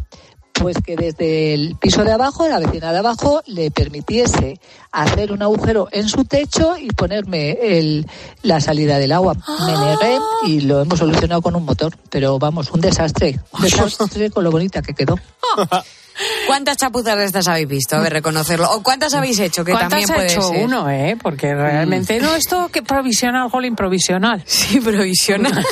pues 0.54 0.78
que 0.86 0.96
desde 0.96 1.54
el 1.54 1.76
piso 1.76 2.06
de 2.06 2.14
abajo, 2.14 2.48
la 2.48 2.60
vecina 2.60 2.94
de 2.94 3.00
abajo, 3.00 3.42
le 3.48 3.70
permitiese 3.70 4.62
hacer 4.94 5.34
un 5.34 5.42
agujero 5.42 5.90
en 5.92 6.08
su 6.08 6.24
techo 6.24 6.78
y 6.78 6.88
ponerme 6.92 7.52
el, 7.62 8.08
la 8.44 8.62
salida 8.62 8.98
del 8.98 9.12
agua. 9.12 9.36
Me 9.66 9.74
negué 9.74 10.18
y 10.48 10.62
lo 10.62 10.80
hemos 10.82 11.00
solucionado 11.00 11.42
con 11.42 11.58
un 11.58 11.66
motor. 11.66 11.94
Pero 12.10 12.40
vamos, 12.40 12.72
un 12.72 12.80
desastre. 12.80 13.42
Un 13.52 13.62
desastre 13.64 14.30
con 14.32 14.46
lo 14.46 14.52
bonita 14.52 14.82
que 14.82 14.94
quedó. 14.94 15.16
¿Cuántas 16.48 16.78
chapuzas 16.78 17.18
de 17.18 17.26
estas 17.26 17.48
habéis 17.48 17.68
visto? 17.68 17.96
A 17.96 18.00
ver, 18.02 18.14
reconocerlo. 18.14 18.70
¿O 18.72 18.84
cuántas 18.84 19.14
habéis 19.14 19.40
hecho? 19.40 19.64
Que 19.64 19.72
¿Cuántas 19.72 19.90
también 20.06 20.12
ha 20.12 20.26
hecho 20.26 20.42
ser. 20.42 20.64
uno, 20.66 20.90
eh? 20.90 21.18
Porque 21.22 21.54
realmente, 21.54 22.20
no, 22.20 22.36
esto 22.36 22.70
que 22.70 22.82
provisional, 22.82 23.50
gol 23.50 23.66
improvisional. 23.66 24.44
Sí, 24.48 24.80
provisional. 24.80 25.66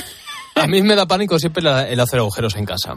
A 0.55 0.67
mí 0.67 0.81
me 0.81 0.95
da 0.95 1.05
pánico 1.05 1.37
siempre 1.39 1.61
la- 1.63 1.87
el 1.87 1.99
hacer 1.99 2.19
agujeros 2.19 2.55
en 2.55 2.65
casa. 2.65 2.95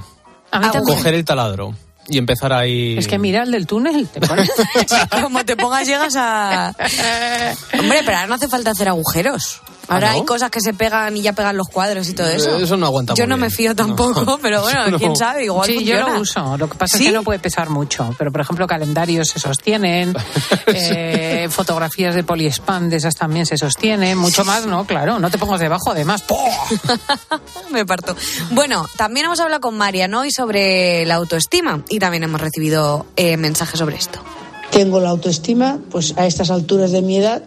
A 0.50 0.60
mí 0.60 0.66
también. 0.70 0.96
Coger 0.98 1.14
el 1.14 1.24
taladro 1.24 1.74
y 2.08 2.18
empezar 2.18 2.52
ahí. 2.52 2.96
Es 2.98 3.06
que 3.06 3.18
mira 3.18 3.42
el 3.42 3.50
del 3.52 3.66
túnel, 3.66 4.08
te 4.08 4.20
pones... 4.20 4.50
Como 5.22 5.44
te 5.44 5.56
pongas 5.56 5.86
llegas 5.86 6.14
a... 6.16 6.74
Hombre, 7.78 8.00
pero 8.04 8.16
ahora 8.16 8.26
no 8.26 8.34
hace 8.34 8.48
falta 8.48 8.70
hacer 8.70 8.88
agujeros. 8.88 9.60
Ahora 9.90 10.10
¿Ah, 10.10 10.12
no? 10.12 10.20
hay 10.20 10.24
cosas 10.24 10.50
que 10.50 10.60
se 10.60 10.72
pegan 10.72 11.16
y 11.16 11.22
ya 11.22 11.32
pegan 11.32 11.56
los 11.56 11.68
cuadros 11.68 12.08
y 12.08 12.12
todo 12.14 12.28
eso. 12.28 12.56
Eso 12.58 12.76
no 12.76 12.86
aguanta 12.86 13.14
Yo 13.14 13.26
no 13.26 13.36
me 13.36 13.50
fío 13.50 13.74
tampoco, 13.74 14.38
pero 14.42 14.62
bueno, 14.62 14.86
No. 14.86 14.98
quién 14.98 15.16
sabe, 15.16 15.44
igual 15.44 15.66
sí, 15.66 15.84
yo 15.84 16.00
lo 16.08 16.20
uso. 16.20 16.56
Lo 16.56 16.70
que 16.70 16.76
pasa 16.78 16.96
¿Sí? 16.96 17.04
es 17.04 17.10
que 17.10 17.16
no 17.16 17.24
puede 17.24 17.40
pesar 17.40 17.70
mucho. 17.70 18.14
Pero, 18.16 18.30
por 18.30 18.40
ejemplo, 18.40 18.68
calendarios 18.68 19.26
se 19.28 19.40
sostienen, 19.40 20.14
eh, 20.68 21.48
fotografías 21.50 22.14
de 22.14 22.22
poliespan 22.22 22.88
de 22.88 22.98
esas 22.98 23.16
también 23.16 23.46
se 23.46 23.56
sostienen. 23.58 24.16
Mucho 24.16 24.44
más, 24.44 24.64
¿no? 24.64 24.84
Claro, 24.84 25.18
no 25.18 25.28
te 25.28 25.38
pongas 25.38 25.58
debajo, 25.58 25.90
además. 25.90 26.22
Me 27.72 27.84
parto. 27.84 28.14
Bueno, 28.52 28.86
también 28.96 29.26
hemos 29.26 29.40
hablado 29.40 29.60
con 29.60 29.76
María, 29.76 30.06
¿no? 30.08 30.24
Y 30.24 30.30
sobre 30.30 31.04
la 31.06 31.16
autoestima. 31.16 31.82
Y 31.88 31.98
también 31.98 32.22
hemos 32.22 32.40
recibido 32.40 33.06
eh, 33.16 33.36
mensajes 33.36 33.78
sobre 33.78 33.96
esto. 33.96 34.20
Tengo 34.70 35.00
la 35.00 35.08
autoestima, 35.10 35.78
pues 35.90 36.14
a 36.16 36.26
estas 36.26 36.50
alturas 36.50 36.92
de 36.92 37.02
mi 37.02 37.16
edad, 37.16 37.42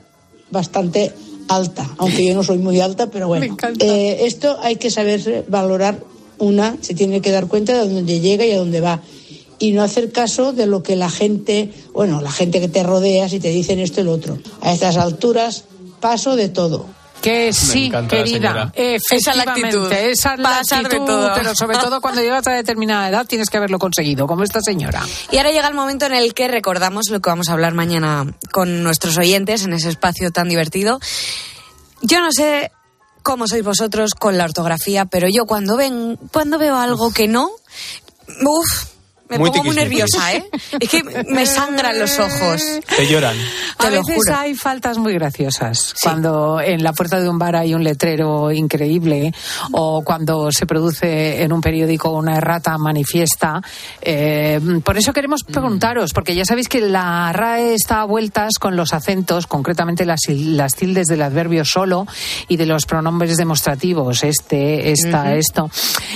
bastante 0.52 1.14
alta, 1.48 1.90
aunque 1.98 2.26
yo 2.26 2.36
no 2.36 2.44
soy 2.44 2.58
muy 2.58 2.80
alta, 2.80 3.10
pero 3.10 3.28
bueno. 3.28 3.58
Eh, 3.80 4.26
esto 4.26 4.58
hay 4.62 4.78
que 4.78 4.90
saber 4.90 5.46
valorar 5.48 6.04
una, 6.38 6.78
se 6.82 6.94
tiene 6.94 7.22
que 7.22 7.32
dar 7.32 7.48
cuenta 7.48 7.74
de 7.74 7.90
dónde 7.90 8.20
llega 8.20 8.46
y 8.46 8.52
a 8.52 8.58
dónde 8.58 8.82
va. 8.82 9.02
Y 9.60 9.72
no 9.72 9.82
hacer 9.82 10.12
caso 10.12 10.52
de 10.52 10.66
lo 10.66 10.84
que 10.84 10.96
la 10.96 11.10
gente, 11.10 11.72
bueno, 11.94 12.22
la 12.22 12.32
gente 12.32 12.60
que 12.60 12.68
te 12.68 12.84
rodea, 12.84 13.30
si 13.30 13.40
te 13.40 13.50
dicen 13.50 13.80
esto 13.80 14.02
y 14.02 14.04
lo 14.04 14.12
otro. 14.12 14.38
A 14.62 14.74
estas 14.74 14.98
alturas 14.98 15.66
paso 16.00 16.36
de 16.36 16.50
todo. 16.50 16.86
Que 17.24 17.54
sí, 17.54 17.90
querida. 18.10 18.70
Efectivamente, 18.76 19.16
Esa 19.16 19.32
es 19.32 19.38
la 19.38 19.44
actitud. 19.44 19.92
esa 19.94 20.34
es 20.34 20.40
la 20.40 20.50
Pasar 20.50 20.80
de 20.80 20.86
actitud, 20.88 21.06
todo. 21.06 21.34
Pero 21.34 21.56
sobre 21.56 21.78
todo 21.78 22.02
cuando 22.02 22.22
llegas 22.22 22.46
a 22.48 22.52
determinada 22.52 23.08
edad 23.08 23.26
tienes 23.26 23.50
que 23.50 23.56
haberlo 23.56 23.80
conseguido, 23.80 24.28
como 24.28 24.44
esta 24.44 24.60
señora. 24.60 25.02
Y 25.32 25.38
ahora 25.38 25.52
llega 25.52 25.70
el 25.70 25.74
momento 25.74 26.06
en 26.06 26.14
el 26.14 26.34
que 26.34 26.50
recordamos 26.50 27.06
lo 27.10 27.22
que 27.22 27.30
vamos 27.30 27.48
a 27.48 27.54
hablar 27.54 27.74
mañana 27.74 28.26
con 28.52 28.84
nuestros 28.84 29.18
oyentes 29.18 29.64
en 29.64 29.72
ese 29.72 29.88
espacio 29.88 30.32
tan 30.32 30.50
divertido. 30.50 31.00
Yo 32.02 32.20
no 32.20 32.34
sé 32.34 32.72
cómo 33.22 33.48
sois 33.48 33.64
vosotros 33.64 34.16
con 34.16 34.38
la 34.38 34.44
ortografía, 34.44 35.06
pero 35.06 35.30
yo 35.30 35.46
cuando 35.46 35.78
ven, 35.78 36.20
cuando 36.34 36.58
veo 36.60 36.76
algo 36.76 37.14
que 37.14 37.30
no, 37.30 37.50
uff, 38.42 38.86
me 39.30 39.38
Muy 39.40 39.50
pongo 39.52 39.64
muy 39.66 39.76
nerviosa, 39.76 40.34
¿eh? 40.34 40.44
Es 40.80 40.90
que 40.90 41.02
me 41.30 41.46
sangran 41.46 41.98
los 42.00 42.20
ojos. 42.20 42.62
Te 42.96 43.08
lloran. 43.08 43.36
A 43.80 43.84
Te 43.86 43.92
lo 43.92 44.02
veces 44.04 44.16
juro. 44.16 44.36
hay 44.38 44.54
faltas 44.54 44.98
muy 44.98 45.14
graciosas. 45.14 45.94
Cuando 46.02 46.60
en 46.62 46.84
la 46.84 46.94
puerta 46.94 47.20
de 47.20 47.28
un 47.30 47.40
bar 47.40 47.56
hay 47.56 47.74
un 47.74 47.84
letrero 47.84 48.52
increíble 48.52 49.34
o 49.72 50.04
cuando 50.04 50.52
se 50.52 50.66
produce 50.66 51.42
en 51.42 51.52
un 51.54 51.62
periódico 51.62 52.12
una 52.12 52.38
errata 52.38 52.78
manifiesta. 52.78 53.62
Eh, 54.02 54.60
por 54.84 54.98
eso 54.98 55.14
queremos 55.14 55.44
preguntaros, 55.44 56.12
porque 56.14 56.36
ya 56.36 56.46
sabéis 56.46 56.68
que 56.70 56.82
la 56.82 57.32
RAE 57.34 57.74
está 57.74 58.02
a 58.02 58.06
vueltas 58.06 58.54
con 58.60 58.76
los 58.76 58.94
acentos, 58.94 59.48
concretamente 59.48 60.06
las, 60.06 60.22
las 60.28 60.74
tildes 60.76 61.08
del 61.08 61.22
adverbio 61.22 61.64
solo 61.66 62.06
y 62.48 62.58
de 62.58 62.66
los 62.66 62.86
pronombres 62.86 63.38
demostrativos, 63.38 64.24
este, 64.24 64.92
esta, 64.92 65.22
Ujú. 65.24 65.30
esto. 65.32 65.72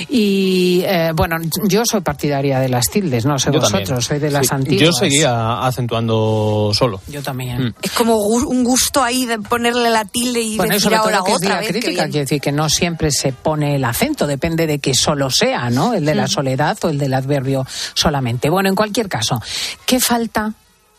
Y 0.10 0.82
eh, 0.86 1.12
bueno, 1.16 1.38
yo 1.68 1.84
soy 1.90 2.02
partidaria 2.02 2.60
de 2.60 2.70
las 2.70 2.90
tildes, 2.90 3.07
no 3.26 3.40
sé 3.40 3.52
Yo 3.52 3.60
vosotros, 3.60 3.72
también. 3.88 4.02
soy 4.02 4.20
de 4.20 4.32
las 4.32 4.48
Sí, 4.48 4.56
antiguas. 4.56 4.82
Yo 4.82 4.92
seguía 4.94 5.66
acentuando 5.66 6.72
solo. 6.74 7.02
Yo 7.08 7.22
también. 7.24 7.68
Mm. 7.68 7.74
Es 7.82 7.92
como 7.92 8.18
un 8.18 8.64
gusto 8.64 9.04
ahí 9.04 9.26
de 9.26 9.40
ponerle 9.40 9.90
la 9.90 10.06
tilde 10.06 10.42
y 10.42 10.58
Bueno, 10.58 10.74
decir 10.74 10.94
ahora 10.94 11.22
que 11.26 11.32
es 11.32 11.38
otra 11.38 11.60
vez. 11.60 11.70
crítica, 11.70 12.04
quiere 12.06 12.20
decir 12.22 12.42
que 12.42 12.52
no 12.52 12.70
siempre 12.70 13.12
se 13.12 13.32
pone 13.34 13.76
el 13.76 13.84
acento, 13.86 14.28
depende 14.28 14.68
de 14.68 14.80
que 14.80 14.94
solo 14.94 15.30
sea, 15.30 15.70
¿no? 15.70 15.94
El 15.94 16.06
de 16.06 16.16
la 16.16 16.26
Mm. 16.26 16.30
soledad 16.30 16.78
o 16.84 16.90
el 16.90 16.98
del 16.98 17.14
adverbio 17.14 17.66
solamente. 17.94 18.50
Bueno, 18.50 18.70
en 18.70 18.76
cualquier 18.76 19.08
caso, 19.10 19.42
¿qué 19.86 20.00
falta? 20.00 20.54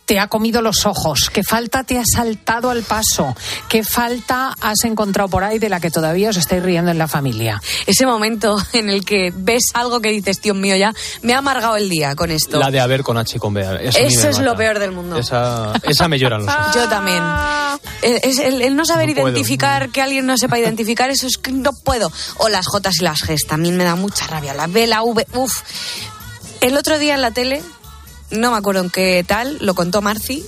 Te 0.08 0.18
ha 0.18 0.26
comido 0.28 0.62
los 0.62 0.86
ojos, 0.86 1.28
qué 1.30 1.42
falta 1.42 1.84
te 1.84 1.98
ha 1.98 2.02
saltado 2.02 2.70
al 2.70 2.82
paso, 2.82 3.36
qué 3.68 3.84
falta 3.84 4.54
has 4.58 4.84
encontrado 4.84 5.28
por 5.28 5.44
ahí 5.44 5.58
de 5.58 5.68
la 5.68 5.80
que 5.80 5.90
todavía 5.90 6.30
os 6.30 6.38
estáis 6.38 6.62
riendo 6.62 6.90
en 6.90 6.96
la 6.96 7.08
familia. 7.08 7.60
Ese 7.86 8.06
momento 8.06 8.56
en 8.72 8.88
el 8.88 9.04
que 9.04 9.30
ves 9.36 9.64
algo 9.74 10.00
que 10.00 10.08
dices, 10.08 10.40
Dios 10.40 10.56
mío, 10.56 10.76
ya 10.76 10.94
me 11.20 11.34
ha 11.34 11.38
amargado 11.38 11.76
el 11.76 11.90
día 11.90 12.16
con 12.16 12.30
esto. 12.30 12.58
La 12.58 12.70
de 12.70 12.80
haber 12.80 13.02
con 13.02 13.18
H 13.18 13.36
y 13.36 13.38
con 13.38 13.52
B. 13.52 13.60
Eso, 13.82 13.98
es 13.98 14.38
mata. 14.38 14.40
lo 14.40 14.56
peor 14.56 14.78
del 14.78 14.92
mundo. 14.92 15.18
Esa, 15.18 15.74
esa 15.82 16.08
me 16.08 16.18
lloran 16.18 16.46
los 16.46 16.54
ojos. 16.54 16.74
Yo 16.74 16.88
también. 16.88 17.22
El, 18.00 18.20
es 18.22 18.38
el, 18.38 18.62
el 18.62 18.76
no 18.76 18.86
saber 18.86 19.10
No 19.10 19.14
puedo. 19.14 19.28
identificar, 19.28 19.90
que 19.90 20.00
alguien 20.00 20.24
no 20.24 20.38
sepa 20.38 20.58
identificar, 20.58 21.10
eso 21.10 21.26
es 21.26 21.36
que 21.36 21.52
no 21.52 21.74
puedo. 21.74 22.10
O 22.38 22.48
las 22.48 22.66
J 22.66 22.88
y 22.98 23.04
las 23.04 23.20
G 23.20 23.36
también 23.46 23.76
me 23.76 23.84
da 23.84 23.94
mucha 23.94 24.26
rabia. 24.26 24.54
La 24.54 24.68
B, 24.68 24.86
la 24.86 25.02
V, 25.02 25.26
uff. 25.34 25.62
El 26.62 26.78
otro 26.78 26.98
día 26.98 27.14
en 27.14 27.20
la 27.20 27.30
tele 27.30 27.62
no 28.30 28.50
me 28.50 28.56
acuerdo 28.56 28.82
en 28.82 28.90
qué 28.90 29.24
tal, 29.26 29.58
lo 29.60 29.74
contó 29.74 30.02
Marci, 30.02 30.44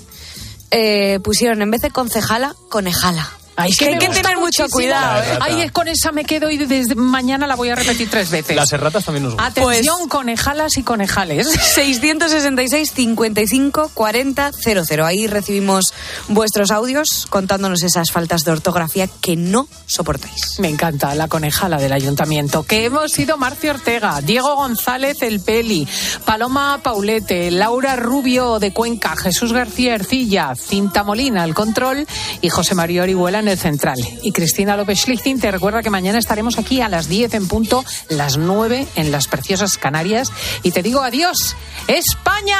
eh, 0.71 1.19
pusieron 1.23 1.63
en 1.63 1.71
vez 1.71 1.83
de 1.83 1.91
concejala, 1.91 2.55
conejala. 2.69 3.40
Ay, 3.63 3.71
Es 3.71 3.77
que 3.77 3.87
hay 3.87 3.99
que 3.99 4.09
tener 4.09 4.39
mucho 4.39 4.69
cuidado. 4.69 5.23
¿eh? 5.23 5.39
Ay, 5.41 5.63
es 5.63 5.73
con 5.73 5.89
esa 5.89 6.13
me 6.13 6.25
quedo 6.25 6.51
y 6.51 6.59
desde 6.59 6.95
mañana 6.95 7.47
la 7.47 7.57
voy 7.57 7.71
a 7.71 7.75
repetir 7.75 8.09
tres 8.11 8.31
veces. 8.31 8.57
Las 8.57 8.73
erratas 8.73 9.05
también 9.05 9.25
nos 9.25 9.35
gustan. 9.35 9.51
Atención, 9.51 10.09
conejalas 10.09 10.77
y 10.77 10.83
conejales. 10.83 11.49
666 11.49 12.93
55 12.93 13.91
40 13.95 14.51
00. 14.53 15.07
Ahí 15.07 15.27
recibimos 15.27 15.93
vuestros 16.29 16.71
audios 16.71 17.27
contándonos 17.29 17.83
esas 17.83 18.11
faltas 18.11 18.45
de 18.45 18.53
ortografía 18.53 19.09
que 19.21 19.37
no 19.37 19.69
soportáis. 19.87 20.59
Me 20.59 20.69
encanta 20.69 21.15
la 21.15 21.29
conejala 21.29 21.79
del 21.79 21.93
ayuntamiento. 21.93 22.63
Que 22.63 22.87
hemos 22.87 23.13
sido 23.13 23.37
Marcio 23.37 23.73
Ortega, 23.73 24.21
Diego 24.21 24.55
González 24.57 25.23
El 25.23 25.41
Peli, 25.41 25.87
Paloma 26.25 26.81
Paulete, 26.83 27.51
Laura 27.51 27.97
Rubio 27.97 28.59
de 28.59 28.73
Cuenca, 28.73 29.15
Jesús 29.17 29.53
García 29.53 29.95
Ercilla, 29.95 30.55
Cinta 30.57 31.05
Molina 31.05 31.43
al 31.43 31.55
control 31.55 32.07
y 32.41 32.49
José 32.49 32.75
María 32.75 33.03
Orihuela 33.03 33.41
en 33.41 33.49
el 33.51 33.59
central. 33.59 33.99
Y 34.23 34.33
Cristina 34.33 34.77
López 34.77 35.01
Schlichting 35.01 35.41
te 35.41 35.51
recuerda 35.51 35.83
que 35.83 35.91
mañana 35.91 36.19
estaremos 36.19 36.59
aquí 36.59 36.81
a 36.81 36.89
las 36.89 37.09
10 37.09 37.35
en 37.35 37.49
punto, 37.49 37.85
las 38.09 38.37
9 38.37 38.87
en 38.97 39.13
las 39.13 39.29
preciosas 39.29 39.79
Canarias. 39.79 40.33
Y 40.63 40.73
te 40.73 40.83
digo 40.83 41.01
adiós, 41.03 41.57
España. 41.87 42.59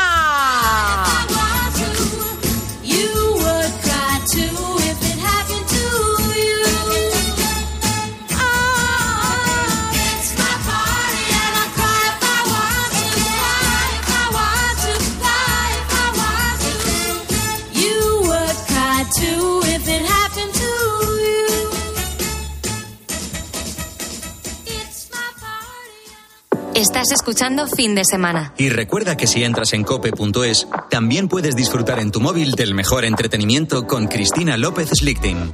Estás 27.01 27.21
escuchando 27.21 27.67
Fin 27.67 27.95
de 27.95 28.03
Semana. 28.05 28.53
Y 28.59 28.69
recuerda 28.69 29.17
que 29.17 29.27
si 29.27 29.43
entras 29.43 29.73
en 29.73 29.85
cope.es, 29.85 30.69
también 30.91 31.29
puedes 31.29 31.57
disfrutar 31.57 31.99
en 31.99 32.11
tu 32.11 32.21
móvil 32.21 32.53
del 32.53 32.75
mejor 32.75 33.07
entretenimiento 33.07 33.87
con 33.87 34.07
Cristina 34.07 34.59
López 34.59 34.91
Slichting. 34.91 35.51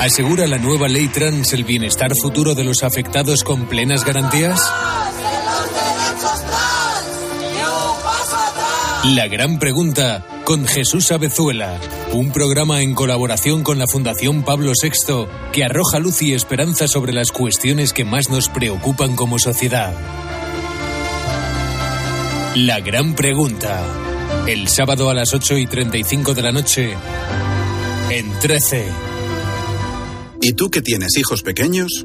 ¿Asegura 0.00 0.46
la 0.46 0.58
nueva 0.58 0.86
ley 0.86 1.08
trans 1.08 1.52
el 1.52 1.64
bienestar 1.64 2.14
futuro 2.14 2.54
de 2.54 2.62
los 2.62 2.84
afectados 2.84 3.42
con 3.42 3.66
plenas 3.66 4.04
garantías? 4.04 4.72
La 9.04 9.28
gran 9.28 9.58
pregunta 9.58 10.26
con 10.44 10.66
Jesús 10.66 11.10
Abezuela, 11.10 11.80
un 12.12 12.32
programa 12.32 12.82
en 12.82 12.94
colaboración 12.94 13.62
con 13.62 13.78
la 13.78 13.86
Fundación 13.86 14.42
Pablo 14.42 14.72
VI 14.80 15.26
que 15.52 15.64
arroja 15.64 15.98
luz 15.98 16.20
y 16.20 16.34
esperanza 16.34 16.86
sobre 16.86 17.14
las 17.14 17.32
cuestiones 17.32 17.94
que 17.94 18.04
más 18.04 18.28
nos 18.28 18.50
preocupan 18.50 19.16
como 19.16 19.38
sociedad. 19.38 19.94
La 22.56 22.80
gran 22.80 23.14
pregunta, 23.14 23.82
el 24.46 24.68
sábado 24.68 25.08
a 25.08 25.14
las 25.14 25.32
8 25.32 25.56
y 25.56 25.66
35 25.66 26.34
de 26.34 26.42
la 26.42 26.52
noche, 26.52 26.94
en 28.10 28.38
13. 28.38 28.86
¿Y 30.42 30.52
tú 30.52 30.68
que 30.70 30.82
tienes 30.82 31.16
hijos 31.16 31.42
pequeños? 31.42 32.04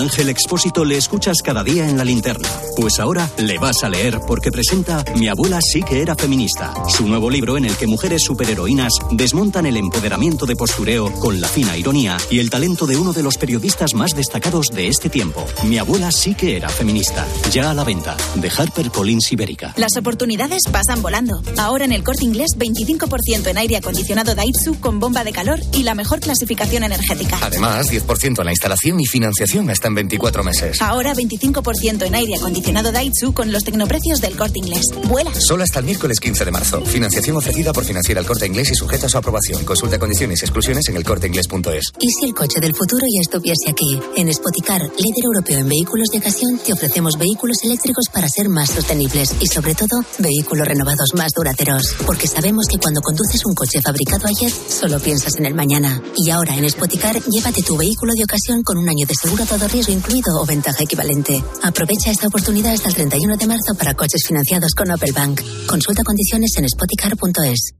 Ángel 0.00 0.30
Expósito 0.30 0.82
le 0.82 0.96
escuchas 0.96 1.42
cada 1.44 1.62
día 1.62 1.86
en 1.86 1.98
la 1.98 2.06
linterna. 2.06 2.48
Pues 2.74 2.98
ahora 2.98 3.28
le 3.36 3.58
vas 3.58 3.84
a 3.84 3.90
leer 3.90 4.18
porque 4.26 4.50
presenta 4.50 5.04
Mi 5.16 5.28
abuela 5.28 5.60
sí 5.60 5.82
que 5.82 6.00
era 6.00 6.16
feminista, 6.16 6.72
su 6.88 7.06
nuevo 7.06 7.28
libro 7.28 7.58
en 7.58 7.66
el 7.66 7.76
que 7.76 7.86
mujeres 7.86 8.22
superheroínas 8.24 8.94
desmontan 9.10 9.66
el 9.66 9.76
empoderamiento 9.76 10.46
de 10.46 10.56
postureo 10.56 11.12
con 11.20 11.42
la 11.42 11.48
fina 11.48 11.76
ironía 11.76 12.16
y 12.30 12.38
el 12.38 12.48
talento 12.48 12.86
de 12.86 12.96
uno 12.96 13.12
de 13.12 13.22
los 13.22 13.36
periodistas 13.36 13.92
más 13.92 14.14
destacados 14.14 14.68
de 14.68 14.88
este 14.88 15.10
tiempo. 15.10 15.44
Mi 15.64 15.76
abuela 15.76 16.10
sí 16.10 16.34
que 16.34 16.56
era 16.56 16.70
feminista. 16.70 17.26
Ya 17.52 17.70
a 17.70 17.74
la 17.74 17.84
venta, 17.84 18.16
de 18.36 18.48
HarperCollins 18.48 19.30
Ibérica. 19.32 19.74
Las 19.76 19.98
oportunidades 19.98 20.62
pasan 20.72 21.02
volando. 21.02 21.42
Ahora 21.58 21.84
en 21.84 21.92
el 21.92 22.02
corte 22.02 22.24
inglés, 22.24 22.52
25% 22.56 23.48
en 23.48 23.58
aire 23.58 23.76
acondicionado 23.76 24.34
Daitsu 24.34 24.80
con 24.80 24.98
bomba 24.98 25.24
de 25.24 25.32
calor 25.32 25.60
y 25.74 25.82
la 25.82 25.94
mejor 25.94 26.20
clasificación 26.20 26.84
energética. 26.84 27.38
Además, 27.42 27.92
10% 27.92 28.38
en 28.38 28.44
la 28.46 28.52
instalación 28.52 28.98
y 28.98 29.04
financiación 29.04 29.68
hasta 29.68 29.89
en 29.90 29.94
24 29.96 30.42
meses. 30.42 30.80
Ahora 30.80 31.14
25% 31.14 32.06
en 32.06 32.14
aire 32.14 32.32
acondicionado 32.36 32.92
Daitsu 32.92 33.32
con 33.32 33.52
los 33.52 33.64
tecnoprecios 33.64 34.20
del 34.20 34.36
corte 34.36 34.58
inglés. 34.58 34.86
Vuela. 35.08 35.30
Solo 35.38 35.64
hasta 35.64 35.80
el 35.80 35.84
miércoles 35.84 36.18
15 36.20 36.44
de 36.44 36.50
marzo. 36.50 36.80
Financiación 36.82 37.36
ofrecida 37.36 37.72
por 37.72 37.84
Financiera 37.84 38.20
el 38.20 38.26
Corte 38.26 38.46
Inglés 38.46 38.70
y 38.70 38.74
sujeta 38.74 39.06
a 39.06 39.08
su 39.08 39.18
aprobación. 39.18 39.64
Consulta 39.64 39.98
condiciones 39.98 40.40
y 40.40 40.44
exclusiones 40.44 40.88
en 40.88 40.96
elcorteinglés.es. 40.96 41.92
¿Y 42.00 42.10
si 42.10 42.26
el 42.26 42.34
coche 42.34 42.60
del 42.60 42.74
futuro 42.74 43.04
ya 43.06 43.20
estuviese 43.20 43.70
aquí? 43.70 44.00
En 44.16 44.32
Spoticar, 44.32 44.80
líder 44.80 45.24
europeo 45.24 45.58
en 45.58 45.68
vehículos 45.68 46.08
de 46.08 46.18
ocasión, 46.18 46.58
te 46.64 46.72
ofrecemos 46.72 47.18
vehículos 47.18 47.58
eléctricos 47.64 48.06
para 48.12 48.28
ser 48.28 48.48
más 48.48 48.70
sostenibles 48.70 49.34
y, 49.40 49.46
sobre 49.46 49.74
todo, 49.74 50.02
vehículos 50.18 50.66
renovados 50.66 51.14
más 51.14 51.32
duraderos. 51.32 51.94
Porque 52.06 52.26
sabemos 52.26 52.66
que 52.66 52.78
cuando 52.78 53.00
conduces 53.00 53.44
un 53.44 53.54
coche 53.54 53.80
fabricado 53.82 54.26
ayer, 54.28 54.52
solo 54.52 54.98
piensas 55.00 55.36
en 55.38 55.46
el 55.46 55.54
mañana. 55.54 56.00
Y 56.16 56.30
ahora 56.30 56.56
en 56.56 56.68
Spoticar, 56.70 57.20
llévate 57.24 57.62
tu 57.62 57.76
vehículo 57.76 58.12
de 58.14 58.24
ocasión 58.24 58.62
con 58.62 58.78
un 58.78 58.88
año 58.88 59.06
de 59.06 59.14
seguro 59.14 59.44
todo 59.44 59.66
riesgo 59.68 59.79
incluido 59.88 60.40
o 60.40 60.46
ventaja 60.46 60.82
equivalente. 60.82 61.42
Aprovecha 61.62 62.10
esta 62.10 62.28
oportunidad 62.28 62.72
hasta 62.72 62.88
el 62.88 62.94
31 62.94 63.36
de 63.36 63.46
marzo 63.46 63.74
para 63.78 63.94
coches 63.94 64.22
financiados 64.26 64.72
con 64.74 64.90
Opel 64.90 65.12
Bank. 65.12 65.40
Consulta 65.66 66.02
condiciones 66.02 66.56
en 66.58 66.68
spoticar.es. 66.68 67.79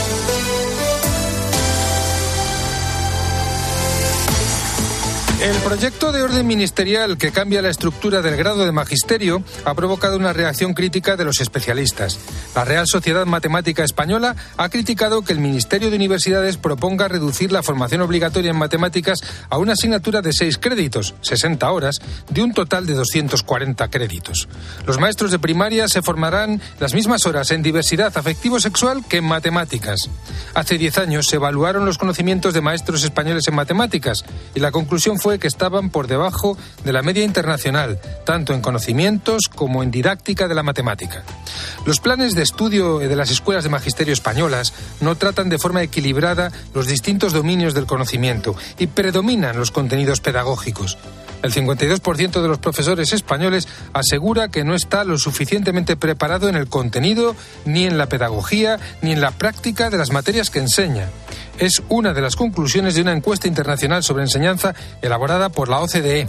El 5.41 5.55
proyecto 5.63 6.11
de 6.11 6.21
orden 6.21 6.45
ministerial 6.45 7.17
que 7.17 7.31
cambia 7.31 7.63
la 7.63 7.71
estructura 7.71 8.21
del 8.21 8.37
grado 8.37 8.63
de 8.63 8.71
magisterio 8.71 9.43
ha 9.65 9.73
provocado 9.73 10.15
una 10.15 10.33
reacción 10.33 10.75
crítica 10.75 11.15
de 11.15 11.25
los 11.25 11.41
especialistas. 11.41 12.19
La 12.53 12.63
Real 12.63 12.85
Sociedad 12.85 13.25
Matemática 13.25 13.83
Española 13.83 14.35
ha 14.57 14.69
criticado 14.69 15.23
que 15.23 15.33
el 15.33 15.39
Ministerio 15.39 15.89
de 15.89 15.95
Universidades 15.95 16.57
proponga 16.57 17.07
reducir 17.07 17.51
la 17.51 17.63
formación 17.63 18.01
obligatoria 18.01 18.51
en 18.51 18.57
matemáticas 18.59 19.21
a 19.49 19.57
una 19.57 19.73
asignatura 19.73 20.21
de 20.21 20.31
seis 20.31 20.59
créditos, 20.59 21.15
60 21.21 21.71
horas, 21.71 21.95
de 22.29 22.43
un 22.43 22.53
total 22.53 22.85
de 22.85 22.93
240 22.93 23.87
créditos. 23.87 24.47
Los 24.85 24.99
maestros 24.99 25.31
de 25.31 25.39
primaria 25.39 25.87
se 25.87 26.03
formarán 26.03 26.61
las 26.79 26.93
mismas 26.93 27.25
horas 27.25 27.49
en 27.49 27.63
diversidad 27.63 28.15
afectivo-sexual 28.15 29.03
que 29.09 29.17
en 29.17 29.25
matemáticas. 29.25 30.07
Hace 30.53 30.77
10 30.77 30.99
años 30.99 31.25
se 31.25 31.37
evaluaron 31.37 31.83
los 31.83 31.97
conocimientos 31.97 32.53
de 32.53 32.61
maestros 32.61 33.03
españoles 33.03 33.47
en 33.47 33.55
matemáticas 33.55 34.23
y 34.53 34.59
la 34.59 34.71
conclusión 34.71 35.17
que 35.39 35.47
estaban 35.47 35.89
por 35.89 36.07
debajo 36.07 36.57
de 36.83 36.93
la 36.93 37.01
media 37.01 37.23
internacional, 37.23 37.99
tanto 38.25 38.53
en 38.53 38.61
conocimientos 38.61 39.49
como 39.53 39.83
en 39.83 39.91
didáctica 39.91 40.47
de 40.47 40.55
la 40.55 40.63
matemática. 40.63 41.23
Los 41.85 41.99
planes 41.99 42.33
de 42.35 42.43
estudio 42.43 42.99
de 42.99 43.15
las 43.15 43.31
escuelas 43.31 43.63
de 43.63 43.69
magisterio 43.69 44.13
españolas 44.13 44.73
no 44.99 45.15
tratan 45.15 45.49
de 45.49 45.59
forma 45.59 45.81
equilibrada 45.81 46.51
los 46.73 46.87
distintos 46.87 47.33
dominios 47.33 47.73
del 47.73 47.85
conocimiento 47.85 48.55
y 48.77 48.87
predominan 48.87 49.57
los 49.57 49.71
contenidos 49.71 50.21
pedagógicos. 50.21 50.97
El 51.43 51.53
52% 51.53 52.41
de 52.41 52.47
los 52.47 52.59
profesores 52.59 53.13
españoles 53.13 53.67
asegura 53.93 54.49
que 54.49 54.63
no 54.63 54.75
está 54.75 55.03
lo 55.03 55.17
suficientemente 55.17 55.97
preparado 55.97 56.49
en 56.49 56.55
el 56.55 56.67
contenido, 56.67 57.35
ni 57.65 57.85
en 57.85 57.97
la 57.97 58.07
pedagogía, 58.07 58.79
ni 59.01 59.11
en 59.11 59.21
la 59.21 59.31
práctica 59.31 59.89
de 59.89 59.97
las 59.97 60.11
materias 60.11 60.51
que 60.51 60.59
enseña 60.59 61.09
es 61.61 61.83
una 61.89 62.13
de 62.13 62.21
las 62.21 62.35
conclusiones 62.35 62.95
de 62.95 63.03
una 63.03 63.13
encuesta 63.13 63.47
internacional 63.47 64.01
sobre 64.01 64.23
enseñanza 64.23 64.73
elaborada 65.03 65.49
por 65.49 65.69
la 65.69 65.79
OCDE. 65.79 66.27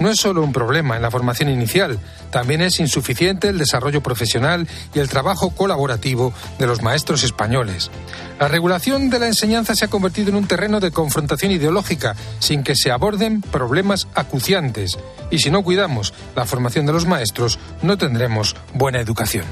No 0.00 0.10
es 0.10 0.20
solo 0.20 0.42
un 0.42 0.52
problema 0.52 0.96
en 0.96 1.02
la 1.02 1.10
formación 1.10 1.48
inicial, 1.48 1.98
también 2.30 2.60
es 2.60 2.78
insuficiente 2.78 3.48
el 3.48 3.56
desarrollo 3.56 4.02
profesional 4.02 4.68
y 4.94 4.98
el 4.98 5.08
trabajo 5.08 5.48
colaborativo 5.48 6.34
de 6.58 6.66
los 6.66 6.82
maestros 6.82 7.24
españoles. 7.24 7.90
La 8.38 8.48
regulación 8.48 9.08
de 9.08 9.18
la 9.18 9.28
enseñanza 9.28 9.74
se 9.74 9.86
ha 9.86 9.88
convertido 9.88 10.28
en 10.28 10.36
un 10.36 10.46
terreno 10.46 10.78
de 10.78 10.90
confrontación 10.90 11.52
ideológica, 11.52 12.14
sin 12.38 12.62
que 12.62 12.76
se 12.76 12.90
aborden 12.90 13.40
problemas 13.40 14.08
acuciantes. 14.14 14.98
Y 15.30 15.38
si 15.38 15.50
no 15.50 15.62
cuidamos 15.62 16.12
la 16.34 16.44
formación 16.44 16.84
de 16.84 16.92
los 16.92 17.06
maestros, 17.06 17.58
no 17.80 17.96
tendremos 17.96 18.54
buena 18.74 19.00
educación. 19.00 19.46